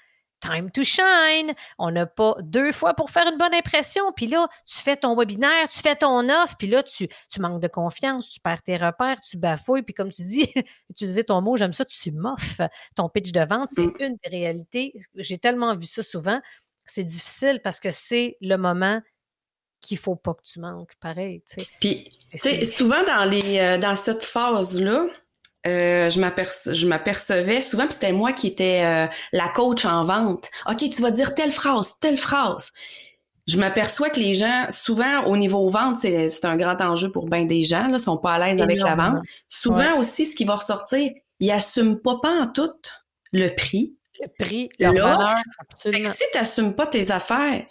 time 0.41 0.71
to 0.71 0.83
shine. 0.83 1.55
On 1.79 1.91
n'a 1.91 2.07
pas 2.07 2.37
deux 2.41 2.73
fois 2.73 2.95
pour 2.95 3.11
faire 3.11 3.27
une 3.29 3.39
bonne 3.39 3.55
impression. 3.55 4.13
Puis 4.13 4.27
là, 4.27 4.49
tu 4.67 4.79
fais 4.79 4.97
ton 4.97 5.17
webinaire, 5.17 5.69
tu 5.69 5.81
fais 5.81 5.97
ton 5.97 6.29
offre, 6.29 6.57
puis 6.59 6.69
là, 6.69 6.83
tu, 6.83 7.09
tu 7.31 7.41
manques 7.41 7.61
de 7.61 7.69
confiance, 7.69 8.31
tu 8.31 8.41
perds 8.41 8.63
tes 8.63 8.77
repères, 8.77 9.21
tu 9.21 9.37
bafouilles. 9.37 9.83
Puis 9.83 9.95
comme 9.95 10.11
tu 10.11 10.23
dis, 10.23 10.53
utiliser 10.91 11.25
ton 11.25 11.41
mot, 11.43 11.57
j'aime 11.57 11.73
ça, 11.73 11.85
tu 11.85 12.13
moffes. 12.13 12.61
Ton 12.97 13.09
pitch 13.09 13.33
de 13.33 13.41
vente, 13.41 13.69
c'est 13.69 13.87
mm. 13.87 13.95
une 14.01 14.17
des 14.23 14.31
réalités. 14.31 14.95
J'ai 15.15 15.39
tellement 15.39 15.77
vu 15.77 15.87
ça 15.87 16.03
souvent. 16.03 16.41
C'est 16.85 17.05
difficile 17.05 17.61
parce 17.63 17.79
que 17.79 17.91
c'est 17.91 18.37
le 18.41 18.57
moment 18.57 19.01
qu'il 19.81 19.99
faut 19.99 20.17
pas 20.17 20.35
que 20.35 20.43
tu 20.43 20.61
manques, 20.61 20.95
pareil. 21.01 21.43
Puis, 21.81 22.11
souvent 22.35 23.03
dans, 23.05 23.25
les, 23.25 23.59
euh, 23.59 23.79
dans 23.79 23.97
cette 23.97 24.23
phase-là, 24.23 25.07
euh, 25.67 26.09
je 26.09 26.87
m'apercevais 26.87 27.61
souvent, 27.61 27.85
puis 27.85 27.95
c'était 27.95 28.13
moi 28.13 28.33
qui 28.33 28.47
étais 28.47 28.83
euh, 28.85 29.07
la 29.33 29.49
coach 29.49 29.85
en 29.85 30.05
vente. 30.05 30.49
OK, 30.69 30.79
tu 30.91 31.03
vas 31.03 31.11
dire 31.11 31.35
telle 31.35 31.53
phrase, 31.53 31.95
telle 32.01 32.17
phrase. 32.17 32.73
Je 33.47 33.59
m'aperçois 33.59 34.11
que 34.11 34.21
les 34.21 34.35
gens, 34.35 34.67
souvent 34.71 35.25
au 35.25 35.37
niveau 35.37 35.69
vente, 35.69 35.99
c'est 35.99 36.45
un 36.45 36.57
grand 36.57 36.81
enjeu 36.81 37.11
pour 37.11 37.29
bien 37.29 37.45
des 37.45 37.65
gens, 37.65 37.89
là, 37.89 37.99
sont 37.99 38.17
pas 38.17 38.35
à 38.35 38.39
l'aise 38.39 38.63
avec 38.63 38.81
la 38.81 38.95
vente. 38.95 39.19
Souvent 39.49 39.99
aussi, 39.99 40.25
ce 40.25 40.37
qui 40.37 40.45
va 40.45 40.57
ressortir, 40.57 41.11
ils 41.41 41.51
assument 41.51 41.99
pas, 41.99 42.19
pas 42.23 42.43
en 42.43 42.47
tout 42.47 42.71
le 43.33 43.49
prix. 43.49 43.97
Le 44.21 44.45
prix, 44.45 44.69
leur 44.79 44.93
valeur. 44.93 45.35
Fait 45.77 46.03
que 46.03 46.09
si 46.09 46.25
tu 46.33 46.39
n'assumes 46.39 46.75
pas 46.75 46.87
tes 46.87 47.11
affaires, 47.11 47.65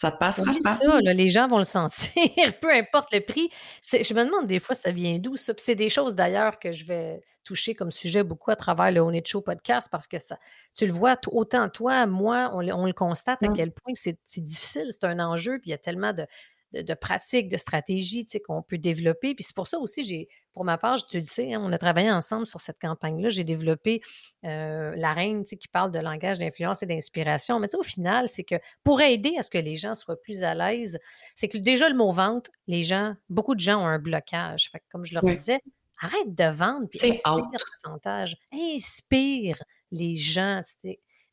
ça 0.00 0.10
passera 0.10 0.54
pas. 0.64 0.72
ça, 0.72 1.00
les 1.00 1.28
gens 1.28 1.46
vont 1.46 1.58
le 1.58 1.64
sentir, 1.64 2.14
peu 2.62 2.72
importe 2.72 3.12
le 3.12 3.20
prix. 3.20 3.50
Je 3.84 4.14
me 4.14 4.24
demande 4.24 4.46
des 4.46 4.58
fois, 4.58 4.74
ça 4.74 4.90
vient 4.90 5.18
d'où 5.18 5.36
ça? 5.36 5.52
c'est 5.58 5.74
des 5.74 5.90
choses 5.90 6.14
d'ailleurs 6.14 6.58
que 6.58 6.72
je 6.72 6.86
vais 6.86 7.20
toucher 7.44 7.74
comme 7.74 7.90
sujet 7.90 8.22
beaucoup 8.22 8.50
à 8.50 8.56
travers 8.56 8.92
le 8.92 9.00
Honey 9.00 9.22
Show 9.22 9.42
podcast 9.42 9.88
parce 9.90 10.06
que 10.06 10.18
ça, 10.18 10.38
tu 10.74 10.86
le 10.86 10.92
vois, 10.94 11.16
autant 11.30 11.68
toi, 11.68 12.06
moi, 12.06 12.50
on, 12.54 12.60
le 12.62 12.92
constate 12.94 13.42
à 13.42 13.48
quel 13.48 13.72
point 13.72 13.92
c'est 13.94 14.18
difficile, 14.38 14.88
c'est 14.90 15.04
un 15.04 15.20
enjeu, 15.20 15.58
puis 15.58 15.68
il 15.68 15.72
y 15.72 15.74
a 15.74 15.78
tellement 15.78 16.14
de, 16.14 16.26
de, 16.72 16.94
pratiques, 16.94 17.48
de 17.48 17.56
stratégies 17.56 18.26
qu'on 18.46 18.62
peut 18.62 18.78
développer. 18.78 19.34
Puis 19.34 19.44
c'est 19.44 19.54
pour 19.54 19.66
ça 19.66 19.78
aussi, 19.78 20.02
j'ai, 20.02 20.28
pour 20.52 20.64
ma 20.64 20.78
part, 20.78 21.04
tu 21.06 21.18
le 21.18 21.24
sais, 21.24 21.54
hein, 21.54 21.60
on 21.62 21.72
a 21.72 21.78
travaillé 21.78 22.10
ensemble 22.10 22.46
sur 22.46 22.60
cette 22.60 22.80
campagne-là. 22.80 23.28
J'ai 23.28 23.44
développé 23.44 24.00
euh, 24.44 24.92
la 24.96 25.12
reine 25.12 25.44
qui 25.44 25.68
parle 25.68 25.90
de 25.90 25.98
langage 25.98 26.38
d'influence 26.38 26.82
et 26.82 26.86
d'inspiration. 26.86 27.60
Mais 27.60 27.74
au 27.74 27.82
final, 27.82 28.28
c'est 28.28 28.44
que 28.44 28.56
pour 28.84 29.00
aider 29.00 29.34
à 29.38 29.42
ce 29.42 29.50
que 29.50 29.58
les 29.58 29.74
gens 29.74 29.94
soient 29.94 30.20
plus 30.20 30.42
à 30.42 30.54
l'aise, 30.54 30.98
c'est 31.34 31.48
que 31.48 31.58
déjà 31.58 31.88
le 31.88 31.96
mot 31.96 32.12
vente, 32.12 32.50
les 32.66 32.82
gens, 32.82 33.14
beaucoup 33.28 33.54
de 33.54 33.60
gens 33.60 33.82
ont 33.82 33.86
un 33.86 33.98
blocage. 33.98 34.70
Fait 34.70 34.82
comme 34.90 35.04
je 35.04 35.14
leur 35.14 35.22
disais, 35.22 35.60
arrête 36.00 36.34
de 36.34 36.50
vendre 36.50 36.88
puis 36.88 37.00
inspire 37.10 37.46
davantage. 37.84 38.36
Inspire 38.52 39.62
les 39.90 40.16
gens. 40.16 40.62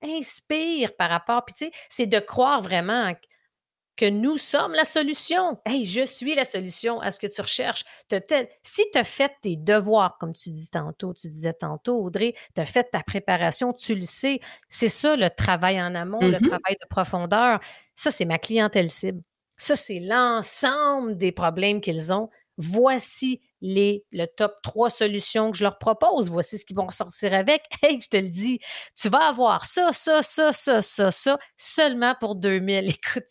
Inspire 0.04 0.96
par 0.96 1.10
rapport. 1.10 1.44
Puis 1.46 1.56
tu 1.56 1.66
sais, 1.66 1.72
c'est 1.90 2.06
de 2.06 2.20
croire 2.20 2.62
vraiment 2.62 3.14
que 3.98 4.10
nous 4.10 4.38
sommes 4.38 4.74
la 4.74 4.86
solution. 4.86 5.60
Hey, 5.66 5.84
je 5.84 6.06
suis 6.06 6.36
la 6.36 6.46
solution 6.46 7.02
à 7.02 7.12
ce 7.12 7.20
que 7.20 7.28
tu 7.28 7.42
recherches. 7.42 7.84
Si 8.64 8.84
tu 8.94 8.98
as 8.98 9.04
fait 9.04 9.32
tes 9.42 9.58
devoirs, 9.58 10.18
comme 10.20 10.34
tu 10.34 10.50
dis 10.52 10.70
tantôt, 10.70 11.14
tu 11.14 11.28
disais 11.28 11.54
tantôt, 11.54 11.98
Audrey, 11.98 12.34
tu 12.56 12.62
as 12.62 12.66
fait 12.66 12.86
ta 12.86 13.02
préparation, 13.02 13.74
tu 13.74 13.96
le 13.96 14.02
sais. 14.02 14.40
C'est 14.70 14.88
ça 14.88 15.16
le 15.16 15.30
travail 15.30 15.82
en 15.82 15.96
amont, 15.96 16.20
le 16.22 16.34
mm-hmm. 16.34 16.48
travail 16.48 16.78
de 16.80 16.88
profondeur. 16.90 17.60
Ça, 17.96 18.12
c'est 18.12 18.26
ma 18.26 18.38
clientèle 18.38 18.90
cible. 18.90 19.22
Ça, 19.58 19.76
c'est 19.76 20.00
l'ensemble 20.00 21.18
des 21.18 21.32
problèmes 21.32 21.82
qu'ils 21.82 22.14
ont. 22.14 22.30
Voici 22.60 23.42
les, 23.62 24.04
le 24.12 24.26
top 24.26 24.54
trois 24.62 24.90
solutions 24.90 25.52
que 25.52 25.58
je 25.58 25.64
leur 25.64 25.78
propose. 25.80 26.30
Voici 26.30 26.58
ce 26.58 26.66
qu'ils 26.66 26.76
vont 26.76 26.90
sortir 26.90 27.34
avec. 27.34 27.64
Hey, 27.84 28.00
je 28.02 28.10
te 28.10 28.18
le 28.18 28.30
dis, 28.30 28.60
tu 29.00 29.10
vas 29.10 29.28
avoir 29.30 29.66
ça, 29.66 29.94
ça, 29.94 30.24
ça, 30.24 30.52
ça, 30.52 30.82
ça, 30.82 31.12
ça, 31.12 31.40
seulement 31.58 32.16
pour 32.20 32.36
2000. 32.36 32.90
Écoute, 32.90 33.26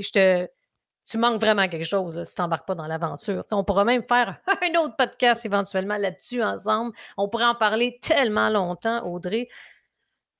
tu 0.00 1.18
manques 1.18 1.40
vraiment 1.40 1.68
quelque 1.68 1.84
chose 1.84 2.22
si 2.24 2.34
tu 2.34 2.40
n'embarques 2.40 2.66
pas 2.66 2.74
dans 2.74 2.86
l'aventure. 2.86 3.44
on 3.50 3.64
pourra 3.64 3.84
même 3.84 4.02
faire 4.08 4.40
un 4.62 4.80
autre 4.80 4.96
podcast 4.96 5.44
éventuellement 5.44 5.96
là-dessus 5.96 6.42
ensemble. 6.42 6.92
On 7.16 7.28
pourrait 7.28 7.44
en 7.44 7.54
parler 7.54 7.98
tellement 8.00 8.48
longtemps, 8.48 9.04
Audrey. 9.06 9.48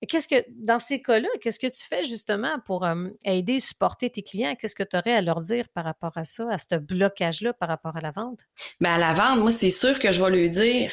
Qu'est-ce 0.08 0.26
que, 0.26 0.44
dans 0.48 0.80
ces 0.80 1.00
cas-là, 1.00 1.28
qu'est-ce 1.40 1.60
que 1.60 1.68
tu 1.68 1.86
fais 1.88 2.02
justement 2.02 2.58
pour 2.64 2.84
euh, 2.84 3.08
aider, 3.24 3.60
supporter 3.60 4.10
tes 4.10 4.22
clients? 4.22 4.56
Qu'est-ce 4.56 4.74
que 4.74 4.82
tu 4.82 4.96
aurais 4.96 5.14
à 5.14 5.22
leur 5.22 5.40
dire 5.40 5.68
par 5.68 5.84
rapport 5.84 6.12
à 6.16 6.24
ça, 6.24 6.48
à 6.50 6.58
ce 6.58 6.74
blocage-là 6.74 7.52
par 7.52 7.68
rapport 7.68 7.96
à 7.96 8.00
la 8.00 8.10
vente? 8.10 8.40
Bien, 8.80 8.94
à 8.94 8.98
la 8.98 9.14
vente, 9.14 9.38
moi, 9.38 9.52
c'est 9.52 9.70
sûr 9.70 10.00
que 10.00 10.10
je 10.10 10.22
vais 10.22 10.30
lui 10.30 10.50
dire 10.50 10.92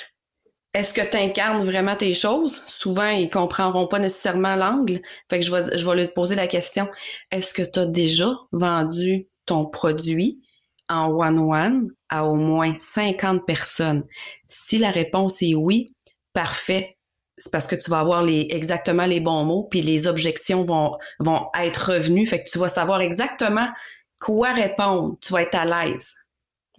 est-ce 0.74 0.94
que 0.94 1.02
tu 1.02 1.18
incarnes 1.18 1.64
vraiment 1.64 1.96
tes 1.96 2.14
choses? 2.14 2.64
Souvent, 2.68 3.10
ils 3.10 3.30
comprendront 3.30 3.88
pas 3.88 4.00
nécessairement 4.00 4.56
l'angle. 4.56 5.02
Fait 5.30 5.40
que 5.40 5.46
je 5.46 5.52
vais, 5.52 5.78
je 5.78 5.86
vais 5.88 5.96
lui 5.96 6.08
poser 6.14 6.36
la 6.36 6.48
question, 6.48 6.88
est-ce 7.32 7.54
que 7.54 7.64
tu 7.64 7.80
as 7.80 7.86
déjà 7.86 8.30
vendu 8.52 9.28
ton 9.46 9.66
produit 9.66 10.40
en 10.88 11.10
one-one 11.10 11.90
à 12.10 12.26
au 12.26 12.36
moins 12.36 12.76
50 12.76 13.46
personnes? 13.48 14.04
Si 14.48 14.78
la 14.78 14.92
réponse 14.92 15.42
est 15.42 15.56
oui, 15.56 15.88
parfait. 16.34 16.98
C'est 17.38 17.52
parce 17.52 17.68
que 17.68 17.76
tu 17.76 17.90
vas 17.90 18.00
avoir 18.00 18.22
les, 18.22 18.48
exactement 18.50 19.06
les 19.06 19.22
bons 19.22 19.46
mots, 19.46 19.68
puis 19.72 19.82
les 19.82 20.08
objections 20.08 20.66
vont, 20.66 20.98
vont 21.20 21.48
être 21.60 21.94
revenues. 21.94 22.28
Fait 22.28 22.44
que 22.44 22.50
tu 22.50 22.60
vas 22.60 22.70
savoir 22.70 23.02
exactement 23.02 23.70
quoi 24.20 24.54
répondre. 24.54 25.18
Tu 25.22 25.34
vas 25.34 25.42
être 25.44 25.56
à 25.56 25.66
l'aise. 25.66 26.14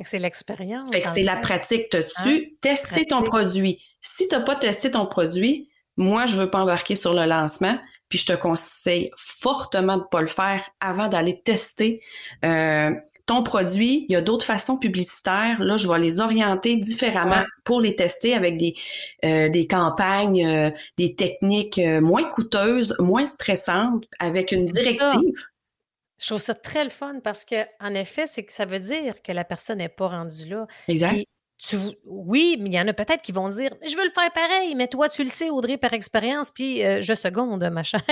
C'est 0.05 0.19
l'expérience. 0.19 0.91
Fait 0.91 1.03
que 1.03 1.09
c'est 1.13 1.23
la 1.23 1.37
pratique. 1.37 1.89
T'as-tu 1.91 2.29
hein? 2.29 2.41
testé 2.61 3.07
ton 3.07 3.23
produit? 3.23 3.81
Si 4.01 4.29
t'as 4.29 4.41
pas 4.41 4.57
testé 4.57 4.91
ton 4.91 5.07
produit, 5.07 5.69
moi, 5.97 6.27
je 6.27 6.37
veux 6.37 6.51
pas 6.51 6.63
embarquer 6.63 6.97
sur 6.97 7.13
le 7.13 7.27
lancement, 7.27 7.79
puis 8.09 8.19
je 8.19 8.27
te 8.27 8.33
conseille 8.33 9.11
fortement 9.17 9.99
de 9.99 10.05
pas 10.11 10.21
le 10.21 10.27
faire 10.27 10.69
avant 10.81 11.09
d'aller 11.09 11.41
tester 11.43 12.03
euh, 12.45 12.91
ton 13.27 13.43
produit. 13.43 14.07
Il 14.09 14.13
y 14.13 14.17
a 14.17 14.21
d'autres 14.21 14.45
façons 14.45 14.79
publicitaires. 14.79 15.61
Là, 15.61 15.77
je 15.77 15.87
vais 15.87 15.99
les 15.99 16.21
orienter 16.21 16.77
différemment 16.77 17.45
pour 17.65 17.81
les 17.81 17.95
tester 17.95 18.35
avec 18.35 18.57
des, 18.57 18.75
euh, 19.25 19.49
des 19.49 19.67
campagnes, 19.67 20.45
euh, 20.45 20.71
des 20.99 21.15
techniques 21.15 21.81
moins 22.01 22.25
coûteuses, 22.25 22.97
moins 22.99 23.27
stressantes, 23.27 24.05
avec 24.19 24.53
une 24.53 24.65
directive. 24.65 25.50
Je 26.21 26.27
trouve 26.27 26.41
ça 26.41 26.55
très 26.55 26.85
le 26.85 26.91
fun 26.91 27.21
parce 27.25 27.45
que, 27.45 27.65
en 27.81 27.95
effet, 27.95 28.27
c'est 28.27 28.45
que 28.45 28.53
ça 28.53 28.67
veut 28.67 28.79
dire 28.79 29.23
que 29.23 29.33
la 29.33 29.45
personne 29.45 29.79
n'est 29.79 29.89
pas 29.89 30.09
rendue 30.09 30.47
là. 30.47 30.67
Exact. 30.87 31.25
oui, 32.05 32.57
mais 32.61 32.69
il 32.69 32.75
y 32.75 32.81
en 32.81 32.89
a 32.89 32.93
peut-être 32.93 33.23
qui 33.23 33.33
vont 33.33 33.49
dire 33.49 33.75
Je 33.87 33.97
veux 33.97 34.05
le 34.05 34.11
faire 34.11 34.31
pareil, 34.33 34.75
mais 34.75 34.87
toi, 34.87 35.09
tu 35.09 35.25
le 35.25 35.31
sais, 35.31 35.51
Audrey, 35.51 35.79
par 35.79 35.95
expérience, 35.95 36.51
puis 36.51 36.85
euh, 36.85 37.01
je 37.01 37.15
seconde, 37.15 37.69
ma 37.71 37.83
chère, 37.83 38.03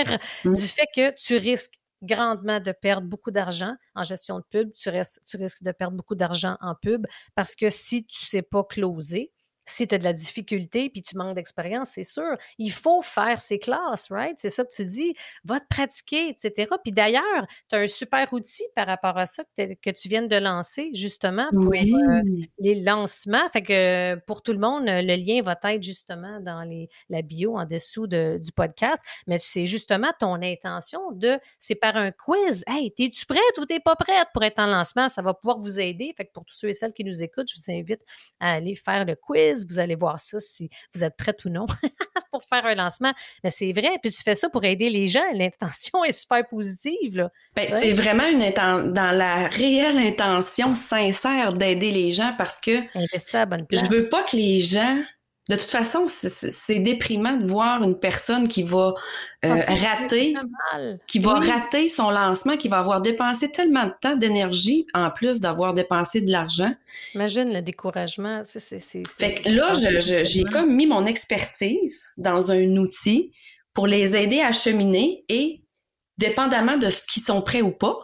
mmh. 0.43 0.53
du 0.53 0.67
fait 0.67 0.87
que 0.95 1.15
tu 1.15 1.37
risques 1.37 1.75
grandement 2.01 2.59
de 2.59 2.71
perdre 2.71 3.07
beaucoup 3.07 3.31
d'argent 3.31 3.75
en 3.93 4.03
gestion 4.03 4.39
de 4.39 4.45
pub, 4.49 4.71
tu, 4.71 4.89
tu 5.25 5.37
risques 5.37 5.63
de 5.63 5.71
perdre 5.71 5.97
beaucoup 5.97 6.15
d'argent 6.15 6.57
en 6.61 6.73
pub 6.75 7.05
parce 7.35 7.55
que 7.55 7.69
si 7.69 8.05
tu 8.05 8.23
ne 8.23 8.27
sais 8.27 8.41
pas 8.41 8.63
closer, 8.63 9.31
si 9.69 9.87
tu 9.87 9.95
as 9.95 9.97
de 9.97 10.03
la 10.03 10.13
difficulté 10.13 10.89
puis 10.89 11.01
tu 11.01 11.15
manques 11.15 11.35
d'expérience, 11.35 11.89
c'est 11.91 12.03
sûr, 12.03 12.35
il 12.57 12.71
faut 12.71 13.01
faire 13.01 13.39
ces 13.39 13.59
classes, 13.59 14.09
right? 14.09 14.37
C'est 14.37 14.49
ça 14.49 14.63
que 14.63 14.73
tu 14.73 14.85
dis. 14.85 15.13
Va 15.43 15.59
te 15.59 15.67
pratiquer, 15.67 16.29
etc. 16.29 16.73
Puis 16.83 16.91
d'ailleurs, 16.91 17.45
tu 17.69 17.75
as 17.75 17.79
un 17.79 17.87
super 17.87 18.31
outil 18.33 18.63
par 18.75 18.87
rapport 18.87 19.17
à 19.17 19.25
ça 19.25 19.43
que, 19.55 19.91
tu 19.91 20.09
viens 20.09 20.23
de 20.23 20.35
lancer, 20.35 20.89
justement, 20.93 21.47
pour 21.51 21.73
euh, 21.73 22.21
les 22.59 22.75
lancements. 22.75 23.47
Fait 23.51 23.61
que 23.61 24.15
pour 24.25 24.41
tout 24.41 24.53
le 24.53 24.59
monde, 24.59 24.83
le 24.85 25.15
lien 25.15 25.41
va 25.41 25.57
être 25.71 25.83
justement 25.83 26.39
dans 26.39 26.63
les, 26.63 26.89
la 27.09 27.21
bio 27.21 27.57
en 27.57 27.65
dessous 27.65 28.07
de, 28.07 28.39
du 28.41 28.51
podcast. 28.51 29.03
Mais 29.27 29.37
c'est 29.39 29.65
justement 29.65 30.11
ton 30.19 30.41
intention 30.41 31.11
de, 31.11 31.39
c'est 31.57 31.75
par 31.75 31.97
un 31.97 32.11
quiz. 32.11 32.63
Hey, 32.67 32.93
es-tu 32.97 33.25
prête 33.25 33.57
ou 33.57 33.65
t'es 33.65 33.79
pas 33.79 33.95
prête 33.95 34.27
pour 34.33 34.43
être 34.43 34.59
en 34.59 34.67
lancement? 34.67 35.09
Ça 35.09 35.21
va 35.21 35.33
pouvoir 35.33 35.59
vous 35.59 35.79
aider. 35.79 36.13
Fait 36.15 36.25
que 36.25 36.31
pour 36.31 36.45
tous 36.45 36.55
ceux 36.55 36.69
et 36.69 36.73
celles 36.73 36.93
qui 36.93 37.03
nous 37.03 37.23
écoutent, 37.23 37.49
je 37.49 37.55
vous 37.55 37.71
invite 37.71 38.01
à 38.39 38.53
aller 38.53 38.75
faire 38.75 39.05
le 39.05 39.15
quiz 39.15 39.58
vous 39.67 39.79
allez 39.79 39.95
voir 39.95 40.19
ça 40.19 40.39
si 40.39 40.69
vous 40.93 41.03
êtes 41.03 41.15
prête 41.17 41.43
ou 41.45 41.49
non 41.49 41.65
pour 42.31 42.43
faire 42.43 42.65
un 42.65 42.75
lancement. 42.75 43.13
Mais 43.43 43.49
c'est 43.49 43.71
vrai. 43.71 43.91
Puis 44.01 44.11
tu 44.11 44.23
fais 44.23 44.35
ça 44.35 44.49
pour 44.49 44.63
aider 44.63 44.89
les 44.89 45.07
gens. 45.07 45.23
L'intention 45.33 46.03
est 46.07 46.11
super 46.11 46.47
positive. 46.47 47.29
Ben, 47.55 47.67
c'est 47.69 47.91
vraiment 47.91 48.27
une 48.27 48.39
dans 48.93 49.15
la 49.15 49.47
réelle 49.47 49.97
intention 49.97 50.73
sincère 50.73 51.53
d'aider 51.53 51.91
les 51.91 52.11
gens 52.11 52.33
parce 52.37 52.59
que 52.59 52.71
Investir 52.97 53.41
à 53.41 53.45
bonne 53.45 53.65
place. 53.65 53.83
je 53.83 53.89
veux 53.89 54.09
pas 54.09 54.23
que 54.23 54.35
les 54.35 54.59
gens 54.59 55.01
De 55.47 55.55
toute 55.55 55.71
façon, 55.71 56.05
c'est 56.07 56.79
déprimant 56.79 57.37
de 57.37 57.45
voir 57.45 57.81
une 57.81 57.97
personne 57.97 58.47
qui 58.47 58.61
va 58.61 58.93
euh, 59.43 59.57
ah, 59.67 59.75
rater, 59.75 60.35
qui 61.07 61.17
va 61.17 61.35
rater 61.39 61.89
son 61.89 62.11
lancement, 62.11 62.55
qui 62.55 62.67
va 62.67 62.77
avoir 62.77 63.01
dépensé 63.01 63.51
tellement 63.51 63.85
de 63.85 63.93
temps, 63.99 64.15
d'énergie, 64.15 64.85
en 64.93 65.09
plus 65.09 65.39
d'avoir 65.39 65.73
dépensé 65.73 66.21
de 66.21 66.31
l'argent. 66.31 66.71
Imagine 67.15 67.51
le 67.51 67.63
découragement. 67.63 68.43
là, 69.45 69.73
j'ai 70.23 70.43
comme 70.43 70.75
mis 70.75 70.85
mon 70.85 71.07
expertise 71.07 72.05
dans 72.17 72.51
un 72.51 72.77
outil 72.77 73.31
pour 73.73 73.87
les 73.87 74.15
aider 74.15 74.41
à 74.41 74.51
cheminer 74.51 75.23
et, 75.29 75.63
dépendamment 76.19 76.77
de 76.77 76.91
ce 76.91 77.03
qu'ils 77.05 77.23
sont 77.23 77.41
prêts 77.41 77.61
ou 77.63 77.71
pas, 77.71 77.95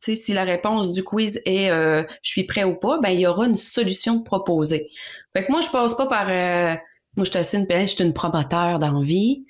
si 0.00 0.32
la 0.32 0.44
réponse 0.44 0.92
du 0.92 1.04
quiz 1.04 1.40
est 1.44 1.70
euh, 1.70 2.02
je 2.22 2.30
suis 2.30 2.44
prêt 2.44 2.64
ou 2.64 2.74
pas, 2.74 2.98
ben 3.00 3.10
il 3.10 3.20
y 3.20 3.26
aura 3.26 3.46
une 3.46 3.56
solution 3.56 4.22
proposée. 4.22 4.90
Fait 5.34 5.44
que 5.44 5.50
moi, 5.50 5.60
je 5.60 5.70
passe 5.70 5.94
pas 5.94 6.06
par 6.06 6.28
euh, 6.28 6.74
moi, 7.16 7.24
je 7.24 7.30
suis 7.30 7.38
assez 7.38 7.58
une, 7.58 7.66
je 7.68 7.86
suis 7.86 8.04
une 8.04 8.14
promoteur 8.14 8.78
d'envie. 8.78 9.44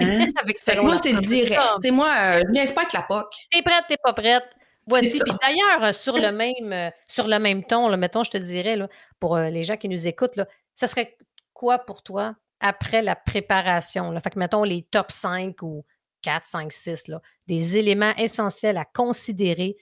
Hein? 0.00 0.26
moi, 0.82 0.98
c'est 1.02 1.12
le 1.12 1.20
direct. 1.20 1.60
C'est 1.80 1.90
moi, 1.90 2.08
euh, 2.08 2.42
je 2.46 2.52
viens 2.52 2.66
pas 2.66 2.82
avec 2.82 2.92
la 2.92 3.02
POC. 3.02 3.26
T'es 3.50 3.62
prête, 3.62 3.84
t'es 3.88 3.96
pas 4.02 4.12
prête. 4.12 4.44
Voici. 4.86 5.18
Puis 5.18 5.32
d'ailleurs, 5.42 5.82
euh, 5.82 5.92
sur 5.92 6.16
le 6.16 6.30
même 6.32 6.72
euh, 6.72 6.90
sur 7.06 7.26
le 7.26 7.38
même 7.38 7.64
ton, 7.64 7.88
là, 7.88 7.96
mettons, 7.96 8.22
je 8.22 8.30
te 8.30 8.38
dirais, 8.38 8.76
là, 8.76 8.88
pour 9.18 9.38
les 9.38 9.64
gens 9.64 9.76
qui 9.76 9.88
nous 9.88 10.06
écoutent, 10.06 10.36
là, 10.36 10.46
ça 10.74 10.86
serait 10.86 11.16
quoi 11.54 11.78
pour 11.78 12.02
toi 12.02 12.34
après 12.60 13.02
la 13.02 13.16
préparation? 13.16 14.10
Là? 14.10 14.20
Fait 14.20 14.30
que 14.30 14.38
mettons 14.38 14.62
les 14.62 14.82
top 14.82 15.10
5 15.10 15.62
ou 15.62 15.84
4, 16.22 16.46
5, 16.46 16.72
6, 16.72 17.08
là, 17.08 17.22
des 17.46 17.78
éléments 17.78 18.14
essentiels 18.16 18.76
à 18.76 18.84
considérer, 18.84 19.76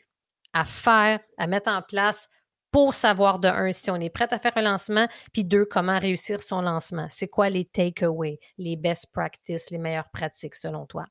à 0.52 0.64
faire, 0.64 1.18
à 1.36 1.46
mettre 1.48 1.70
en 1.70 1.82
place 1.82 2.28
pour 2.74 2.92
savoir 2.92 3.38
de 3.38 3.46
un 3.46 3.70
si 3.70 3.88
on 3.92 4.00
est 4.00 4.10
prêt 4.10 4.26
à 4.32 4.38
faire 4.40 4.50
un 4.56 4.62
lancement, 4.62 5.06
puis 5.32 5.44
deux, 5.44 5.64
comment 5.64 5.96
réussir 5.96 6.42
son 6.42 6.60
lancement. 6.60 7.06
C'est 7.08 7.28
quoi 7.28 7.48
les 7.48 7.64
takeaways, 7.64 8.40
les 8.58 8.74
best 8.74 9.12
practices, 9.12 9.70
les 9.70 9.78
meilleures 9.78 10.10
pratiques 10.12 10.56
selon 10.56 10.84
toi? 10.84 11.04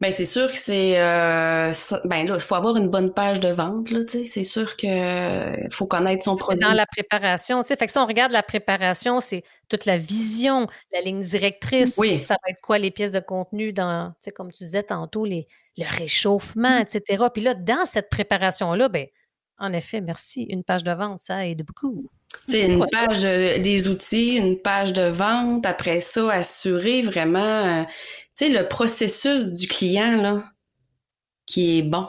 Bien, 0.00 0.10
c'est 0.10 0.26
sûr 0.26 0.50
que 0.50 0.56
c'est 0.56 0.98
euh, 0.98 1.72
ben 2.04 2.26
là, 2.26 2.34
il 2.34 2.40
faut 2.40 2.56
avoir 2.56 2.76
une 2.76 2.88
bonne 2.88 3.14
page 3.14 3.38
de 3.38 3.50
vente, 3.50 3.92
là, 3.92 4.00
tu 4.00 4.10
sais. 4.10 4.24
C'est 4.24 4.42
sûr 4.42 4.76
que 4.76 5.68
faut 5.70 5.86
connaître 5.86 6.24
son 6.24 6.34
produit. 6.34 6.60
Dans 6.60 6.72
la 6.72 6.86
préparation, 6.86 7.62
tu 7.62 7.68
sais. 7.68 7.76
Fait 7.76 7.86
que 7.86 7.92
si 7.92 7.98
on 7.98 8.06
regarde 8.06 8.32
la 8.32 8.42
préparation, 8.42 9.20
c'est 9.20 9.44
toute 9.68 9.84
la 9.84 9.98
vision, 9.98 10.66
la 10.92 11.00
ligne 11.00 11.22
directrice. 11.22 11.94
Oui. 11.96 12.24
Ça 12.24 12.34
va 12.42 12.50
être 12.50 12.60
quoi 12.60 12.78
les 12.78 12.90
pièces 12.90 13.12
de 13.12 13.20
contenu 13.20 13.72
dans, 13.72 14.10
tu 14.14 14.16
sais, 14.22 14.30
comme 14.32 14.50
tu 14.50 14.64
disais 14.64 14.82
tantôt, 14.82 15.24
les, 15.24 15.46
le 15.76 15.86
réchauffement, 15.88 16.78
etc. 16.78 17.26
Puis 17.32 17.44
là, 17.44 17.54
dans 17.54 17.86
cette 17.86 18.10
préparation-là, 18.10 18.88
ben 18.88 19.06
en 19.62 19.72
effet, 19.72 20.00
merci. 20.00 20.42
Une 20.50 20.64
page 20.64 20.82
de 20.82 20.90
vente, 20.90 21.20
ça 21.20 21.46
aide 21.46 21.64
beaucoup. 21.64 22.10
C'est 22.48 22.66
une 22.66 22.84
page 22.90 23.24
euh, 23.24 23.58
des 23.58 23.88
outils, 23.88 24.36
une 24.36 24.60
page 24.60 24.92
de 24.92 25.02
vente. 25.02 25.64
Après 25.66 26.00
ça, 26.00 26.32
assurer 26.32 27.02
vraiment, 27.02 27.82
euh, 27.82 27.84
tu 28.36 28.46
sais, 28.46 28.48
le 28.48 28.68
processus 28.68 29.52
du 29.52 29.68
client 29.68 30.20
là, 30.20 30.44
qui 31.46 31.78
est 31.78 31.82
bon. 31.82 32.08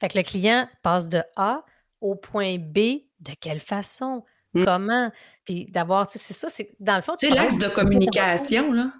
Fait 0.00 0.08
que 0.08 0.16
le 0.16 0.24
client 0.24 0.66
passe 0.82 1.10
de 1.10 1.22
A 1.36 1.62
au 2.00 2.14
point 2.16 2.56
B. 2.58 3.02
De 3.20 3.34
quelle 3.40 3.60
façon? 3.60 4.24
Mm. 4.54 4.64
Comment? 4.64 5.12
Puis 5.44 5.66
d'avoir, 5.70 6.10
c'est 6.10 6.18
ça, 6.18 6.48
c'est 6.48 6.74
dans 6.80 6.96
le 6.96 7.02
fond. 7.02 7.14
Tu 7.18 7.28
sais, 7.28 7.34
l'axe 7.34 7.58
de 7.58 7.68
communication 7.68 8.72
là. 8.72 8.92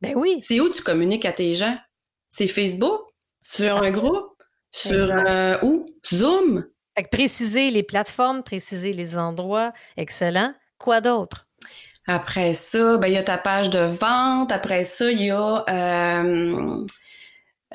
Ben 0.00 0.14
oui. 0.16 0.36
C'est 0.40 0.60
où 0.60 0.68
tu 0.68 0.82
communiques 0.82 1.24
à 1.24 1.32
tes 1.32 1.54
gens? 1.54 1.78
C'est 2.28 2.48
Facebook? 2.48 3.02
Sur 3.40 3.82
un 3.82 3.90
groupe? 3.90 4.42
Sur 4.72 5.12
euh, 5.12 5.56
où? 5.62 5.86
Zoom? 6.04 6.66
Préciser 7.08 7.70
les 7.70 7.82
plateformes, 7.82 8.42
préciser 8.42 8.92
les 8.92 9.16
endroits, 9.16 9.72
excellent. 9.96 10.52
Quoi 10.78 11.00
d'autre? 11.00 11.46
Après 12.06 12.54
ça, 12.54 12.98
ben, 12.98 13.06
il 13.06 13.14
y 13.14 13.18
a 13.18 13.22
ta 13.22 13.38
page 13.38 13.70
de 13.70 13.78
vente. 13.78 14.52
Après 14.52 14.84
ça, 14.84 15.10
il 15.10 15.22
y 15.22 15.30
a 15.30 15.64
euh, 15.68 16.84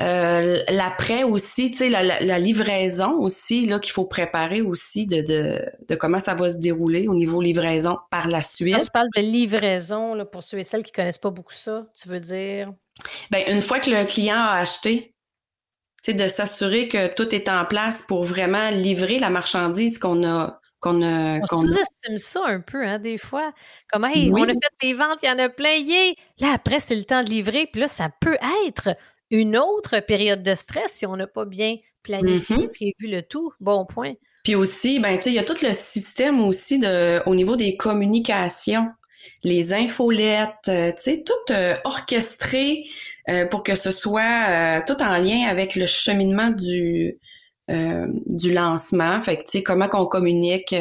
euh, 0.01 0.59
l'après 0.69 1.23
aussi, 1.23 1.71
tu 1.71 1.77
sais, 1.77 1.89
la, 1.89 2.39
livraison 2.39 3.13
aussi, 3.13 3.65
là, 3.65 3.79
qu'il 3.79 3.93
faut 3.93 4.05
préparer 4.05 4.61
aussi 4.61 5.07
de, 5.07 5.21
de, 5.21 5.95
comment 5.95 6.19
ça 6.19 6.35
va 6.35 6.49
se 6.49 6.57
dérouler 6.57 7.07
au 7.07 7.13
niveau 7.13 7.41
livraison 7.41 7.97
par 8.11 8.27
la 8.27 8.41
suite. 8.41 8.75
Quand 8.75 8.83
tu 8.83 8.91
parles 8.91 9.09
de 9.15 9.21
livraison, 9.21 10.13
là, 10.13 10.25
pour 10.25 10.43
ceux 10.43 10.59
et 10.59 10.63
celles 10.63 10.83
qui 10.83 10.91
connaissent 10.91 11.17
pas 11.17 11.31
beaucoup 11.31 11.53
ça, 11.53 11.87
tu 11.99 12.09
veux 12.09 12.19
dire? 12.19 12.73
Ben, 13.31 13.43
une 13.47 13.61
fois 13.61 13.79
que 13.79 13.89
le 13.89 14.03
client 14.05 14.37
a 14.37 14.59
acheté, 14.59 15.14
de 16.13 16.27
s'assurer 16.27 16.87
que 16.87 17.13
tout 17.13 17.33
est 17.33 17.49
en 17.49 17.65
place 17.65 18.03
pour 18.07 18.23
vraiment 18.23 18.69
livrer 18.69 19.19
la 19.19 19.29
marchandise 19.29 19.97
qu'on 19.99 20.25
a 20.25 20.59
qu'on 20.85 21.01
a. 21.01 21.39
On 21.51 21.67
sous-estime 21.67 22.17
ça 22.17 22.41
un 22.45 22.61
peu, 22.61 22.85
hein, 22.85 22.99
des 22.99 23.17
fois. 23.17 23.53
Comme, 23.91 24.05
hey, 24.05 24.31
on 24.31 24.43
a 24.43 24.47
fait 24.47 24.59
des 24.81 24.93
ventes, 24.93 25.19
il 25.23 25.29
y 25.29 25.31
en 25.31 25.39
a 25.39 25.49
plein, 25.49 25.79
Là, 26.39 26.53
après, 26.53 26.79
c'est 26.79 26.95
le 26.95 27.05
temps 27.05 27.23
de 27.23 27.29
livrer. 27.29 27.67
Puis 27.71 27.81
là, 27.81 27.87
ça 27.87 28.09
peut 28.21 28.37
être 28.67 28.95
une 29.31 29.57
autre 29.57 29.99
période 30.01 30.43
de 30.43 30.53
stress 30.53 30.91
si 30.91 31.05
on 31.05 31.15
n'a 31.15 31.27
pas 31.27 31.45
bien 31.45 31.77
planifié, 32.03 32.55
mm-hmm. 32.55 32.71
prévu 32.71 33.11
le 33.11 33.21
tout. 33.23 33.51
Bon 33.59 33.85
point. 33.85 34.13
Puis 34.43 34.55
aussi, 34.55 34.99
ben, 34.99 35.17
tu 35.17 35.23
sais, 35.23 35.29
il 35.31 35.35
y 35.35 35.39
a 35.39 35.43
tout 35.43 35.57
le 35.63 35.73
système 35.73 36.39
aussi 36.39 36.77
de, 36.77 37.21
au 37.27 37.33
niveau 37.33 37.55
des 37.55 37.77
communications, 37.77 38.89
les 39.43 39.73
infolettes, 39.73 40.69
euh, 40.69 40.91
tu 40.91 41.01
sais, 41.01 41.23
tout 41.23 41.53
euh, 41.53 41.75
orchestré 41.83 42.85
euh, 43.27 43.45
pour 43.47 43.63
que 43.63 43.73
ce 43.75 43.91
soit 43.91 44.49
euh, 44.49 44.81
tout 44.85 45.01
en 45.01 45.17
lien 45.17 45.47
avec 45.49 45.75
le 45.75 45.87
cheminement 45.87 46.51
du 46.51 47.17
euh, 47.71 48.05
du 48.27 48.53
lancement. 48.53 49.23
Fait 49.23 49.37
que 49.37 49.41
tu 49.43 49.51
sais 49.57 49.63
comment 49.63 49.87
qu'on 49.87 50.05
communique, 50.05 50.75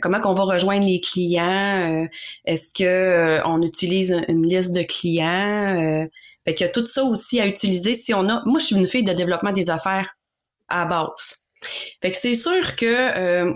comment 0.00 0.20
qu'on 0.20 0.34
va 0.34 0.44
rejoindre 0.44 0.86
les 0.86 1.00
clients. 1.00 2.06
Est-ce 2.44 2.72
que 2.72 3.44
on 3.44 3.60
utilise 3.62 4.22
une 4.28 4.46
liste 4.46 4.72
de 4.72 4.82
clients 4.82 6.06
Fait 6.46 6.62
a 6.62 6.68
tout 6.68 6.86
ça 6.86 7.02
aussi 7.02 7.40
à 7.40 7.48
utiliser 7.48 7.94
si 7.94 8.14
on 8.14 8.28
a. 8.28 8.42
Moi, 8.46 8.60
je 8.60 8.66
suis 8.66 8.76
une 8.76 8.86
fille 8.86 9.02
de 9.02 9.12
développement 9.12 9.50
des 9.50 9.70
affaires 9.70 10.16
à 10.68 10.86
base. 10.86 11.48
Fait 12.00 12.12
que 12.12 12.16
c'est 12.16 12.36
sûr 12.36 12.76
que 12.76 13.52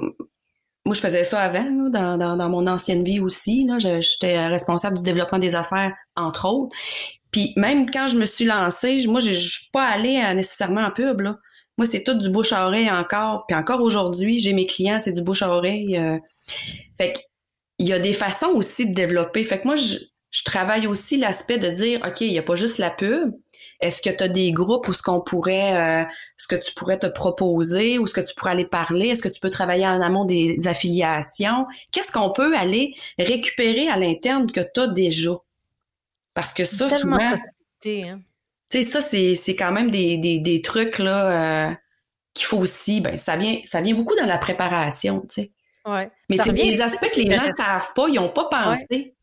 moi, 0.86 0.94
je 0.94 1.00
faisais 1.00 1.24
ça 1.24 1.40
avant, 1.40 1.90
dans, 1.90 2.16
dans, 2.16 2.36
dans, 2.36 2.48
mon 2.48 2.66
ancienne 2.66 3.04
vie 3.04 3.20
aussi. 3.20 3.68
J'étais 3.78 4.46
responsable 4.46 4.96
du 4.96 5.02
développement 5.02 5.38
des 5.38 5.54
affaires, 5.54 5.92
entre 6.14 6.48
autres. 6.48 6.74
Puis 7.32 7.52
même 7.56 7.90
quand 7.90 8.06
je 8.06 8.16
me 8.16 8.24
suis 8.24 8.46
lancée, 8.46 9.04
moi, 9.06 9.20
je 9.20 9.32
suis 9.34 9.68
pas 9.72 9.84
allée 9.84 10.22
nécessairement 10.34 10.82
en 10.82 10.90
pub, 10.90 11.20
là. 11.20 11.36
Moi, 11.78 11.86
c'est 11.86 12.02
tout 12.02 12.14
du 12.14 12.30
bouche 12.30 12.52
à 12.52 12.66
oreille 12.66 12.90
encore. 12.90 13.44
Puis 13.46 13.56
encore 13.56 13.82
aujourd'hui, 13.82 14.38
j'ai 14.38 14.52
mes 14.52 14.66
clients, 14.66 14.98
c'est 15.00 15.12
du 15.12 15.22
bouche 15.22 15.42
à 15.42 15.50
oreille. 15.50 15.96
Euh. 15.98 16.18
Fait 16.96 17.12
que, 17.12 17.18
il 17.78 17.86
y 17.88 17.92
a 17.92 17.98
des 17.98 18.14
façons 18.14 18.52
aussi 18.54 18.88
de 18.88 18.94
développer. 18.94 19.44
Fait 19.44 19.60
que 19.60 19.66
moi, 19.66 19.76
je, 19.76 19.98
travaille 20.44 20.86
aussi 20.86 21.16
l'aspect 21.16 21.58
de 21.58 21.68
dire, 21.68 22.00
OK, 22.06 22.20
il 22.22 22.30
n'y 22.30 22.38
a 22.38 22.42
pas 22.42 22.56
juste 22.56 22.78
la 22.78 22.90
pub. 22.90 23.32
Est-ce 23.80 24.02
que 24.02 24.10
tu 24.10 24.24
as 24.24 24.28
des 24.28 24.52
groupes 24.52 24.88
où 24.88 24.92
ce 24.92 25.02
qu'on 25.02 25.20
pourrait, 25.20 26.02
euh, 26.02 26.04
ce 26.36 26.46
que 26.46 26.56
tu 26.56 26.72
pourrais 26.74 26.98
te 26.98 27.06
proposer, 27.06 27.98
ou 27.98 28.06
ce 28.06 28.14
que 28.14 28.20
tu 28.20 28.34
pourrais 28.34 28.52
aller 28.52 28.66
parler? 28.66 29.08
Est-ce 29.08 29.22
que 29.22 29.28
tu 29.28 29.40
peux 29.40 29.50
travailler 29.50 29.86
en 29.86 30.00
amont 30.00 30.24
des 30.24 30.66
affiliations? 30.66 31.66
Qu'est-ce 31.92 32.12
qu'on 32.12 32.30
peut 32.30 32.56
aller 32.56 32.94
récupérer 33.18 33.88
à 33.88 33.96
l'interne 33.96 34.50
que 34.50 34.60
tu 34.60 34.80
as 34.80 34.86
déjà? 34.88 35.32
Parce 36.34 36.54
que 36.54 36.64
ça, 36.64 36.90
souvent. 36.98 37.18
Hein. 37.20 37.36
Tu 37.82 38.02
sais, 38.70 38.82
ça, 38.82 39.00
c'est 39.00 39.56
quand 39.56 39.72
même 39.72 39.90
des, 39.90 40.18
des, 40.18 40.38
des 40.38 40.60
trucs 40.62 40.98
là 40.98 41.70
euh, 41.70 41.74
qu'il 42.34 42.46
faut 42.46 42.58
aussi. 42.58 43.00
Ben, 43.00 43.16
ça 43.16 43.36
vient, 43.36 43.58
ça 43.64 43.80
vient 43.80 43.94
beaucoup 43.94 44.16
dans 44.16 44.26
la 44.26 44.38
préparation, 44.38 45.20
tu 45.20 45.42
sais. 45.42 45.52
Ouais. 45.86 46.10
Mais 46.28 46.36
c'est 46.36 46.52
des 46.52 46.80
aspects 46.80 47.10
que 47.10 47.20
les 47.20 47.30
gens 47.30 47.46
ne 47.46 47.54
savent 47.54 47.92
pas, 47.94 48.08
ils 48.08 48.14
n'ont 48.14 48.28
pas 48.28 48.46
pensé. 48.46 49.15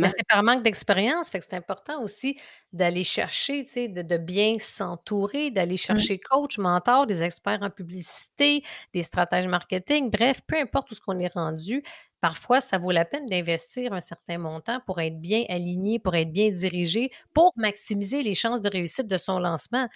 Mais 0.00 0.08
c'est 0.08 0.26
par 0.28 0.42
manque 0.42 0.62
d'expérience, 0.62 1.30
fait 1.30 1.38
que 1.38 1.44
c'est 1.48 1.56
important 1.56 2.02
aussi 2.02 2.38
d'aller 2.72 3.04
chercher, 3.04 3.64
tu 3.64 3.70
sais, 3.70 3.88
de, 3.88 4.02
de 4.02 4.16
bien 4.16 4.54
s'entourer, 4.58 5.50
d'aller 5.50 5.74
mmh. 5.74 5.78
chercher 5.78 6.18
coach, 6.18 6.58
mentor, 6.58 7.06
des 7.06 7.22
experts 7.22 7.62
en 7.62 7.70
publicité, 7.70 8.62
des 8.92 9.02
stratèges 9.02 9.46
marketing, 9.46 10.10
bref, 10.10 10.40
peu 10.46 10.56
importe 10.56 10.90
où 10.90 10.94
ce 10.94 11.00
qu'on 11.00 11.18
est 11.18 11.32
rendu, 11.32 11.82
parfois 12.20 12.60
ça 12.60 12.78
vaut 12.78 12.92
la 12.92 13.04
peine 13.04 13.26
d'investir 13.26 13.92
un 13.92 14.00
certain 14.00 14.38
montant 14.38 14.80
pour 14.86 15.00
être 15.00 15.20
bien 15.20 15.44
aligné, 15.48 15.98
pour 15.98 16.14
être 16.14 16.32
bien 16.32 16.50
dirigé, 16.50 17.10
pour 17.34 17.52
maximiser 17.56 18.22
les 18.22 18.34
chances 18.34 18.62
de 18.62 18.70
réussite 18.70 19.06
de 19.06 19.16
son 19.16 19.38
lancement. 19.38 19.88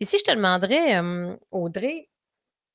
Et 0.00 0.04
si 0.04 0.18
je 0.18 0.24
te 0.24 0.30
demanderais, 0.30 1.00
Audrey, 1.50 2.08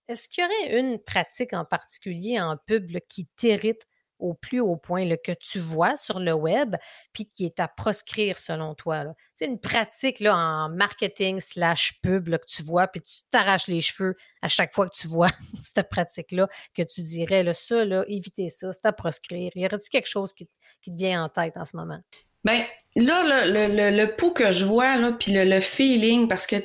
est-ce 0.07 0.28
qu'il 0.28 0.43
y 0.43 0.45
aurait 0.45 0.80
une 0.80 0.99
pratique 0.99 1.53
en 1.53 1.66
particulier 1.66 2.39
en 2.39 2.57
pub 2.57 2.91
qui 3.07 3.26
t'irrite? 3.36 3.88
Au 4.20 4.34
plus 4.34 4.59
haut 4.59 4.78
point 4.78 5.07
que 5.18 5.32
tu 5.34 5.59
vois 5.59 5.95
sur 5.95 6.20
le 6.20 6.34
web, 6.34 6.76
puis 7.14 7.26
qui 7.26 7.45
est 7.45 7.59
à 7.59 7.68
proscrire 7.68 8.38
selon 8.38 8.76
toi. 8.76 9.03
C'est 9.36 9.45
une 9.45 9.59
pratique 9.59 10.20
là, 10.20 10.36
en 10.36 10.70
marketing 10.70 11.39
slash 11.39 11.99
pub 12.01 12.30
que 12.30 12.45
tu 12.47 12.64
vois, 12.64 12.88
puis 12.88 13.01
tu 13.01 13.22
t'arraches 13.32 13.68
les 13.68 13.82
cheveux 13.82 14.16
à 14.41 14.47
chaque 14.47 14.74
fois 14.74 14.88
que 14.88 14.95
tu 14.95 15.07
vois 15.07 15.30
cette 15.61 15.89
pratique-là, 15.89 16.47
que 16.74 16.84
tu 16.84 17.01
dirais, 17.01 17.43
là, 17.43 17.53
ça, 17.53 17.86
là, 17.86 18.05
évitez 18.07 18.49
ça, 18.49 18.72
c'est 18.72 18.86
à 18.86 18.93
proscrire. 18.93 19.51
Y 19.55 19.66
aurait-il 19.66 19.89
quelque 19.89 20.07
chose 20.07 20.34
qui, 20.34 20.45
te 20.45 20.91
vient 20.91 21.24
en 21.26 21.30
tête 21.30 21.57
en 21.57 21.66
ce 21.66 21.78
moment? 21.78 21.99
Ben, 22.44 22.62
là, 22.96 23.46
le, 23.46 23.68
le, 23.68 23.98
le, 23.98 24.16
pouls 24.16 24.34
que 24.34 24.52
je 24.52 24.66
vois, 24.66 24.98
là, 24.98 25.12
puis 25.12 25.34
le, 25.34 25.60
feeling, 25.60 26.28
parce 26.28 26.46
que 26.46 26.58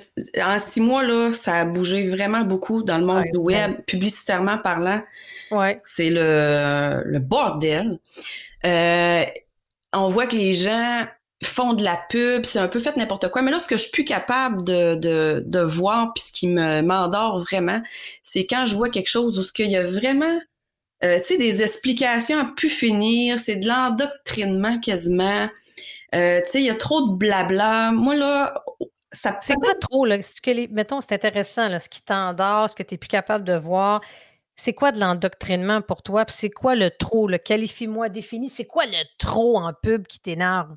en 0.43 0.59
six 0.59 0.81
mois, 0.81 1.05
là, 1.05 1.33
ça 1.33 1.61
a 1.61 1.64
bougé 1.64 2.09
vraiment 2.09 2.43
beaucoup 2.43 2.83
dans 2.83 2.99
le 2.99 3.05
monde 3.05 3.24
du 3.33 3.39
web, 3.39 3.72
publicitairement 3.87 4.59
parlant. 4.59 5.03
Ouais. 5.51 5.79
C'est 5.83 6.11
le, 6.11 7.03
le 7.05 7.18
bordel. 7.20 7.99
Euh, 8.64 9.24
on 9.93 10.09
voit 10.09 10.26
que 10.26 10.37
les 10.37 10.53
gens 10.53 11.07
font 11.45 11.72
de 11.72 11.85
la 11.85 11.99
pub, 12.09 12.45
c'est 12.45 12.59
un 12.59 12.68
peu 12.68 12.81
fait 12.81 12.97
n'importe 12.97 13.31
quoi. 13.31 13.43
Mais 13.43 13.51
là, 13.51 13.61
ce 13.61 13.68
que 13.68 13.76
je 13.76 13.83
suis 13.83 13.93
plus 13.93 14.05
capable 14.05 14.64
de, 14.64 14.97
de, 14.97 15.43
de 15.47 15.61
voir, 15.61 16.12
puis 16.12 16.24
ce 16.24 16.33
qui 16.33 16.49
me 16.49 16.83
m'endort 16.83 17.39
vraiment, 17.39 17.81
c'est 18.22 18.45
quand 18.47 18.66
je 18.66 18.74
vois 18.74 18.89
quelque 18.89 19.09
chose 19.09 19.39
où 19.39 19.43
ce 19.43 19.53
qu'il 19.53 19.70
y 19.70 19.76
a 19.76 19.85
vraiment 19.85 20.39
euh, 21.05 21.18
tu 21.20 21.24
sais, 21.24 21.36
des 21.38 21.62
explications 21.62 22.38
à 22.38 22.44
pu 22.57 22.68
finir, 22.68 23.38
c'est 23.38 23.57
de 23.57 23.68
l'endoctrinement 23.68 24.78
quasiment. 24.80 25.49
Euh, 26.14 26.40
tu 26.44 26.51
sais, 26.51 26.61
il 26.61 26.66
y 26.66 26.70
a 26.70 26.74
trop 26.74 27.09
de 27.09 27.16
blabla. 27.16 27.92
Moi, 27.92 28.16
là, 28.16 28.64
ça 29.12 29.38
C'est 29.42 29.61
pas 29.61 29.74
trop, 29.74 30.05
là? 30.07 30.18
Que 30.18 30.51
les... 30.51 30.68
Mettons, 30.68 31.01
c'est 31.01 31.12
intéressant, 31.12 31.68
là, 31.68 31.78
ce 31.78 31.88
qui 31.88 32.03
t'endort, 32.03 32.70
ce 32.70 32.76
que 32.76 32.82
tu 32.82 32.94
es 32.94 32.99
plus 32.99 33.09
capable 33.09 33.44
de 33.44 33.55
voir. 33.57 34.01
C'est 34.57 34.74
quoi 34.74 34.90
de 34.90 34.99
l'endoctrinement 34.99 35.82
pour 35.82 36.03
toi? 36.03 36.24
Puis 36.24 36.34
c'est 36.36 36.51
quoi 36.51 36.74
le 36.74 36.90
trop? 36.90 37.28
Le 37.28 37.38
qualifie-moi, 37.38 38.09
définis. 38.09 38.49
C'est 38.49 38.66
quoi 38.66 38.86
le 38.86 39.05
trop 39.18 39.59
en 39.59 39.72
pub 39.72 40.07
qui 40.07 40.18
t'énerve? 40.20 40.74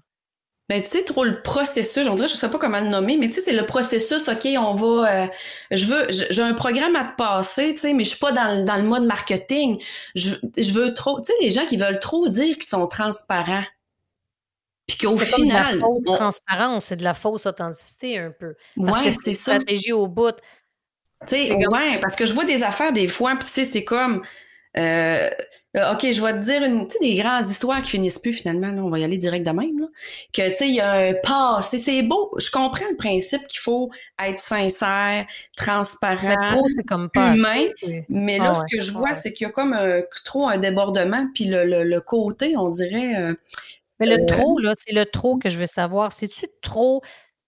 Ben, 0.69 0.81
tu 0.81 0.89
sais, 0.89 1.03
trop 1.03 1.25
le 1.25 1.41
processus, 1.41 2.07
on 2.07 2.15
dirait, 2.15 2.29
je 2.29 2.35
sais 2.35 2.49
pas 2.49 2.57
comment 2.57 2.79
le 2.79 2.87
nommer, 2.87 3.17
mais 3.17 3.27
tu 3.27 3.33
sais, 3.33 3.41
c'est 3.41 3.51
le 3.53 3.65
processus, 3.65 4.29
OK, 4.29 4.47
on 4.57 4.73
va, 4.73 5.23
euh, 5.23 5.27
je 5.71 5.85
veux, 5.85 6.07
j'ai 6.09 6.41
un 6.41 6.53
programme 6.53 6.95
à 6.95 7.03
te 7.03 7.17
passer, 7.17 7.73
tu 7.73 7.81
sais, 7.81 7.93
mais 7.93 8.05
je 8.05 8.11
suis 8.11 8.19
pas 8.19 8.31
dans, 8.31 8.63
dans 8.63 8.77
le 8.77 8.83
mode 8.83 9.03
marketing. 9.03 9.83
Je, 10.15 10.35
je 10.57 10.71
veux 10.71 10.93
trop, 10.93 11.19
tu 11.19 11.25
sais, 11.25 11.33
les 11.41 11.51
gens 11.51 11.65
qui 11.65 11.75
veulent 11.75 11.99
trop 11.99 12.29
dire 12.29 12.55
qu'ils 12.55 12.63
sont 12.69 12.87
transparents. 12.87 13.65
Puis 14.87 14.97
qu'au 14.97 15.17
final. 15.17 15.37
C'est 15.37 15.45
de 15.45 15.79
la 15.79 15.79
fausse 15.79 16.03
transparence, 16.03 16.85
c'est 16.85 16.95
de 16.95 17.03
la 17.03 17.13
fausse 17.13 17.45
authenticité 17.45 18.19
un 18.19 18.31
peu. 18.31 18.55
Parce 18.77 18.99
ouais, 18.99 19.05
que 19.05 19.11
c'est 19.11 19.33
ça. 19.33 19.55
stratégie 19.55 19.91
au 19.91 20.07
bout. 20.07 20.35
Tu 21.27 21.35
sais, 21.35 21.53
ouais, 21.53 21.99
parce 22.01 22.15
que 22.15 22.25
je 22.25 22.33
vois 22.33 22.45
des 22.45 22.63
affaires 22.63 22.93
des 22.93 23.07
fois, 23.07 23.35
puis 23.35 23.47
tu 23.47 23.53
sais, 23.53 23.65
c'est 23.65 23.83
comme, 23.83 24.23
euh, 24.77 25.29
euh, 25.77 25.93
OK, 25.93 26.05
je 26.11 26.21
vais 26.21 26.33
te 26.33 26.43
dire 26.43 26.63
une, 26.63 26.85
tu 26.85 26.97
sais, 26.97 26.99
des 26.99 27.15
grandes 27.15 27.47
histoires 27.47 27.81
qui 27.81 27.91
finissent 27.91 28.19
plus 28.19 28.33
finalement. 28.33 28.67
Là, 28.69 28.83
on 28.83 28.89
va 28.89 28.99
y 28.99 29.03
aller 29.03 29.17
direct 29.17 29.45
de 29.45 29.51
même. 29.51 29.79
Là. 29.79 29.87
Que 30.33 30.49
tu 30.49 30.55
sais, 30.55 30.67
il 30.67 30.75
y 30.75 30.81
a 30.81 30.91
un 30.91 31.13
passé. 31.13 31.77
C'est 31.77 32.03
beau. 32.03 32.31
Je 32.37 32.51
comprends 32.51 32.89
le 32.89 32.97
principe 32.97 33.47
qu'il 33.47 33.59
faut 33.59 33.89
être 34.21 34.39
sincère, 34.39 35.25
transparent, 35.55 36.63
comme 36.87 37.09
humain. 37.15 37.67
Mais 38.09 38.37
là, 38.37 38.51
ah 38.53 38.55
ce 38.55 38.75
que 38.75 38.81
je 38.81 38.91
vois, 38.91 39.13
c'est 39.13 39.31
qu'il 39.31 39.45
y 39.45 39.49
a 39.49 39.51
comme 39.53 39.73
un, 39.73 40.01
trop 40.25 40.47
un 40.47 40.57
débordement. 40.57 41.25
Puis 41.33 41.45
le, 41.45 41.63
le, 41.63 42.01
côté, 42.01 42.57
on 42.57 42.69
dirait. 42.69 43.15
Euh, 43.15 43.33
mais 43.99 44.07
le 44.07 44.25
trop, 44.25 44.59
là, 44.59 44.73
c'est 44.77 44.93
le 44.93 45.05
trop 45.05 45.37
que 45.37 45.47
je 45.47 45.57
veux 45.57 45.67
savoir. 45.67 46.11
C'est-tu 46.11 46.47
trop 46.61 47.01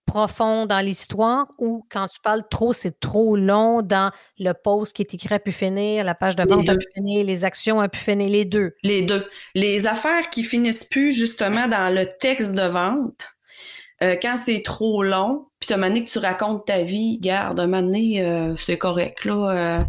profond 0.06 0.66
dans 0.66 0.80
l'histoire 0.80 1.46
ou 1.58 1.86
quand 1.90 2.06
tu 2.06 2.20
parles 2.20 2.44
trop, 2.50 2.72
c'est 2.72 2.98
trop 3.00 3.36
long 3.36 3.82
dans 3.82 4.10
le 4.38 4.52
post 4.52 4.94
qui 4.94 5.02
est 5.02 5.14
écrit 5.14 5.34
à 5.34 5.38
pu 5.38 5.52
finir, 5.52 6.04
la 6.04 6.14
page 6.14 6.36
de 6.36 6.44
vente 6.44 6.68
a 6.68 6.76
pu 6.76 6.86
finir, 6.94 7.24
les 7.24 7.44
actions 7.44 7.80
a 7.80 7.88
pu 7.88 7.98
finir, 7.98 8.28
les 8.28 8.44
deux? 8.44 8.74
Les 8.82 9.02
deux. 9.02 9.26
Les 9.54 9.86
affaires 9.86 10.30
qui 10.30 10.44
finissent 10.44 10.84
plus 10.84 11.12
justement 11.12 11.68
dans 11.68 11.92
le 11.92 12.06
texte 12.20 12.54
de 12.54 12.66
vente, 12.66 13.34
euh, 14.02 14.16
quand 14.20 14.36
c'est 14.36 14.62
trop 14.62 15.02
long, 15.02 15.46
puis 15.60 15.72
à 15.72 15.76
un 15.76 15.78
moment 15.78 15.88
donné 15.88 16.04
que 16.04 16.10
tu 16.10 16.18
racontes 16.18 16.66
ta 16.66 16.82
vie, 16.82 17.18
garde, 17.20 17.60
un 17.60 17.66
moment 17.66 17.82
donné, 17.82 18.22
euh, 18.22 18.54
c'est 18.56 18.78
correct, 18.78 19.24
là. 19.24 19.50
Euh, 19.50 19.84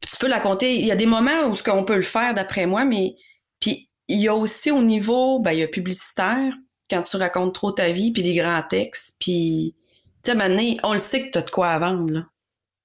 tu 0.00 0.16
peux 0.18 0.28
la 0.28 0.40
compter. 0.40 0.74
Il 0.74 0.84
y 0.84 0.92
a 0.92 0.96
des 0.96 1.06
moments 1.06 1.46
où 1.46 1.54
ce 1.54 1.62
qu'on 1.62 1.84
peut 1.84 1.96
le 1.96 2.02
faire 2.02 2.34
d'après 2.34 2.66
moi, 2.66 2.84
mais 2.84 3.14
puis 3.60 3.88
il 4.08 4.20
y 4.20 4.28
a 4.28 4.34
aussi 4.34 4.70
au 4.70 4.82
niveau, 4.82 5.40
ben, 5.40 5.52
il 5.52 5.60
y 5.60 5.62
a 5.62 5.68
publicitaire, 5.68 6.52
quand 6.94 7.02
tu 7.02 7.16
racontes 7.16 7.54
trop 7.54 7.72
ta 7.72 7.90
vie, 7.90 8.12
puis 8.12 8.22
les 8.22 8.34
grands 8.34 8.62
textes, 8.62 9.16
puis 9.20 9.74
tu 10.22 10.30
sais, 10.30 10.36
maintenant, 10.36 10.62
on 10.82 10.92
le 10.94 10.98
sait 10.98 11.26
que 11.26 11.32
tu 11.32 11.38
as 11.38 11.42
de 11.42 11.50
quoi 11.50 11.68
à 11.68 11.78
vendre, 11.78 12.12
là. 12.12 12.20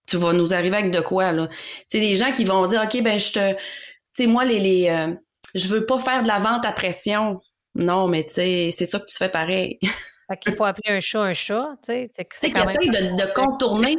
Tu 0.07 0.17
vas 0.17 0.33
nous 0.33 0.53
arriver 0.53 0.77
avec 0.77 0.91
de 0.91 1.01
quoi, 1.01 1.31
là. 1.31 1.47
Tu 1.47 1.55
sais, 1.89 1.99
des 1.99 2.15
gens 2.15 2.31
qui 2.33 2.43
vont 2.43 2.65
dire, 2.67 2.81
OK, 2.83 3.01
ben, 3.01 3.19
je 3.19 3.31
te... 3.31 3.53
Tu 3.53 3.59
sais, 4.13 4.27
moi, 4.27 4.43
les... 4.43 4.59
les 4.59 4.89
euh, 4.89 5.13
je 5.55 5.67
veux 5.67 5.85
pas 5.85 5.97
faire 5.99 6.23
de 6.23 6.27
la 6.27 6.39
vente 6.39 6.65
à 6.65 6.71
pression. 6.71 7.39
Non, 7.75 8.07
mais 8.07 8.23
tu 8.23 8.33
sais, 8.33 8.69
c'est 8.71 8.85
ça 8.85 8.99
que 8.99 9.05
tu 9.05 9.15
fais 9.15 9.29
pareil. 9.29 9.79
Fait 10.29 10.37
qu'il 10.37 10.55
faut 10.55 10.65
appeler 10.65 10.95
un 10.95 10.99
chat 10.99 11.21
un 11.21 11.33
chat, 11.33 11.69
tu 11.83 11.91
sais. 11.91 12.51
Quand 12.51 12.65
même... 12.65 12.75
de, 12.75 13.15
de 13.15 13.33
contourner 13.33 13.97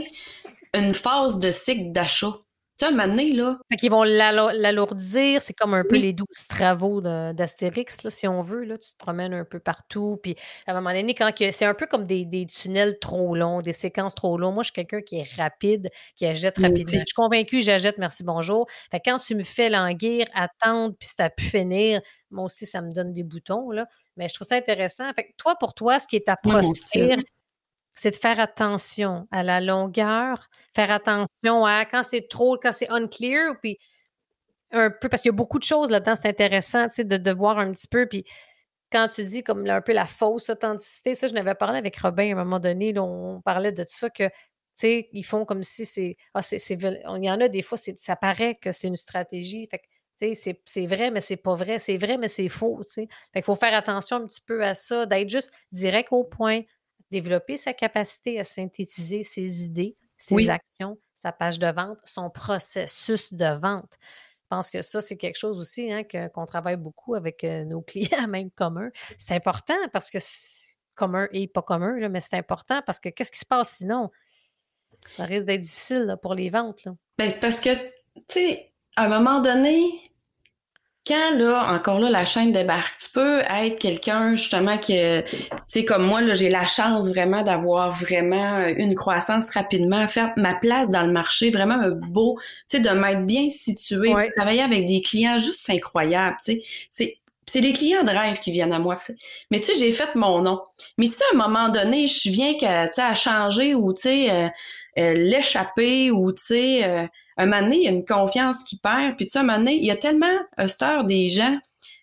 une 0.75 0.95
phase 0.95 1.39
de 1.39 1.51
cycle 1.51 1.91
d'achat. 1.91 2.35
Tu 2.81 2.87
sais, 2.87 2.93
un 2.93 2.97
moment 2.97 3.23
là. 3.35 3.59
Fait 3.71 3.77
qu'ils 3.77 3.91
vont 3.91 4.05
l'alourdir. 4.05 5.43
C'est 5.43 5.53
comme 5.53 5.75
un 5.75 5.85
peu 5.85 5.99
les 5.99 6.15
douze 6.15 6.47
travaux 6.49 7.03
d'Astérix, 7.03 8.09
si 8.09 8.27
on 8.27 8.41
veut. 8.41 8.65
Là. 8.65 8.79
Tu 8.79 8.93
te 8.93 8.97
promènes 8.97 9.35
un 9.35 9.45
peu 9.45 9.61
partout. 9.61 10.19
Puis 10.23 10.35
à 10.67 10.71
un 10.71 10.75
moment 10.75 10.95
donné, 10.95 11.15
quand 11.15 11.31
c'est 11.51 11.67
un 11.67 11.75
peu 11.75 11.87
comme 11.87 12.07
des, 12.07 12.25
des, 12.25 12.47
tunnels 12.47 12.99
trop 12.99 13.37
longs, 13.37 13.61
des 13.61 13.75
séquences 13.75 14.15
trop 14.15 14.39
longues. 14.39 14.55
Moi, 14.55 14.63
je 14.63 14.69
suis 14.69 14.73
quelqu'un 14.73 15.03
qui 15.03 15.17
est 15.17 15.29
rapide, 15.37 15.89
qui 16.17 16.25
achète 16.25 16.57
rapidement. 16.57 16.91
Je 16.91 17.05
suis 17.05 17.15
convaincue, 17.15 17.61
j'achète, 17.61 17.99
merci, 17.99 18.25
bonjour. 18.25 18.67
Fait 18.91 19.01
quand 19.05 19.19
tu 19.19 19.35
me 19.35 19.43
fais 19.43 19.69
languir, 19.69 20.25
attendre, 20.33 20.95
puis 20.99 21.09
ça 21.15 21.25
a 21.25 21.31
pu 21.31 21.45
finir, 21.45 22.01
moi 22.31 22.47
aussi, 22.47 22.65
ça 22.65 22.81
me 22.81 22.91
donne 22.91 23.13
des 23.13 23.25
boutons. 23.25 23.71
Là. 23.73 23.89
Mais 24.17 24.27
je 24.27 24.33
trouve 24.33 24.49
ça 24.49 24.57
intéressant. 24.57 25.13
Fait 25.13 25.25
que 25.25 25.33
toi, 25.37 25.55
pour 25.61 25.75
toi, 25.75 25.99
ce 25.99 26.07
qui 26.07 26.17
est 26.17 26.31
à 26.31 26.37
proscrire, 26.43 27.19
c'est 28.01 28.13
de 28.13 28.17
faire 28.17 28.41
attention 28.41 29.29
à 29.31 29.43
la 29.43 29.61
longueur, 29.61 30.49
faire 30.75 30.91
attention 30.91 31.67
à 31.67 31.85
quand 31.85 32.03
c'est 32.03 32.29
trop, 32.31 32.57
quand 32.57 32.73
c'est 32.73 32.89
unclear, 32.89 33.57
puis 33.61 33.79
un 34.71 34.89
peu, 34.89 35.11
parce 35.11 35.21
qu'il 35.21 35.29
y 35.29 35.35
a 35.35 35.37
beaucoup 35.37 35.59
de 35.59 35.65
choses 35.65 35.91
là-dedans, 35.91 36.15
c'est 36.15 36.29
intéressant, 36.29 36.89
tu 36.89 36.95
sais, 36.95 37.05
de, 37.05 37.31
voir 37.31 37.59
un 37.59 37.71
petit 37.73 37.89
peu, 37.89 38.07
puis 38.07 38.25
quand 38.91 39.09
tu 39.09 39.23
dis 39.25 39.43
comme 39.43 39.67
un 39.69 39.83
peu 39.83 39.93
la 39.93 40.07
fausse 40.07 40.49
authenticité, 40.49 41.15
ça, 41.15 41.27
je 41.27 41.35
n'avais 41.35 41.55
parlé 41.55 41.77
avec 41.77 41.95
Robin 41.99 42.31
à 42.31 42.33
un 42.33 42.45
moment 42.45 42.59
donné, 42.59 42.99
on 42.99 43.43
parlait 43.43 43.73
de 43.73 43.85
ça, 43.87 44.09
que, 44.09 44.31
ils 44.83 45.23
font 45.23 45.45
comme 45.45 45.63
si 45.63 45.85
c'est, 45.85 46.17
ah, 46.33 46.41
c'est, 46.41 46.57
il 46.71 47.25
y 47.25 47.31
en 47.31 47.39
a 47.39 47.49
des 47.49 47.61
fois, 47.61 47.77
ça 47.77 48.17
paraît 48.17 48.55
que 48.55 48.73
c'est 48.73 48.89
une 48.89 48.97
stratégie, 48.97 49.69
fait 49.71 49.79
que, 49.79 49.85
c'est 50.65 50.87
vrai, 50.87 51.11
mais 51.11 51.21
c'est 51.21 51.37
pas 51.37 51.55
vrai. 51.55 51.79
C'est 51.79 51.97
vrai, 51.97 52.19
mais 52.19 52.29
c'est 52.29 52.51
faux. 52.51 52.83
Fait 52.95 53.09
qu'il 53.33 53.43
faut 53.43 53.55
faire 53.55 53.73
attention 53.73 54.19
un 54.19 54.27
petit 54.27 54.43
peu 54.43 54.63
à 54.63 54.75
ça, 54.75 55.07
d'être 55.07 55.31
juste 55.31 55.51
direct 55.73 56.09
au 56.13 56.25
point, 56.25 56.61
développer 57.11 57.57
sa 57.57 57.73
capacité 57.73 58.39
à 58.39 58.45
synthétiser 58.45 59.23
ses 59.23 59.65
idées, 59.65 59.97
ses 60.17 60.49
actions, 60.49 60.99
sa 61.15 61.33
page 61.33 61.59
de 61.59 61.67
vente, 61.67 61.99
son 62.05 62.31
processus 62.31 63.33
de 63.35 63.59
vente. 63.59 63.99
Je 64.01 64.57
pense 64.57 64.71
que 64.71 64.83
ça, 64.83 65.01
c'est 65.01 65.17
quelque 65.17 65.39
chose 65.39 65.61
aussi 65.61 65.93
hein, 65.93 66.03
qu'on 66.35 66.47
travaille 66.47 66.77
beaucoup 66.77 67.15
avec 67.15 67.45
euh, 67.45 67.65
nos 67.65 67.81
clients, 67.83 68.29
même 68.29 68.51
communs. 68.51 68.91
C'est 69.19 69.35
important 69.35 69.75
parce 69.93 70.11
que 70.11 70.19
commun 70.95 71.29
et 71.33 71.47
pas 71.47 71.63
commun, 71.63 71.99
là, 71.99 72.09
mais 72.09 72.21
c'est 72.21 72.37
important 72.37 72.83
parce 72.85 73.01
que 73.01 73.09
qu'est-ce 73.09 73.31
qui 73.31 73.39
se 73.39 73.47
passe 73.47 73.77
sinon? 73.77 74.11
Ça 75.17 75.25
risque 75.25 75.47
d'être 75.47 75.61
difficile 75.61 76.17
pour 76.21 76.35
les 76.35 76.51
ventes. 76.51 76.89
Ben, 77.17 77.31
c'est 77.31 77.41
parce 77.41 77.61
que, 77.61 77.75
tu 77.75 78.23
sais, 78.29 78.73
à 78.97 79.05
un 79.05 79.09
moment 79.09 79.41
donné, 79.41 80.10
quand 81.07 81.37
là, 81.39 81.73
encore 81.73 81.99
là, 81.99 82.11
la 82.11 82.25
chaîne 82.25 82.53
débarque, 82.53 82.99
tu 82.99 83.11
peux 83.11 83.41
être 83.41 83.79
quelqu'un 83.79 84.37
justement 84.37 84.77
qui, 84.79 84.95
tu 84.95 85.37
sais, 85.67 85.85
comme 85.85 86.07
moi, 86.07 86.21
là, 86.21 86.35
j'ai 86.35 86.51
la 86.51 86.67
chance 86.67 87.09
vraiment 87.09 87.43
d'avoir 87.43 87.91
vraiment 87.91 88.67
une 88.67 88.95
croissance 88.95 89.51
rapidement, 89.51 90.07
faire 90.09 90.33
ma 90.37 90.55
place 90.55 90.91
dans 90.91 91.03
le 91.03 91.13
marché, 91.13 91.51
vraiment 91.51 91.75
un 91.75 91.91
beau, 91.91 92.39
tu 92.69 92.77
sais, 92.77 92.81
de 92.83 92.91
m'être 92.91 93.25
bien 93.25 93.49
situé, 93.49 94.15
travailler 94.37 94.63
avec 94.63 94.87
des 94.87 95.01
clients 95.01 95.39
juste 95.39 95.69
incroyables, 95.71 96.37
tu 96.45 96.53
sais. 96.53 96.63
C'est, 96.91 97.17
c'est 97.47 97.61
les 97.61 97.73
clients 97.73 98.05
de 98.05 98.11
rêve 98.11 98.39
qui 98.39 98.53
viennent 98.53 98.73
à 98.73 98.79
moi. 98.79 98.97
Mais 99.51 99.59
tu 99.59 99.67
sais, 99.67 99.75
j'ai 99.75 99.91
fait 99.91 100.15
mon 100.15 100.41
nom. 100.43 100.61
Mais 100.99 101.07
si 101.07 101.21
à 101.33 101.35
un 101.35 101.39
moment 101.39 101.69
donné, 101.69 102.07
je 102.07 102.31
viens 102.31 102.55
que, 102.55 102.87
tu 102.87 102.93
sais, 102.95 103.03
à 103.03 103.15
changer 103.15 103.75
ou, 103.75 103.93
tu 103.93 104.03
sais, 104.03 104.31
euh, 104.31 104.49
euh, 105.01 105.15
l'échapper 105.15 106.11
ou, 106.11 106.33
tu 106.33 106.43
sais, 106.45 106.85
euh, 106.85 107.07
un 107.37 107.47
moment 107.47 107.63
donné, 107.63 107.77
il 107.77 107.85
y 107.85 107.89
a 107.89 107.91
une 107.91 108.05
confiance 108.05 108.65
qui 108.65 108.79
perd. 108.79 109.17
Puis 109.17 109.27
tu 109.27 109.33
sais, 109.33 109.39
un 109.39 109.43
moment 109.43 109.59
donné, 109.59 109.75
il 109.75 109.85
y 109.85 109.91
a 109.91 109.97
tellement 109.97 110.39
un 110.57 111.05
des 111.05 111.29
gens 111.29 111.59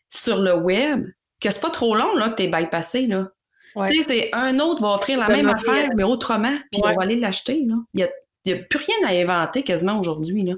sur 0.09 0.41
le 0.41 0.55
web 0.55 1.05
que 1.39 1.51
c'est 1.51 1.61
pas 1.61 1.69
trop 1.69 1.95
long 1.95 2.15
là, 2.15 2.29
que 2.29 2.35
t'es 2.35 2.47
bypassé. 2.47 3.07
Là. 3.07 3.29
Tu 3.87 4.01
sais, 4.01 4.03
c'est 4.03 4.29
un 4.33 4.59
autre 4.59 4.81
va 4.81 4.95
offrir 4.95 5.19
la 5.19 5.27
même 5.27 5.47
affaire, 5.47 5.89
mais 5.95 6.03
autrement, 6.03 6.55
puis 6.71 6.81
on 6.83 6.93
va 6.93 7.03
aller 7.03 7.17
l'acheter. 7.17 7.63
Là. 7.67 7.75
Il 7.93 8.07
y 8.45 8.53
a, 8.53 8.55
plus 8.55 8.79
rien 8.79 9.09
à 9.09 9.11
inventer 9.11 9.63
quasiment 9.63 9.99
aujourd'hui. 9.99 10.43
Là. 10.43 10.53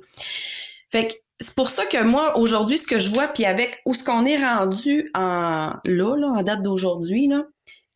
Fait 0.89 1.07
que 1.07 1.13
c'est 1.41 1.55
pour 1.55 1.69
ça 1.69 1.85
que 1.85 2.01
moi, 2.03 2.37
aujourd'hui, 2.37 2.77
ce 2.77 2.87
que 2.87 2.99
je 2.99 3.09
vois, 3.09 3.27
puis 3.27 3.45
avec 3.45 3.81
où 3.85 3.93
ce 3.93 4.03
qu'on 4.03 4.25
est 4.25 4.37
rendu 4.37 5.09
en 5.13 5.73
là, 5.83 6.15
là, 6.15 6.27
en 6.27 6.43
date 6.43 6.61
d'aujourd'hui, 6.61 7.27
là, 7.27 7.45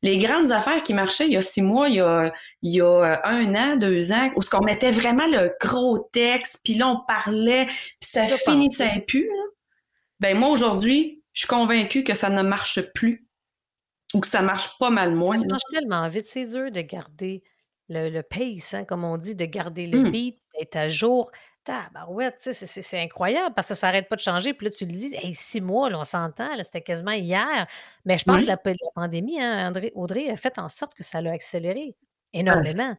les 0.04 0.18
grandes 0.18 0.52
affaires 0.52 0.84
qui 0.84 0.94
marchaient 0.94 1.26
il 1.26 1.32
y 1.32 1.38
a 1.38 1.42
six 1.42 1.62
mois, 1.62 1.88
il 1.88 1.96
y 1.96 2.02
a, 2.02 2.32
il 2.62 2.76
y 2.76 2.82
a 2.82 2.86
euh, 2.86 3.18
un 3.24 3.56
an, 3.56 3.78
deux 3.78 4.12
ans, 4.12 4.30
où 4.36 4.42
ce 4.42 4.50
qu'on 4.50 4.64
mettait 4.64 4.92
vraiment 4.92 5.26
le 5.26 5.56
gros 5.60 5.98
texte, 5.98 6.60
puis 6.64 6.76
là, 6.76 6.90
on 6.90 7.00
parlait, 7.08 7.66
puis 7.66 8.10
ça, 8.12 8.24
finissait 8.24 9.04
plus. 9.08 9.26
Là. 9.26 9.44
Ben 10.20 10.38
moi, 10.38 10.50
aujourd'hui, 10.50 11.24
je 11.32 11.40
suis 11.40 11.48
convaincue 11.48 12.04
que 12.04 12.16
ça 12.16 12.30
ne 12.30 12.42
marche 12.42 12.82
plus 12.94 13.26
ou 14.14 14.20
que 14.20 14.28
ça 14.28 14.42
marche 14.42 14.78
pas 14.78 14.90
mal 14.90 15.16
moins. 15.16 15.40
Ça 15.40 15.46
marche 15.46 15.64
tellement 15.72 16.08
vite. 16.10 16.28
C'est 16.28 16.46
dur 16.46 16.70
de 16.70 16.82
garder 16.82 17.42
le, 17.88 18.10
le 18.10 18.24
pace, 18.24 18.74
hein, 18.74 18.84
comme 18.84 19.06
on 19.06 19.18
dit, 19.18 19.36
de 19.36 19.46
garder 19.46 19.88
le 19.88 20.02
hmm. 20.02 20.12
beat, 20.12 20.38
d'être 20.60 20.76
à 20.76 20.90
jour 20.90 21.32
Tabarouette, 21.64 22.40
c'est 22.52 23.00
incroyable 23.00 23.54
parce 23.56 23.68
que 23.68 23.74
ça 23.74 23.88
n'arrête 23.88 24.10
pas 24.10 24.16
de 24.16 24.22
changer. 24.22 24.54
Puis 24.54 24.66
là, 24.66 24.72
tu 24.72 24.86
le 24.86 24.92
dis, 24.92 25.16
hey, 25.16 25.34
six 25.34 25.62
mois, 25.62 25.90
là, 25.90 26.00
on 26.00 26.04
s'entend, 26.04 26.50
c'était 26.64 26.82
quasiment 26.82 27.12
hier. 27.12 27.68
Mais 28.06 28.18
je 28.18 28.26
pense 28.26 28.42
que 28.42 28.48
la, 28.48 28.58
pandémie, 28.96 29.42
hein, 29.42 29.70
André, 29.70 29.92
Audrey, 29.96 30.30
a 30.30 30.36
fait 30.36 30.60
en 30.60 30.70
sorte 30.70 30.94
que 30.94 31.04
ça 31.04 31.22
l'a 31.22 31.32
accéléré 31.32 31.96
ah, 31.96 32.40
énormément. 32.40 32.96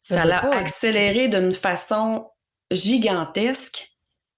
ça 0.00 0.24
l'a 0.24 0.44
accéléré 0.52 1.28
d'une 1.28 1.52
façon 1.52 2.30
gigantesque. 2.70 3.91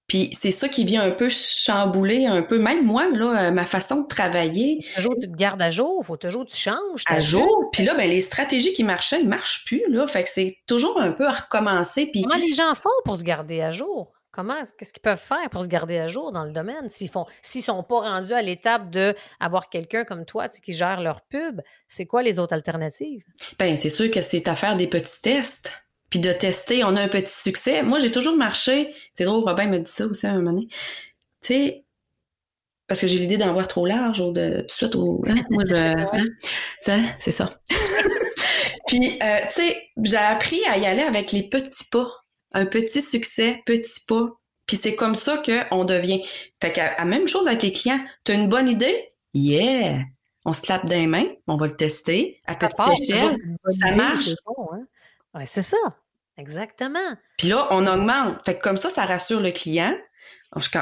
Puis 0.07 0.29
c'est 0.37 0.51
ça 0.51 0.69
qui 0.69 0.85
vient 0.85 1.03
un 1.03 1.11
peu 1.11 1.29
chambouler 1.29 2.27
un 2.27 2.43
peu, 2.43 2.59
même 2.59 2.85
moi, 2.85 3.07
là, 3.09 3.47
euh, 3.47 3.51
ma 3.51 3.65
façon 3.65 4.01
de 4.01 4.07
travailler. 4.07 4.85
Toujours 4.95 5.15
tu 5.19 5.27
te 5.27 5.35
gardes 5.35 5.61
à 5.61 5.71
jour, 5.71 6.05
faut 6.05 6.17
toujours 6.17 6.45
tu 6.45 6.55
changes. 6.55 7.03
À 7.07 7.19
jour, 7.19 7.69
puis 7.71 7.83
là, 7.83 7.95
ben, 7.95 8.09
les 8.09 8.21
stratégies 8.21 8.73
qui 8.73 8.83
marchaient, 8.83 9.23
ne 9.23 9.27
marchent 9.27 9.65
plus, 9.65 9.83
là. 9.89 10.05
Fait 10.07 10.23
que 10.23 10.29
c'est 10.29 10.57
toujours 10.67 11.01
un 11.01 11.11
peu 11.11 11.27
à 11.27 11.31
recommencer. 11.31 12.05
Puis... 12.07 12.21
Comment 12.21 12.35
les 12.35 12.51
gens 12.51 12.75
font 12.75 12.89
pour 13.03 13.17
se 13.17 13.23
garder 13.23 13.61
à 13.61 13.71
jour? 13.71 14.11
Comment, 14.31 14.55
qu'est-ce 14.77 14.91
qu'ils 14.91 15.01
peuvent 15.01 15.17
faire 15.17 15.49
pour 15.49 15.63
se 15.63 15.67
garder 15.67 15.97
à 15.97 16.07
jour 16.07 16.33
dans 16.33 16.43
le 16.43 16.51
domaine? 16.51 16.89
S'ils 16.89 17.09
font, 17.09 17.25
s'ils 17.41 17.63
sont 17.63 17.83
pas 17.83 18.01
rendus 18.01 18.33
à 18.33 18.41
l'étape 18.41 18.89
de 18.89 19.15
avoir 19.39 19.69
quelqu'un 19.69 20.03
comme 20.03 20.25
toi 20.25 20.49
qui 20.49 20.73
gère 20.73 20.99
leur 20.99 21.21
pub, 21.21 21.61
c'est 21.87 22.05
quoi 22.05 22.21
les 22.21 22.37
autres 22.37 22.53
alternatives? 22.53 23.23
Ben, 23.57 23.77
c'est 23.77 23.89
sûr 23.89 24.11
que 24.11 24.21
c'est 24.21 24.49
à 24.49 24.55
faire 24.55 24.75
des 24.75 24.87
petits 24.87 25.21
tests 25.21 25.71
puis 26.15 26.21
de 26.21 26.31
tester, 26.31 26.85
on 26.85 26.95
a 26.95 27.01
un 27.01 27.09
petit 27.09 27.33
succès. 27.33 27.83
Moi, 27.83 27.99
j'ai 27.99 28.09
toujours 28.09 28.37
marché. 28.37 28.95
C'est 29.11 29.25
drôle, 29.25 29.43
Robin 29.43 29.67
me 29.67 29.79
dit 29.79 29.91
ça 29.91 30.05
aussi 30.05 30.25
à 30.25 30.31
un 30.31 30.35
moment 30.35 30.53
donné. 30.53 30.69
Tu 31.41 31.53
sais, 31.53 31.83
parce 32.87 33.01
que 33.01 33.07
j'ai 33.07 33.17
l'idée 33.17 33.35
d'en 33.35 33.51
voir 33.51 33.67
trop 33.67 33.85
large 33.85 34.21
ou 34.21 34.31
de 34.31 34.61
tout 34.61 34.65
de 34.67 34.71
suite 34.71 34.95
au. 34.95 35.21
Hein, 35.27 35.35
moi, 35.49 35.63
je. 35.67 36.89
Hein, 36.89 37.03
c'est 37.19 37.31
ça. 37.31 37.49
puis, 38.87 39.19
euh, 39.21 39.39
tu 39.53 39.61
sais, 39.61 39.89
j'ai 40.03 40.15
appris 40.15 40.63
à 40.69 40.77
y 40.77 40.85
aller 40.85 41.01
avec 41.01 41.33
les 41.33 41.43
petits 41.43 41.89
pas. 41.91 42.09
Un 42.53 42.65
petit 42.65 43.01
succès, 43.01 43.61
petit 43.65 43.99
pas. 44.07 44.29
Puis 44.67 44.77
c'est 44.77 44.95
comme 44.95 45.15
ça 45.15 45.43
qu'on 45.45 45.83
devient. 45.83 46.23
Fait 46.61 46.71
que 46.71 46.79
la 46.79 47.03
même 47.03 47.27
chose 47.27 47.45
avec 47.49 47.61
les 47.61 47.73
clients. 47.73 47.99
Tu 48.23 48.31
as 48.31 48.35
une 48.35 48.47
bonne 48.47 48.69
idée? 48.69 49.11
Yeah! 49.33 49.99
On 50.45 50.53
se 50.53 50.61
clappe 50.61 50.85
dans 50.85 50.95
les 50.95 51.07
mains, 51.07 51.27
on 51.47 51.57
va 51.57 51.67
le 51.67 51.75
tester 51.75 52.39
à 52.45 52.55
petite 52.55 52.79
échelle. 53.01 53.37
Ça 53.67 53.91
marche. 53.91 54.29
Hein? 54.47 54.85
Oui, 55.33 55.43
c'est 55.45 55.61
ça. 55.61 55.77
Exactement. 56.37 57.15
Puis 57.37 57.49
là, 57.49 57.67
on 57.71 57.87
augmente. 57.87 58.43
Fait 58.45 58.55
que 58.55 58.61
comme 58.61 58.77
ça, 58.77 58.89
ça 58.89 59.05
rassure 59.05 59.39
le 59.39 59.51
client. 59.51 59.95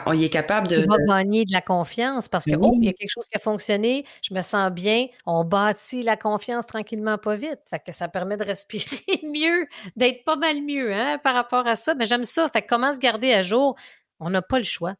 On 0.05 0.13
est 0.13 0.29
capable 0.29 0.67
de. 0.67 0.81
Tu 0.81 0.87
vas 0.87 0.97
gagner 1.07 1.45
de 1.45 1.51
la 1.51 1.61
confiance 1.61 2.27
parce 2.27 2.45
que, 2.45 2.51
ben 2.51 2.61
oh, 2.61 2.77
il 2.79 2.85
y 2.85 2.89
a 2.89 2.93
quelque 2.93 3.09
chose 3.09 3.27
qui 3.27 3.37
a 3.37 3.39
fonctionné, 3.39 4.05
je 4.21 4.33
me 4.33 4.41
sens 4.41 4.71
bien, 4.71 5.07
on 5.25 5.43
bâtit 5.43 6.03
la 6.03 6.15
confiance 6.15 6.67
tranquillement, 6.67 7.17
pas 7.17 7.35
vite. 7.35 7.59
Fait 7.69 7.79
que 7.79 7.91
ça 7.91 8.07
permet 8.07 8.37
de 8.37 8.43
respirer 8.43 9.01
mieux, 9.23 9.65
d'être 9.95 10.23
pas 10.25 10.35
mal 10.35 10.61
mieux 10.61 10.93
hein, 10.93 11.17
par 11.23 11.33
rapport 11.33 11.65
à 11.65 11.75
ça. 11.75 11.95
Mais 11.95 12.05
j'aime 12.05 12.23
ça. 12.23 12.49
Fait 12.49 12.61
que 12.61 12.67
comment 12.67 12.91
se 12.91 12.99
garder 12.99 13.33
à 13.33 13.41
jour? 13.41 13.75
On 14.19 14.29
n'a 14.29 14.41
pas 14.43 14.57
le 14.57 14.63
choix 14.63 14.93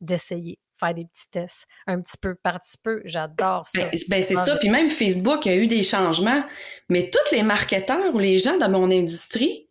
d'essayer 0.00 0.58
faire 0.78 0.94
des 0.94 1.06
petits 1.06 1.30
tests 1.30 1.66
un 1.86 2.00
petit 2.00 2.18
peu 2.18 2.34
par 2.34 2.60
petit 2.60 2.76
peu. 2.82 3.00
J'adore 3.04 3.66
ça. 3.66 3.88
Ben, 3.88 3.98
ben 4.08 4.22
c'est 4.22 4.34
ça. 4.34 4.56
Puis 4.56 4.68
même 4.68 4.90
Facebook 4.90 5.46
a 5.46 5.54
eu 5.54 5.66
des 5.66 5.82
changements. 5.82 6.44
Mais 6.88 7.10
tous 7.10 7.34
les 7.34 7.42
marketeurs 7.42 8.14
ou 8.14 8.18
les 8.18 8.38
gens 8.38 8.58
dans 8.58 8.68
mon 8.68 8.90
industrie, 8.90 9.65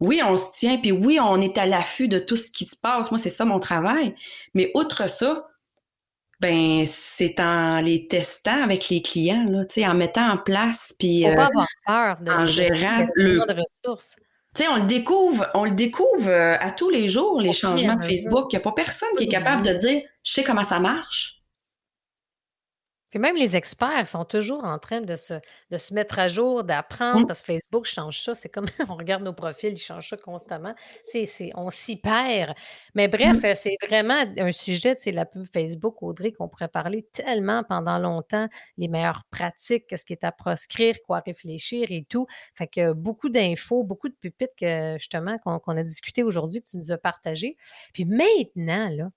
oui, 0.00 0.20
on 0.24 0.36
se 0.36 0.50
tient, 0.52 0.78
puis 0.78 0.92
oui, 0.92 1.18
on 1.20 1.40
est 1.40 1.56
à 1.58 1.66
l'affût 1.66 2.08
de 2.08 2.18
tout 2.18 2.36
ce 2.36 2.50
qui 2.50 2.64
se 2.64 2.76
passe. 2.76 3.10
Moi, 3.10 3.18
c'est 3.18 3.30
ça 3.30 3.44
mon 3.44 3.58
travail. 3.58 4.14
Mais 4.54 4.70
outre 4.74 5.08
ça, 5.08 5.46
ben 6.40 6.84
c'est 6.86 7.40
en 7.40 7.80
les 7.80 8.06
testant 8.08 8.62
avec 8.62 8.90
les 8.90 9.00
clients, 9.00 9.44
là, 9.48 9.64
en 9.88 9.94
mettant 9.94 10.30
en 10.30 10.36
place, 10.36 10.94
puis 10.98 11.26
euh, 11.26 11.34
en 11.86 12.46
gérant 12.46 13.06
le, 13.14 13.40
ressources. 13.40 14.16
Tu 14.54 14.62
sais, 14.62 14.68
on 14.68 14.76
le 14.76 14.86
découvre, 14.86 15.46
on 15.54 15.64
le 15.64 15.70
découvre 15.70 16.28
euh, 16.28 16.56
à 16.60 16.70
tous 16.70 16.90
les 16.90 17.08
jours, 17.08 17.40
les 17.40 17.52
changements 17.52 17.96
de 17.96 18.04
Facebook. 18.04 18.46
Il 18.52 18.56
n'y 18.56 18.60
a 18.60 18.60
pas 18.60 18.72
personne 18.72 19.08
qui 19.16 19.24
est 19.24 19.28
capable 19.28 19.62
de 19.62 19.72
dire, 19.72 20.02
je 20.22 20.32
sais 20.32 20.44
comment 20.44 20.64
ça 20.64 20.78
marche. 20.78 21.42
Puis 23.16 23.22
même 23.22 23.36
les 23.36 23.56
experts 23.56 24.06
sont 24.06 24.26
toujours 24.26 24.62
en 24.66 24.78
train 24.78 25.00
de 25.00 25.14
se, 25.14 25.32
de 25.70 25.78
se 25.78 25.94
mettre 25.94 26.18
à 26.18 26.28
jour, 26.28 26.64
d'apprendre, 26.64 27.20
mmh. 27.20 27.26
parce 27.26 27.40
que 27.40 27.46
Facebook 27.46 27.86
change 27.86 28.20
ça. 28.20 28.34
C'est 28.34 28.50
comme 28.50 28.66
on 28.90 28.94
regarde 28.94 29.22
nos 29.22 29.32
profils, 29.32 29.72
ils 29.72 29.78
changent 29.78 30.10
ça 30.10 30.18
constamment. 30.18 30.74
C'est, 31.02 31.26
on 31.54 31.70
s'y 31.70 31.98
perd. 31.98 32.52
Mais 32.94 33.08
bref, 33.08 33.38
mmh. 33.38 33.54
c'est 33.54 33.76
vraiment 33.88 34.22
un 34.36 34.52
sujet, 34.52 34.96
c'est 34.98 35.12
la 35.12 35.24
pub 35.24 35.46
Facebook, 35.50 36.02
Audrey, 36.02 36.32
qu'on 36.32 36.50
pourrait 36.50 36.68
parler 36.68 37.08
tellement 37.10 37.64
pendant 37.64 37.96
longtemps, 37.96 38.48
les 38.76 38.88
meilleures 38.88 39.24
pratiques, 39.30 39.86
qu'est-ce 39.86 40.04
qui 40.04 40.12
est 40.12 40.22
à 40.22 40.30
proscrire, 40.30 40.96
quoi 41.06 41.22
réfléchir 41.24 41.86
et 41.88 42.04
tout. 42.06 42.26
Fait 42.54 42.66
que 42.66 42.92
beaucoup 42.92 43.30
d'infos, 43.30 43.82
beaucoup 43.82 44.10
de 44.10 44.16
pupitres 44.20 44.52
que 44.60 44.96
justement 44.98 45.38
qu'on, 45.38 45.74
a 45.74 45.82
discuté 45.82 46.22
aujourd'hui, 46.22 46.60
que 46.60 46.68
tu 46.68 46.76
nous 46.76 46.92
as 46.92 46.98
partagé. 46.98 47.56
Puis 47.94 48.04
maintenant, 48.04 48.90
là, 48.90 49.08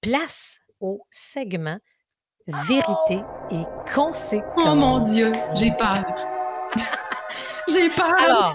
place 0.00 0.60
au 0.80 1.06
segment 1.10 1.78
vérité 2.46 3.20
et 3.50 3.64
conséquence. 3.94 4.64
Oh 4.66 4.74
mon 4.74 4.98
Dieu, 4.98 5.32
j'ai 5.54 5.70
peur. 5.72 6.04
j'ai 7.68 7.88
peur, 7.90 8.14
Alors, 8.18 8.54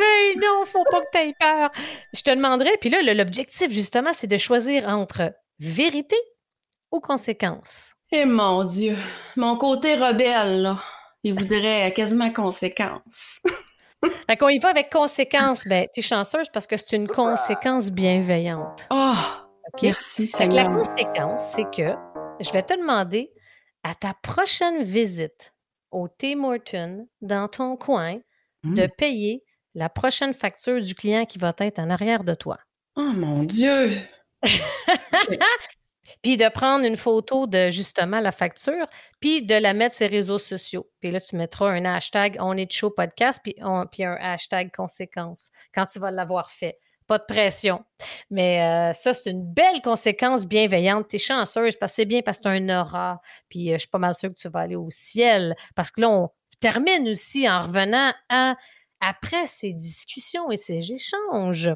mais 0.00 0.34
non, 0.36 0.64
faut 0.66 0.84
pas 0.90 1.00
que 1.00 1.06
tu 1.12 1.18
aies 1.18 1.34
peur. 1.38 1.70
Je 2.12 2.22
te 2.22 2.30
demanderais, 2.30 2.76
puis 2.80 2.90
là, 2.90 3.02
l'objectif, 3.14 3.70
justement, 3.70 4.12
c'est 4.12 4.26
de 4.26 4.36
choisir 4.36 4.88
entre 4.88 5.32
vérité 5.58 6.16
ou 6.90 7.00
conséquence. 7.00 7.94
Eh 8.12 8.24
mon 8.24 8.64
Dieu, 8.64 8.96
mon 9.36 9.56
côté 9.56 9.94
rebelle, 9.94 10.62
là, 10.62 10.78
il 11.22 11.34
voudrait 11.34 11.92
quasiment 11.92 12.30
conséquence. 12.32 13.40
fait 14.26 14.36
qu'on 14.36 14.48
y 14.48 14.58
va 14.58 14.70
avec 14.70 14.90
conséquence. 14.90 15.66
Ben, 15.66 15.86
tu 15.92 16.00
es 16.00 16.02
chanceuse 16.02 16.48
parce 16.52 16.66
que 16.66 16.76
c'est 16.76 16.92
une 16.92 17.06
conséquence 17.06 17.90
bienveillante. 17.90 18.86
Oh, 18.90 19.12
merci. 19.82 20.30
la 20.48 20.66
conséquence, 20.66 21.40
c'est 21.54 21.70
que 21.70 21.94
je 22.40 22.52
vais 22.52 22.62
te 22.62 22.74
demander 22.74 23.32
à 23.82 23.94
ta 23.94 24.14
prochaine 24.14 24.82
visite 24.82 25.52
au 25.90 26.08
Tim 26.08 26.44
Hortons 26.44 27.08
dans 27.20 27.48
ton 27.48 27.76
coin 27.76 28.18
de 28.64 28.84
mmh. 28.84 28.90
payer 28.96 29.44
la 29.74 29.88
prochaine 29.88 30.34
facture 30.34 30.80
du 30.80 30.94
client 30.94 31.24
qui 31.24 31.38
va 31.38 31.54
être 31.58 31.78
en 31.78 31.90
arrière 31.90 32.24
de 32.24 32.34
toi. 32.34 32.58
Oh 32.96 33.12
mon 33.14 33.44
Dieu! 33.44 33.90
puis 36.22 36.36
de 36.36 36.48
prendre 36.48 36.84
une 36.84 36.96
photo 36.96 37.46
de 37.46 37.70
justement 37.70 38.20
la 38.20 38.32
facture, 38.32 38.86
puis 39.20 39.42
de 39.42 39.54
la 39.54 39.72
mettre 39.74 39.96
sur 39.96 40.08
les 40.08 40.16
réseaux 40.16 40.38
sociaux. 40.38 40.90
Puis 41.00 41.10
là, 41.10 41.20
tu 41.20 41.36
mettras 41.36 41.70
un 41.70 41.84
hashtag 41.84 42.36
On 42.40 42.56
est 42.56 42.70
show 42.70 42.90
podcast, 42.90 43.40
puis, 43.42 43.54
puis 43.92 44.04
un 44.04 44.16
hashtag 44.20 44.70
conséquence 44.74 45.50
quand 45.74 45.86
tu 45.86 45.98
vas 45.98 46.10
l'avoir 46.10 46.50
fait 46.50 46.78
pas 47.10 47.18
de 47.18 47.24
pression. 47.24 47.84
Mais 48.30 48.62
euh, 48.62 48.92
ça, 48.92 49.14
c'est 49.14 49.30
une 49.30 49.44
belle 49.44 49.82
conséquence 49.82 50.46
bienveillante. 50.46 51.08
Tu 51.08 51.16
es 51.16 51.18
chanceuse 51.18 51.74
parce 51.74 51.90
que 51.90 51.96
c'est 51.96 52.04
bien 52.04 52.22
parce 52.22 52.38
que 52.38 52.44
tu 52.44 52.48
as 52.48 52.52
un 52.52 52.80
aura. 52.80 53.20
Puis 53.48 53.70
euh, 53.70 53.74
je 53.74 53.80
suis 53.80 53.88
pas 53.88 53.98
mal 53.98 54.14
sûre 54.14 54.28
que 54.28 54.40
tu 54.40 54.48
vas 54.48 54.60
aller 54.60 54.76
au 54.76 54.90
ciel. 54.90 55.56
Parce 55.74 55.90
que 55.90 56.02
là, 56.02 56.08
on 56.08 56.30
termine 56.60 57.08
aussi 57.08 57.48
en 57.48 57.62
revenant 57.62 58.12
à 58.28 58.54
après 59.00 59.48
ces 59.48 59.72
discussions 59.72 60.52
et 60.52 60.56
ces 60.56 60.92
échanges. 60.92 61.72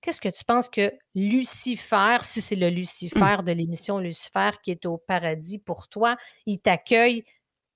Qu'est-ce 0.00 0.20
que 0.20 0.30
tu 0.30 0.44
penses 0.44 0.68
que 0.68 0.92
Lucifer, 1.14 2.18
si 2.22 2.40
c'est 2.40 2.56
le 2.56 2.68
Lucifer 2.68 3.36
de 3.44 3.52
l'émission 3.52 4.00
Lucifer 4.00 4.50
qui 4.64 4.72
est 4.72 4.84
au 4.84 4.98
paradis 4.98 5.60
pour 5.60 5.86
toi, 5.86 6.16
il 6.44 6.58
t'accueille, 6.58 7.24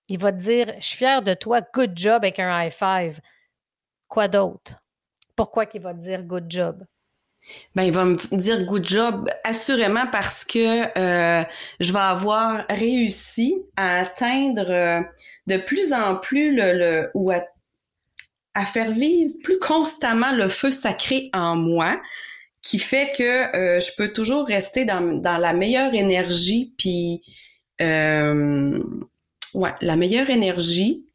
il 0.09 0.19
va 0.19 0.33
te 0.33 0.39
dire 0.39 0.75
Je 0.81 0.87
suis 0.87 0.99
fier 0.99 1.23
de 1.23 1.35
toi, 1.35 1.61
good 1.73 1.93
job 1.95 2.25
avec 2.25 2.41
un 2.41 2.65
high 2.65 2.73
five. 2.73 3.21
Quoi 4.09 4.27
d'autre? 4.27 4.75
Pourquoi 5.41 5.65
qu'il 5.65 5.81
va 5.81 5.95
te 5.95 6.01
dire 6.01 6.23
good 6.23 6.45
job? 6.51 6.85
Ben, 7.75 7.85
il 7.85 7.93
va 7.95 8.05
me 8.05 8.37
dire 8.37 8.63
good 8.67 8.87
job 8.87 9.27
assurément 9.43 10.07
parce 10.13 10.45
que 10.45 10.83
euh, 10.99 11.43
je 11.81 11.93
vais 11.95 11.99
avoir 11.99 12.67
réussi 12.69 13.55
à 13.75 14.01
atteindre 14.01 14.69
euh, 14.69 15.01
de 15.47 15.57
plus 15.57 15.95
en 15.95 16.17
plus 16.17 16.55
le, 16.55 17.09
ou 17.15 17.31
à, 17.31 17.41
faire 18.67 18.91
vivre 18.91 19.33
plus 19.43 19.59
constamment 19.59 20.31
le 20.31 20.49
feu 20.49 20.71
sacré 20.73 21.31
en 21.33 21.57
moi 21.57 21.99
qui 22.61 22.79
fait 22.79 23.11
que 23.17 23.57
euh, 23.57 23.81
je 23.81 23.97
peux 23.97 24.13
toujours 24.13 24.47
rester 24.47 24.85
dans, 24.85 25.01
dans 25.01 25.39
la 25.39 25.55
meilleure 25.55 25.95
énergie 25.95 26.75
puis 26.77 27.23
ouais 27.81 29.73
la 29.81 29.97
meilleure 29.97 30.29
énergie 30.29 31.10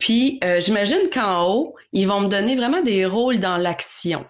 puis 0.00 0.40
euh, 0.42 0.58
j'imagine 0.60 1.10
qu'en 1.12 1.46
haut, 1.46 1.76
ils 1.92 2.08
vont 2.08 2.20
me 2.20 2.28
donner 2.28 2.56
vraiment 2.56 2.80
des 2.80 3.06
rôles 3.06 3.38
dans 3.38 3.58
l'action. 3.58 4.26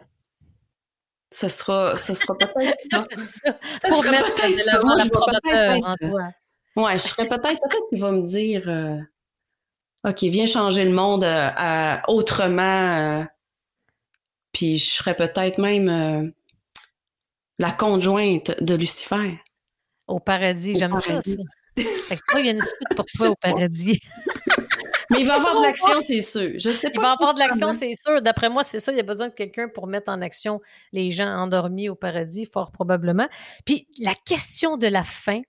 Ce 1.33 1.49
sera, 1.49 1.97
ce 1.97 2.13
sera 2.13 2.37
peut-être 2.37 2.77
ça. 3.27 3.53
Pour 3.89 4.05
mettre 4.05 4.33
la 4.67 5.09
promoteur 5.09 5.81
en 5.85 5.95
toi. 5.95 6.29
Ouais, 6.77 6.99
je 6.99 7.05
serais 7.05 7.29
peut-être, 7.29 7.61
peut-être 7.61 7.89
qu'il 7.89 8.01
va 8.01 8.11
me 8.11 8.27
dire, 8.27 8.69
euh, 8.69 8.99
OK, 10.09 10.23
viens 10.25 10.47
changer 10.47 10.85
le 10.85 10.93
monde 10.93 11.25
euh, 11.25 11.97
autrement. 12.09 13.25
puis 14.53 14.77
je 14.77 14.91
serais 14.91 15.15
peut-être 15.15 15.59
même 15.59 16.33
la 17.61 17.71
conjointe 17.71 18.61
de 18.61 18.75
Lucifer. 18.75 19.39
Au 20.09 20.19
paradis, 20.19 20.75
j'aime 20.77 20.97
ça, 20.97 21.21
ça. 21.23 21.31
Fait 21.77 22.17
que 22.17 22.23
toi, 22.29 22.41
il 22.41 22.47
y 22.47 22.49
a 22.49 22.53
une 22.53 22.61
suite 22.61 22.97
pour 22.97 23.05
toi 23.15 23.29
au 23.31 23.35
paradis. 23.37 24.01
Mais 25.11 25.21
il 25.21 25.27
va 25.27 25.37
avoir 25.37 25.57
de 25.57 25.63
l'action, 25.63 26.01
c'est 26.01 26.23
sûr. 26.23 26.53
Je 26.55 26.71
sais 26.71 26.91
pas 26.91 26.93
il 26.95 27.01
va 27.01 27.13
avoir 27.13 27.35
de 27.35 27.41
l'action, 27.41 27.73
c'est 27.73 27.93
sûr. 27.95 28.23
D'après 28.23 28.49
moi, 28.49 28.63
c'est 28.63 28.79
ça. 28.79 28.93
Il 28.93 28.97
y 28.97 29.01
a 29.01 29.05
besoin 29.05 29.29
de 29.29 29.35
quelqu'un 29.35 29.69
pour 29.69 29.87
mettre 29.87 30.11
en 30.11 30.23
action 30.23 30.61
les 30.93 31.11
gens 31.11 31.29
endormis 31.29 31.89
au 31.89 31.95
paradis, 31.97 32.47
fort 32.47 32.71
probablement. 32.71 33.29
Puis 33.65 33.89
la 33.99 34.15
question 34.15 34.77
de 34.77 34.87
la 34.87 35.05
fin, 35.05 35.41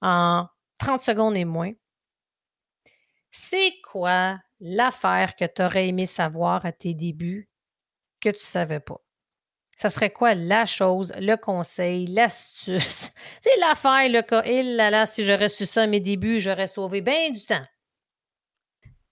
en 0.00 0.46
30 0.78 1.00
secondes 1.00 1.36
et 1.36 1.44
moins, 1.44 1.72
c'est 3.30 3.74
quoi 3.82 4.38
l'affaire 4.60 5.36
que 5.36 5.44
tu 5.44 5.62
aurais 5.62 5.88
aimé 5.88 6.06
savoir 6.06 6.64
à 6.64 6.72
tes 6.72 6.94
débuts 6.94 7.48
que 8.20 8.30
tu 8.30 8.36
ne 8.36 8.40
savais 8.40 8.80
pas? 8.80 9.00
Ça 9.76 9.90
serait 9.90 10.10
quoi 10.10 10.34
la 10.34 10.66
chose, 10.66 11.12
le 11.18 11.36
conseil, 11.36 12.06
l'astuce? 12.06 13.10
Tu 13.42 13.50
sais, 13.50 13.56
l'affaire, 13.60 14.08
le 14.08 14.22
cas, 14.22 14.42
et 14.42 14.62
là 14.64 14.90
là, 14.90 15.06
si 15.06 15.22
j'aurais 15.22 15.48
su 15.48 15.66
ça 15.66 15.82
à 15.82 15.86
mes 15.86 16.00
débuts, 16.00 16.40
j'aurais 16.40 16.66
sauvé 16.66 17.00
bien 17.00 17.30
du 17.30 17.44
temps. 17.44 17.64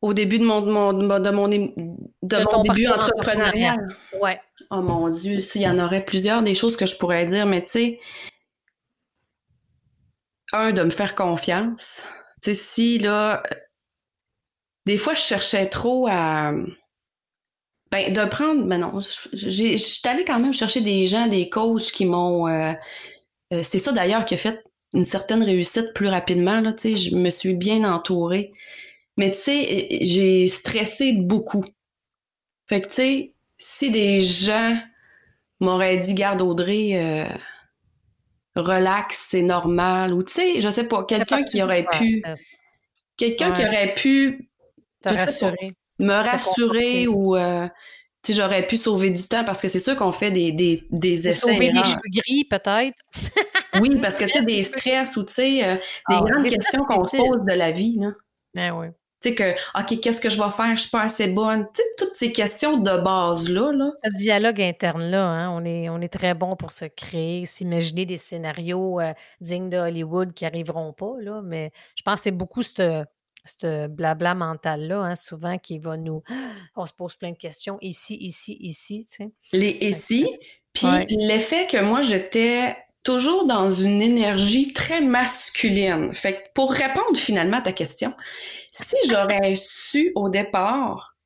Au 0.07 0.14
début 0.14 0.38
de 0.38 0.44
mon, 0.44 0.61
de 0.61 0.70
mon, 0.70 0.92
de 0.92 1.30
mon, 1.30 1.48
de 1.48 2.36
mon 2.44 2.62
début 2.62 2.86
entrepreneurial. 2.86 3.76
Ouais. 4.20 4.40
Oh 4.70 4.80
mon 4.80 5.11
Dieu, 5.11 5.40
s'il 5.40 5.62
y 5.62 5.68
en 5.68 5.80
aurait 5.80 6.04
plusieurs 6.04 6.44
des 6.44 6.54
choses 6.54 6.76
que 6.76 6.86
je 6.86 6.96
pourrais 6.96 7.26
dire, 7.26 7.44
mais 7.44 7.62
tu 7.64 7.70
sais, 7.70 8.00
un, 10.52 10.70
de 10.70 10.82
me 10.82 10.90
faire 10.90 11.16
confiance. 11.16 12.04
Tu 12.40 12.50
sais, 12.50 12.54
si 12.54 12.98
là, 12.98 13.42
des 14.86 14.96
fois, 14.96 15.14
je 15.14 15.22
cherchais 15.22 15.66
trop 15.66 16.07
à. 16.09 16.52
Ben, 17.90 18.12
de 18.12 18.24
prendre. 18.26 18.64
Ben 18.64 18.78
non, 18.78 19.00
je 19.00 19.76
suis 19.76 20.09
allée 20.09 20.24
quand 20.24 20.38
même 20.38 20.54
chercher 20.54 20.82
des 20.82 21.09
gens, 21.09 21.26
des 21.26 21.48
coachs 21.48 21.90
qui 21.90 22.07
m'ont. 22.07 22.46
Euh, 22.46 22.72
euh, 23.52 23.62
c'est 23.64 23.80
ça 23.80 23.90
d'ailleurs 23.90 24.24
qui 24.24 24.34
a 24.34 24.38
fait 24.38 24.62
une 24.94 25.04
certaine 25.04 25.42
réussite 25.42 25.92
plus 25.94 26.07
rapidement. 26.07 26.61
Là, 26.61 26.72
tu 26.72 26.94
sais, 26.94 26.96
je 26.96 27.16
me 27.16 27.30
suis 27.30 27.54
bien 27.54 27.82
entourée. 27.82 28.52
Mais 29.16 29.30
tu 29.30 29.38
sais, 29.38 29.88
j'ai 30.02 30.48
stressé 30.48 31.12
beaucoup. 31.12 31.64
Fait 32.68 32.80
que 32.80 32.88
tu 32.88 32.94
sais, 32.94 33.34
si 33.56 33.90
des 33.90 34.20
gens 34.20 34.76
m'auraient 35.60 35.98
dit, 35.98 36.14
garde 36.14 36.42
Audrey, 36.42 36.90
euh, 36.94 37.28
relax, 38.54 39.26
c'est 39.28 39.42
normal, 39.42 40.12
ou 40.12 40.22
tu 40.22 40.32
sais, 40.32 40.60
je 40.60 40.68
sais 40.68 40.84
pas, 40.84 41.04
quelqu'un 41.04 41.42
qui 41.42 41.62
aurait 41.62 41.86
pu, 41.90 42.22
quelqu'un 43.16 43.52
qui 43.52 43.64
aurait 43.64 43.94
pu 43.94 44.50
me 45.98 46.12
rassurer 46.12 47.06
ou 47.06 47.36
euh, 47.36 47.68
tu 48.22 48.32
j'aurais 48.34 48.66
pu 48.66 48.76
sauver 48.76 49.10
du 49.10 49.22
temps 49.22 49.44
parce 49.44 49.62
que 49.62 49.68
c'est 49.68 49.80
sûr 49.80 49.96
qu'on 49.96 50.12
fait 50.12 50.30
des, 50.30 50.52
des, 50.52 50.86
des 50.90 51.28
essais. 51.28 51.40
Sauver 51.40 51.70
les 51.70 51.82
cheveux 51.82 52.00
gris, 52.10 52.44
peut-être. 52.44 52.98
oui, 53.80 53.90
parce 54.00 54.18
que 54.18 54.24
tu 54.24 54.32
sais, 54.32 54.44
des 54.44 54.62
stress 54.62 55.16
ou 55.16 55.24
tu 55.24 55.32
sais, 55.32 55.64
euh, 55.64 55.76
des 55.76 56.16
ah, 56.16 56.22
grandes 56.22 56.48
questions 56.48 56.84
qu'on 56.84 57.04
se 57.04 57.16
pose 57.16 57.44
de 57.44 57.52
la 57.52 57.70
vie. 57.70 57.96
Là. 57.98 58.10
Ben 58.54 58.72
oui. 58.72 58.86
Sais 59.27 59.35
que, 59.35 59.51
OK, 59.77 60.01
qu'est-ce 60.01 60.20
que 60.20 60.31
je 60.31 60.41
vais 60.41 60.51
faire? 60.51 60.70
Je 60.77 60.83
suis 60.83 60.91
pas 60.91 61.03
assez 61.03 61.27
bonne. 61.27 61.66
Tu 61.74 61.83
sais, 61.83 61.89
toutes 61.99 62.14
ces 62.14 62.31
questions 62.31 62.77
de 62.77 62.97
base-là. 62.97 63.72
Là. 63.72 63.91
Ce 64.05 64.11
dialogue 64.18 64.61
interne-là, 64.61 65.27
hein, 65.27 65.51
on, 65.51 65.64
est, 65.64 65.89
on 65.89 66.01
est 66.01 66.12
très 66.12 66.35
bon 66.35 66.55
pour 66.55 66.70
se 66.70 66.85
créer, 66.85 67.45
s'imaginer 67.45 68.07
des 68.07 68.18
scénarios 68.18 69.01
euh, 69.01 69.12
dignes 69.41 69.68
de 69.68 69.79
Hollywood 69.79 70.33
qui 70.33 70.47
arriveront 70.47 70.93
pas, 70.93 71.14
là, 71.18 71.43
mais 71.43 71.72
je 71.97 72.05
pense 72.05 72.20
que 72.20 72.22
c'est 72.22 72.31
beaucoup 72.31 72.62
ce 72.62 73.05
blabla 73.89 74.37
mental-là, 74.37 75.01
hein, 75.01 75.16
souvent, 75.16 75.59
qui 75.59 75.81
va 75.81 75.97
nous. 75.97 76.22
On 76.77 76.87
se 76.87 76.93
pose 76.93 77.16
plein 77.16 77.33
de 77.33 77.37
questions 77.37 77.79
ici, 77.81 78.16
ici, 78.20 78.57
ici, 78.61 79.09
tu 79.11 79.24
sais. 79.24 79.33
Les 79.53 79.77
ici, 79.81 80.24
puis 80.72 80.87
l'effet 81.18 81.66
que 81.66 81.83
moi, 81.83 82.03
j'étais 82.03 82.77
toujours 83.07 83.46
dans 83.46 83.68
une 83.68 84.02
énergie 84.02 84.72
très 84.72 85.00
masculine. 85.00 86.12
Fait 86.12 86.32
que 86.32 86.38
pour 86.54 86.72
répondre 86.72 87.16
finalement 87.16 87.59
à 87.59 87.61
ta 87.61 87.70
question, 87.70 88.12
si 88.72 88.96
j'aurais 89.09 89.54
su 89.54 90.11
au 90.16 90.28
départ 90.28 91.16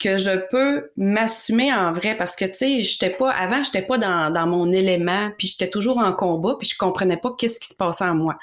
que 0.00 0.16
je 0.16 0.30
peux 0.50 0.90
m'assumer 0.96 1.72
en 1.72 1.92
vrai 1.92 2.16
parce 2.16 2.34
que 2.34 2.46
tu 2.46 2.54
sais 2.54 2.82
j'étais 2.82 3.10
pas 3.10 3.30
avant 3.30 3.62
j'étais 3.62 3.82
pas 3.82 3.98
dans, 3.98 4.32
dans 4.32 4.46
mon 4.46 4.72
élément 4.72 5.30
puis 5.36 5.46
j'étais 5.46 5.68
toujours 5.68 5.98
en 5.98 6.14
combat 6.14 6.56
puis 6.58 6.66
je 6.66 6.76
comprenais 6.76 7.18
pas 7.18 7.34
qu'est-ce 7.38 7.60
qui 7.60 7.68
se 7.68 7.74
passait 7.74 8.04
en 8.04 8.14
moi 8.14 8.38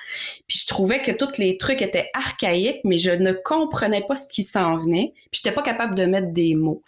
puis 0.48 0.60
je 0.60 0.68
trouvais 0.68 1.02
que 1.02 1.12
tous 1.12 1.40
les 1.40 1.58
trucs 1.58 1.82
étaient 1.82 2.12
archaïques 2.14 2.82
mais 2.84 3.00
je 3.00 3.10
ne 3.10 3.34
comprenais 3.34 4.06
pas 4.08 4.16
ce 4.16 4.28
qui 4.28 4.44
s'en 4.44 4.78
venait 4.78 5.14
puis 5.32 5.42
j'étais 5.44 5.52
pas 5.52 5.64
capable 5.64 5.96
de 5.96 6.06
mettre 6.06 6.32
des 6.32 6.54
mots 6.54 6.84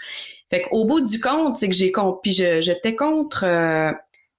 fait 0.51 0.61
qu'au 0.61 0.85
bout 0.85 1.01
du 1.01 1.19
compte 1.19 1.57
c'est 1.57 1.67
que 1.67 1.75
j'ai 1.75 1.91
puis 2.21 2.31
j'étais 2.31 2.95
contre 2.95 3.45
euh, 3.45 3.91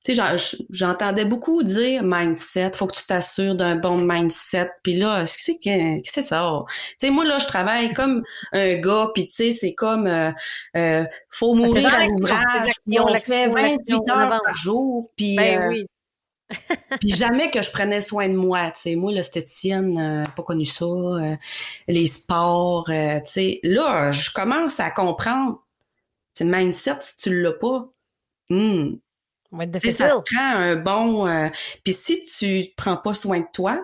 tu 0.02 0.14
sais, 0.14 0.22
j'entendais 0.70 1.26
beaucoup 1.26 1.62
dire 1.62 2.02
mindset, 2.02 2.72
faut 2.74 2.86
que 2.86 2.96
tu 2.96 3.04
t'assures 3.04 3.54
d'un 3.54 3.76
bon 3.76 3.98
mindset. 3.98 4.70
Puis 4.82 4.94
là, 4.94 5.24
qu'est-ce 5.24 6.00
que 6.00 6.00
c'est 6.04 6.22
ça? 6.22 6.64
Tu 6.98 7.06
sais, 7.06 7.10
moi 7.10 7.24
là, 7.24 7.38
je 7.38 7.46
travaille 7.46 7.92
comme 7.92 8.22
un 8.52 8.76
gars, 8.76 9.10
puis 9.14 9.28
tu 9.28 9.34
sais, 9.34 9.52
c'est 9.52 9.74
comme 9.74 10.06
euh, 10.06 10.30
euh 10.76 11.04
faut 11.28 11.54
mourir 11.54 11.94
à 11.94 12.06
l'ouvrage, 12.06 12.72
puis 12.86 12.98
on 12.98 13.14
fait 13.14 13.48
28 13.48 13.94
heures 14.08 14.40
par 14.42 14.54
jour, 14.54 15.10
puis 15.16 15.36
ben, 15.36 15.60
euh, 15.60 15.68
oui. 15.68 15.86
puis 17.00 17.10
jamais 17.10 17.50
que 17.50 17.60
je 17.60 17.70
prenais 17.70 18.00
soin 18.00 18.28
de 18.28 18.34
moi, 18.34 18.70
tu 18.70 18.80
sais. 18.80 18.96
Moi, 18.96 19.12
l'esthétienne, 19.12 19.98
euh, 19.98 20.24
pas 20.34 20.42
connu 20.42 20.64
ça, 20.64 20.86
les 21.88 22.06
sports, 22.06 22.86
tu 22.86 22.92
sais. 23.26 23.60
Là, 23.62 24.12
je 24.12 24.30
commence 24.30 24.80
à 24.80 24.90
comprendre. 24.90 25.62
C'est 26.32 26.44
le 26.44 26.56
mindset, 26.56 26.96
si 27.00 27.16
tu 27.16 27.42
l'as 27.42 27.52
pas, 27.52 27.86
hmm, 28.48 28.94
ça 29.90 30.08
prend 30.08 30.40
un 30.40 30.76
bon. 30.76 31.26
Euh, 31.26 31.48
puis 31.84 31.92
si 31.92 32.24
tu 32.24 32.72
prends 32.76 32.96
pas 32.96 33.14
soin 33.14 33.40
de 33.40 33.46
toi, 33.52 33.82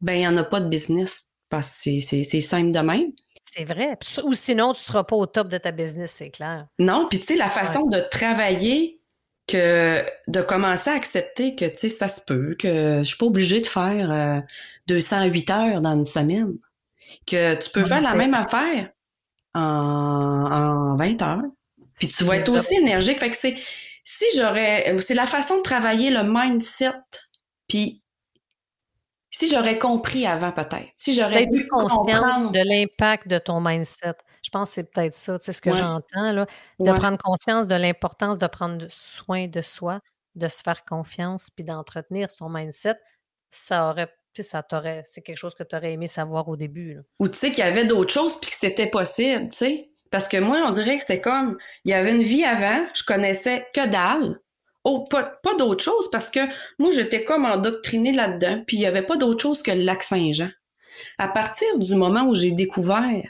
ben 0.00 0.14
il 0.14 0.22
y 0.22 0.28
en 0.28 0.36
a 0.36 0.44
pas 0.44 0.60
de 0.60 0.68
business 0.68 1.26
parce 1.48 1.82
que 1.82 2.00
c'est 2.00 2.40
simple 2.40 2.70
de 2.70 2.80
même. 2.80 3.12
C'est 3.44 3.64
vrai. 3.64 3.98
Ou 4.24 4.34
sinon, 4.34 4.74
tu 4.74 4.82
seras 4.82 5.04
pas 5.04 5.16
au 5.16 5.26
top 5.26 5.48
de 5.48 5.58
ta 5.58 5.70
business, 5.70 6.14
c'est 6.16 6.30
clair. 6.30 6.66
Non, 6.78 7.06
puis 7.08 7.20
tu 7.20 7.26
sais, 7.26 7.36
la 7.36 7.48
façon 7.48 7.86
de 7.86 8.00
travailler, 8.10 9.00
que 9.46 10.02
de 10.26 10.42
commencer 10.42 10.90
à 10.90 10.94
accepter 10.94 11.54
que 11.54 11.64
tu 11.64 11.78
sais, 11.78 11.88
ça 11.88 12.08
se 12.08 12.20
peut, 12.26 12.56
que 12.58 12.98
je 12.98 13.04
suis 13.04 13.16
pas 13.16 13.26
obligée 13.26 13.60
de 13.60 13.66
faire 13.66 14.42
208 14.88 15.50
euh, 15.50 15.54
heures 15.54 15.80
dans 15.80 15.94
une 15.94 16.04
semaine. 16.04 16.54
Que 17.26 17.54
tu 17.54 17.70
peux 17.70 17.84
faire 17.84 18.00
la 18.00 18.14
même 18.14 18.34
affaire 18.34 18.90
en, 19.54 19.60
en 19.60 20.96
20 20.96 21.22
heures. 21.22 21.42
Puis 21.94 22.08
tu 22.08 22.24
vas 22.24 22.36
être 22.38 22.48
aussi 22.48 22.74
énergique. 22.74 23.18
Fait 23.18 23.30
que 23.30 23.36
c'est 23.36 23.56
si 24.06 24.24
j'aurais, 24.36 24.96
c'est 24.98 25.14
la 25.14 25.26
façon 25.26 25.58
de 25.58 25.62
travailler 25.62 26.10
le 26.10 26.22
mindset, 26.22 26.92
puis 27.68 28.02
si 29.30 29.48
j'aurais 29.48 29.78
compris 29.78 30.26
avant 30.26 30.52
peut-être, 30.52 30.92
si 30.96 31.14
j'aurais 31.14 31.46
pu 31.46 31.66
comprendre 31.66 32.52
de 32.52 32.60
l'impact 32.60 33.28
de 33.28 33.38
ton 33.38 33.60
mindset. 33.60 34.14
Je 34.42 34.50
pense 34.50 34.70
que 34.70 34.74
c'est 34.76 34.90
peut-être 34.90 35.14
ça, 35.16 35.38
c'est 35.42 35.52
ce 35.52 35.60
que 35.60 35.72
j'entends 35.72 36.32
là, 36.32 36.46
de 36.78 36.92
prendre 36.92 37.18
conscience 37.18 37.66
de 37.66 37.74
l'importance 37.74 38.38
de 38.38 38.46
prendre 38.46 38.86
soin 38.88 39.48
de 39.48 39.60
soi, 39.60 40.00
de 40.36 40.46
se 40.46 40.62
faire 40.62 40.84
confiance, 40.84 41.50
puis 41.50 41.64
d'entretenir 41.64 42.30
son 42.30 42.48
mindset. 42.48 42.96
Ça 43.50 43.90
aurait 43.90 44.08
ça 44.42 44.62
t'aurait, 44.62 45.02
c'est 45.06 45.22
quelque 45.22 45.38
chose 45.38 45.54
que 45.54 45.62
tu 45.62 45.74
aurais 45.74 45.92
aimé 45.92 46.08
savoir 46.08 46.48
au 46.48 46.56
début. 46.56 46.98
Ou 47.18 47.28
tu 47.28 47.38
sais 47.38 47.50
qu'il 47.50 47.64
y 47.64 47.66
avait 47.66 47.86
d'autres 47.86 48.12
choses 48.12 48.38
puis 48.38 48.50
que 48.50 48.56
c'était 48.56 48.86
possible, 48.86 49.48
tu 49.50 49.56
sais. 49.56 49.90
Parce 50.16 50.28
que 50.28 50.38
moi, 50.38 50.64
on 50.66 50.70
dirait 50.70 50.96
que 50.96 51.04
c'est 51.04 51.20
comme, 51.20 51.58
il 51.84 51.90
y 51.90 51.92
avait 51.92 52.12
une 52.12 52.22
vie 52.22 52.42
avant, 52.42 52.86
je 52.94 53.02
connaissais 53.04 53.66
que 53.74 53.86
dalle. 53.86 54.40
Oh, 54.82 55.04
pas, 55.10 55.24
pas 55.42 55.54
d'autre 55.56 55.84
chose 55.84 56.10
parce 56.10 56.30
que 56.30 56.40
moi, 56.78 56.90
j'étais 56.90 57.22
comme 57.22 57.44
endoctrinée 57.44 58.12
là-dedans, 58.12 58.62
puis 58.66 58.78
il 58.78 58.80
y 58.80 58.86
avait 58.86 59.02
pas 59.02 59.18
d'autre 59.18 59.42
chose 59.42 59.62
que 59.62 59.72
le 59.72 59.82
lac 59.82 60.02
Saint-Jean. 60.02 60.48
À 61.18 61.28
partir 61.28 61.78
du 61.78 61.94
moment 61.96 62.22
où 62.22 62.34
j'ai 62.34 62.52
découvert 62.52 63.24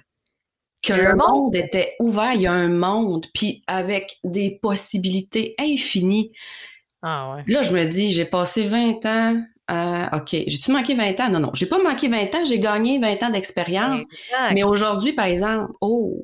que 0.80 0.92
le 0.92 1.16
monde 1.16 1.56
était 1.56 1.96
ouvert, 1.98 2.34
il 2.34 2.42
y 2.42 2.46
a 2.46 2.52
un 2.52 2.68
monde, 2.68 3.26
puis 3.34 3.64
avec 3.66 4.18
des 4.22 4.56
possibilités 4.62 5.56
infinies. 5.58 6.30
Ah 7.02 7.34
ouais. 7.34 7.42
Là, 7.48 7.62
je 7.62 7.76
me 7.76 7.84
dis, 7.84 8.12
j'ai 8.12 8.26
passé 8.26 8.62
20 8.62 9.06
ans. 9.06 9.42
OK, 10.12 10.28
j'ai-tu 10.30 10.70
manqué 10.70 10.94
20 10.94 11.18
ans? 11.18 11.30
Non, 11.30 11.40
non, 11.40 11.50
j'ai 11.52 11.66
pas 11.66 11.82
manqué 11.82 12.06
20 12.06 12.32
ans, 12.36 12.44
j'ai 12.44 12.60
gagné 12.60 13.00
20 13.00 13.24
ans 13.24 13.30
d'expérience. 13.30 14.04
Mais 14.54 14.62
aujourd'hui, 14.62 15.14
par 15.14 15.26
exemple, 15.26 15.72
oh, 15.80 16.22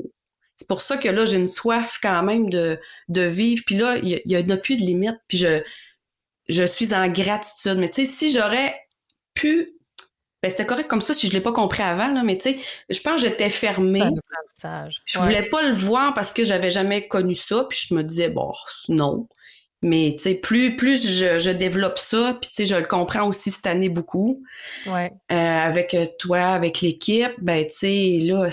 pour 0.73 0.81
ça 0.81 0.97
que 0.97 1.09
là, 1.09 1.27
j'ai 1.27 1.37
une 1.37 1.49
soif 1.49 1.99
quand 2.03 2.23
même 2.23 2.49
de, 2.49 2.81
de 3.09 3.23
vivre. 3.23 3.63
Puis 3.67 3.77
là, 3.77 3.99
il 3.99 4.23
y, 4.25 4.37
a 4.37 4.57
plus 4.57 4.77
de 4.77 4.83
limite. 4.83 5.19
Puis 5.29 5.37
je, 5.39 5.63
je 6.49 6.63
suis 6.65 6.95
en 6.95 7.09
gratitude. 7.09 7.77
Mais 7.77 7.91
tu 7.91 8.07
sais, 8.07 8.11
si 8.11 8.33
j'aurais 8.33 8.75
pu 9.35 9.77
ben, 10.43 10.51
c'était 10.51 10.67
correct 10.67 10.89
comme 10.89 11.01
ça 11.01 11.15
si 11.15 11.29
je 11.29 11.33
l'ai 11.33 11.41
pas 11.41 11.53
compris 11.53 11.85
avant, 11.85 12.09
là, 12.09 12.25
mais 12.25 12.37
tu 12.37 12.55
sais, 12.55 12.59
je 12.91 12.99
pense 13.01 13.23
que 13.23 13.29
j'étais 13.29 13.49
fermée. 13.49 14.03
Je 15.05 15.19
voulais 15.21 15.49
pas 15.49 15.63
le 15.63 15.73
voir 15.73 16.15
parce 16.15 16.33
que 16.33 16.43
j'avais 16.43 16.71
jamais 16.71 17.07
connu 17.07 17.37
ça, 17.37 17.65
puis 17.69 17.87
je 17.89 17.95
me 17.95 18.03
disais, 18.03 18.29
bon, 18.29 18.53
non. 18.89 19.29
Mais 19.83 20.15
tu 20.17 20.25
sais, 20.25 20.35
plus, 20.35 20.75
plus 20.75 21.07
je, 21.07 21.39
je 21.39 21.51
développe 21.51 21.99
ça, 21.99 22.37
puis 22.41 22.51
tu 22.51 22.57
sais, 22.57 22.67
je 22.67 22.75
le 22.75 22.87
comprends 22.87 23.29
aussi 23.29 23.53
cette 23.53 23.67
année 23.67 23.89
beaucoup. 23.89 24.43
Ouais. 24.87 25.13
Euh, 25.31 25.35
avec 25.35 25.97
toi, 26.19 26.41
avec 26.41 26.81
l'équipe, 26.81 27.35
ben 27.39 27.65
tu 27.65 27.73
sais, 27.73 28.19
là, 28.23 28.49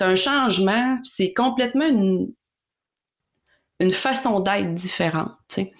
c'est 0.00 0.06
un 0.06 0.14
changement, 0.14 0.98
c'est 1.04 1.34
complètement 1.34 1.86
une, 1.86 2.32
une 3.80 3.90
façon 3.90 4.40
d'être 4.40 4.74
différente. 4.74 5.32
T'sais. 5.46 5.72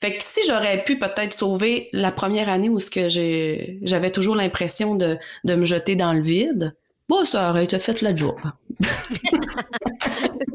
Fait 0.00 0.16
que 0.16 0.24
si 0.24 0.40
j'aurais 0.48 0.82
pu 0.82 0.98
peut-être 0.98 1.38
sauver 1.38 1.88
la 1.92 2.10
première 2.10 2.48
année 2.48 2.68
où 2.68 2.80
ce 2.80 2.90
que 2.90 3.08
j'avais 3.08 4.10
toujours 4.10 4.34
l'impression 4.34 4.96
de, 4.96 5.18
de 5.44 5.54
me 5.54 5.64
jeter 5.64 5.94
dans 5.94 6.12
le 6.12 6.22
vide, 6.22 6.74
Bon, 7.10 7.24
ça 7.24 7.50
aurait 7.50 7.64
été 7.64 7.80
fait 7.80 8.02
la 8.02 8.14
job. 8.14 8.36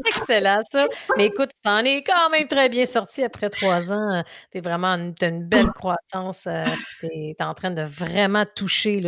Excellent, 0.06 0.60
ça. 0.70 0.88
Mais 1.18 1.26
écoute, 1.28 1.50
tu 1.64 1.70
en 1.70 1.80
es 1.80 2.04
quand 2.04 2.30
même 2.30 2.48
très 2.48 2.70
bien 2.70 2.86
sorti 2.86 3.24
après 3.24 3.50
trois 3.50 3.92
ans. 3.92 4.24
Tu 4.52 4.58
es 4.58 4.62
vraiment 4.62 4.96
une, 4.96 5.14
une 5.22 5.44
belle 5.44 5.70
croissance. 5.72 6.48
Euh, 6.48 6.66
tu 7.00 7.08
es, 7.08 7.36
en 7.40 7.54
train 7.54 7.72
de 7.72 7.82
vraiment 7.82 8.46
toucher, 8.56 9.02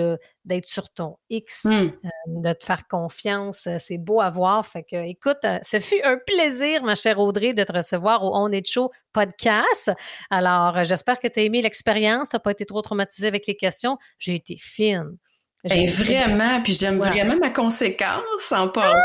d'être 0.45 0.65
sur 0.65 0.89
ton 0.89 1.17
X, 1.29 1.65
hmm. 1.65 1.71
euh, 1.71 2.09
de 2.27 2.53
te 2.53 2.63
faire 2.63 2.87
confiance. 2.87 3.67
Euh, 3.67 3.77
c'est 3.79 3.97
beau 3.97 4.21
à 4.21 4.29
voir. 4.29 4.65
Fait 4.65 4.83
que, 4.83 4.95
écoute, 5.07 5.45
ce 5.63 5.79
fut 5.79 6.01
un 6.03 6.17
plaisir, 6.25 6.83
ma 6.83 6.95
chère 6.95 7.19
Audrey, 7.19 7.53
de 7.53 7.63
te 7.63 7.73
recevoir 7.73 8.23
au 8.23 8.35
On 8.35 8.51
est 8.51 8.65
Show 8.67 8.91
podcast. 9.13 9.91
Alors, 10.29 10.83
j'espère 10.83 11.19
que 11.19 11.27
tu 11.27 11.39
as 11.39 11.43
aimé 11.43 11.61
l'expérience. 11.61 12.29
Tu 12.29 12.35
n'as 12.35 12.39
pas 12.39 12.51
été 12.51 12.65
trop 12.65 12.81
traumatisé 12.81 13.27
avec 13.27 13.47
les 13.47 13.55
questions. 13.55 13.97
J'ai 14.19 14.35
été 14.35 14.57
fine. 14.57 15.17
Ben, 15.63 15.89
vraiment, 15.89 16.61
puis 16.61 16.73
j'aime 16.73 16.97
vraiment 16.99 17.35
ma 17.37 17.49
conséquence 17.49 18.51
en 18.51 18.69
part. 18.69 18.95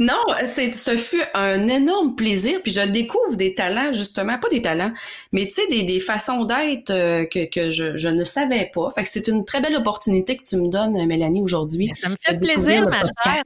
non, 0.00 0.14
c'est, 0.44 0.72
ce 0.72 0.96
fut 0.96 1.22
un 1.34 1.68
énorme 1.68 2.16
plaisir, 2.16 2.60
puis 2.62 2.72
je 2.72 2.80
découvre 2.80 3.36
des 3.36 3.54
talents, 3.54 3.92
justement, 3.92 4.38
pas 4.38 4.48
des 4.48 4.62
talents, 4.62 4.92
mais 5.32 5.46
tu 5.46 5.54
sais, 5.54 5.66
des, 5.68 5.82
des 5.82 6.00
façons 6.00 6.44
d'être 6.44 6.90
euh, 6.90 7.26
que, 7.26 7.44
que 7.44 7.70
je, 7.70 7.96
je 7.96 8.08
ne 8.08 8.24
savais 8.24 8.70
pas. 8.74 8.90
Fait 8.90 9.02
que 9.02 9.08
c'est 9.08 9.28
une 9.28 9.44
très 9.44 9.60
belle 9.60 9.76
opportunité 9.76 10.36
que 10.36 10.42
tu 10.42 10.56
me 10.56 10.68
donnes, 10.68 11.06
Mélanie, 11.06 11.42
aujourd'hui. 11.42 11.92
Ça 12.00 12.08
me 12.08 12.16
fait 12.20 12.38
plaisir, 12.38 12.88
ma 12.88 13.02
chère. 13.22 13.42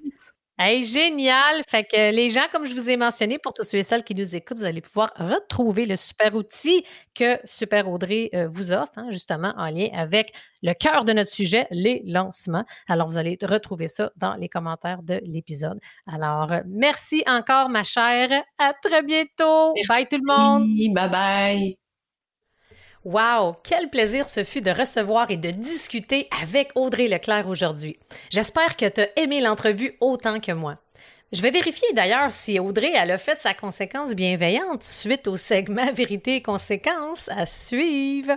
Hey, 0.58 0.82
génial! 0.82 1.62
Fait 1.68 1.84
que 1.84 2.12
les 2.12 2.30
gens, 2.30 2.46
comme 2.50 2.64
je 2.64 2.74
vous 2.74 2.88
ai 2.88 2.96
mentionné, 2.96 3.38
pour 3.38 3.52
tous 3.52 3.62
ceux 3.62 3.76
et 3.76 3.82
celles 3.82 4.04
qui 4.04 4.14
nous 4.14 4.34
écoutent, 4.34 4.58
vous 4.58 4.64
allez 4.64 4.80
pouvoir 4.80 5.12
retrouver 5.18 5.84
le 5.84 5.96
super 5.96 6.34
outil 6.34 6.82
que 7.14 7.38
Super 7.44 7.90
Audrey 7.90 8.30
euh, 8.34 8.48
vous 8.48 8.72
offre, 8.72 8.92
hein, 8.96 9.10
justement 9.10 9.52
en 9.58 9.66
lien 9.66 9.88
avec 9.92 10.32
le 10.62 10.72
cœur 10.72 11.04
de 11.04 11.12
notre 11.12 11.30
sujet, 11.30 11.66
les 11.70 12.00
lancements. 12.06 12.64
Alors, 12.88 13.06
vous 13.06 13.18
allez 13.18 13.36
retrouver 13.42 13.86
ça 13.86 14.10
dans 14.16 14.34
les 14.36 14.48
commentaires 14.48 15.02
de 15.02 15.20
l'épisode. 15.26 15.78
Alors, 16.06 16.50
euh, 16.50 16.62
merci 16.66 17.22
encore, 17.26 17.68
ma 17.68 17.82
chère. 17.82 18.30
À 18.58 18.72
très 18.72 19.02
bientôt. 19.02 19.74
Bye 19.88 20.06
tout 20.08 20.16
le 20.16 20.26
monde. 20.26 20.94
Bye 20.94 21.10
bye. 21.10 21.85
Wow, 23.06 23.54
quel 23.62 23.88
plaisir 23.88 24.28
ce 24.28 24.42
fut 24.42 24.62
de 24.62 24.72
recevoir 24.72 25.30
et 25.30 25.36
de 25.36 25.52
discuter 25.52 26.28
avec 26.42 26.72
Audrey 26.74 27.06
Leclerc 27.06 27.46
aujourd'hui. 27.46 28.00
J'espère 28.30 28.76
que 28.76 28.88
tu 28.88 29.00
as 29.00 29.08
aimé 29.14 29.40
l'entrevue 29.40 29.96
autant 30.00 30.40
que 30.40 30.50
moi. 30.50 30.74
Je 31.30 31.40
vais 31.40 31.52
vérifier 31.52 31.86
d'ailleurs 31.92 32.32
si 32.32 32.58
Audrey 32.58 32.90
elle 32.96 33.12
a 33.12 33.18
fait 33.18 33.38
sa 33.38 33.54
conséquence 33.54 34.16
bienveillante 34.16 34.82
suite 34.82 35.28
au 35.28 35.36
segment 35.36 35.92
Vérité 35.94 36.34
et 36.34 36.42
conséquences 36.42 37.28
à 37.28 37.46
suivre. 37.46 38.32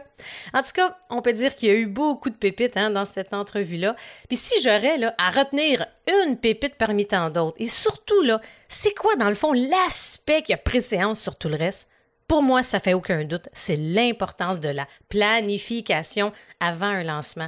En 0.53 0.61
tout 0.61 0.73
cas, 0.75 0.99
on 1.09 1.23
peut 1.23 1.33
dire 1.33 1.55
qu'il 1.55 1.69
y 1.69 1.71
a 1.71 1.75
eu 1.75 1.87
beaucoup 1.87 2.29
de 2.29 2.35
pépites 2.35 2.77
hein, 2.77 2.91
dans 2.91 3.05
cette 3.05 3.33
entrevue-là. 3.33 3.95
Puis 4.27 4.37
si 4.37 4.61
j'aurais 4.61 4.99
à 5.17 5.31
retenir 5.31 5.87
une 6.23 6.37
pépite 6.37 6.75
parmi 6.75 7.07
tant 7.07 7.31
d'autres, 7.31 7.57
et 7.57 7.65
surtout 7.65 8.21
là, 8.21 8.39
c'est 8.67 8.93
quoi 8.93 9.15
dans 9.15 9.29
le 9.29 9.35
fond 9.35 9.51
l'aspect 9.51 10.43
qui 10.43 10.53
a 10.53 10.57
préséance 10.57 11.19
sur 11.19 11.37
tout 11.37 11.49
le 11.49 11.55
reste? 11.55 11.87
Pour 12.29 12.43
moi, 12.43 12.61
ça 12.61 12.79
fait 12.79 12.93
aucun 12.93 13.23
doute, 13.23 13.49
c'est 13.53 13.75
l'importance 13.75 14.59
de 14.59 14.69
la 14.69 14.87
planification 15.09 16.31
avant 16.59 16.85
un 16.85 17.03
lancement. 17.03 17.47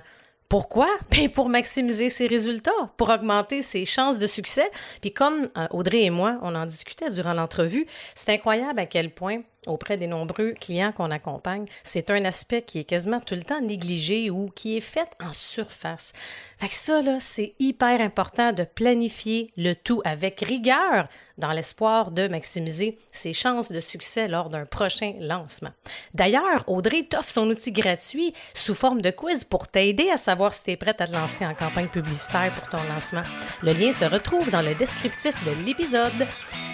Pourquoi? 0.50 0.90
Ben 1.12 1.30
pour 1.30 1.50
maximiser 1.50 2.10
ses 2.10 2.26
résultats, 2.26 2.72
pour 2.98 3.10
augmenter 3.10 3.62
ses 3.62 3.86
chances 3.86 4.18
de 4.18 4.26
succès. 4.26 4.68
Puis 5.00 5.14
comme 5.14 5.48
euh, 5.56 5.68
Audrey 5.70 6.02
et 6.02 6.10
moi, 6.10 6.40
on 6.42 6.56
en 6.56 6.66
discutait 6.66 7.12
durant 7.12 7.34
l'entrevue, 7.34 7.86
c'est 8.16 8.34
incroyable 8.34 8.80
à 8.80 8.88
quel 8.88 9.14
point 9.14 9.44
auprès 9.68 9.98
des 9.98 10.08
nombreux 10.08 10.54
clients 10.54 10.92
qu'on 10.92 11.12
accompagne, 11.12 11.66
c'est 11.84 12.10
un 12.10 12.26
aspect 12.26 12.62
qui 12.62 12.80
est 12.80 12.84
quasiment 12.84 13.20
tout 13.20 13.36
le 13.36 13.44
temps 13.44 13.62
négligé 13.62 14.30
ou 14.30 14.50
qui 14.56 14.78
est 14.78 14.82
fait 14.82 15.10
en 15.24 15.32
surface. 15.32 16.14
Fait 16.58 16.68
que 16.68 16.74
ça, 16.74 17.02
c'est 17.20 17.54
hyper 17.60 18.02
important 18.02 18.52
de 18.54 18.64
planifier 18.64 19.48
le 19.58 19.74
tout 19.74 20.02
avec 20.06 20.40
rigueur 20.42 21.08
dans 21.38 21.52
l'espoir 21.52 22.12
de 22.12 22.28
maximiser 22.28 23.00
ses 23.12 23.34
chances 23.34 23.72
de 23.72 23.80
succès 23.80 24.28
lors 24.28 24.50
d'un 24.50 24.66
prochain 24.66 25.14
lancement. 25.20 25.72
D'ailleurs, 26.14 26.64
Audrey 26.68 27.04
t'offre 27.04 27.30
son 27.30 27.50
outil 27.50 27.72
gratuit 27.72 28.34
sous 28.54 28.76
forme 28.76 29.02
de 29.02 29.10
quiz 29.10 29.44
pour 29.44 29.68
t'aider 29.68 30.10
à 30.10 30.18
savoir 30.18 30.54
si 30.54 30.64
tu 30.64 30.72
es 30.72 30.78
prête 30.78 31.02
à 31.02 31.08
te 31.08 31.14
lancer 31.14 31.46
en 31.46 31.56
campagne 31.56 31.88
publicitaire 31.88 32.52
pour 32.54 32.70
ton 32.70 32.84
lancement. 32.94 33.24
Le 33.64 33.74
lien 33.74 33.92
se 33.92 34.06
retrouve 34.06 34.52
dans 34.52 34.62
le 34.62 34.76
descriptif 34.76 35.44
de 35.44 35.52
l'épisode. 35.66 36.28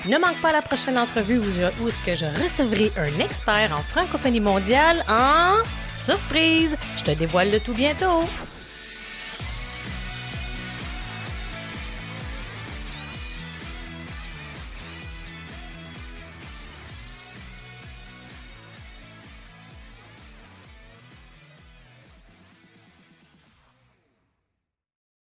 Ne 0.05 0.17
manque 0.17 0.39
pas 0.41 0.51
la 0.51 0.61
prochaine 0.61 0.97
entrevue 0.97 1.39
où, 1.39 1.87
est-ce 1.87 2.03
que 2.03 2.15
je 2.15 2.25
recevrai 2.41 2.76
un 2.97 3.19
expert 3.19 3.71
en 3.71 3.81
francophonie 3.81 4.39
mondiale 4.39 5.03
en 5.09 5.55
surprise. 5.95 6.77
Je 6.95 7.03
te 7.03 7.11
dévoile 7.11 7.51
le 7.51 7.59
tout 7.59 7.73
bientôt. 7.73 8.23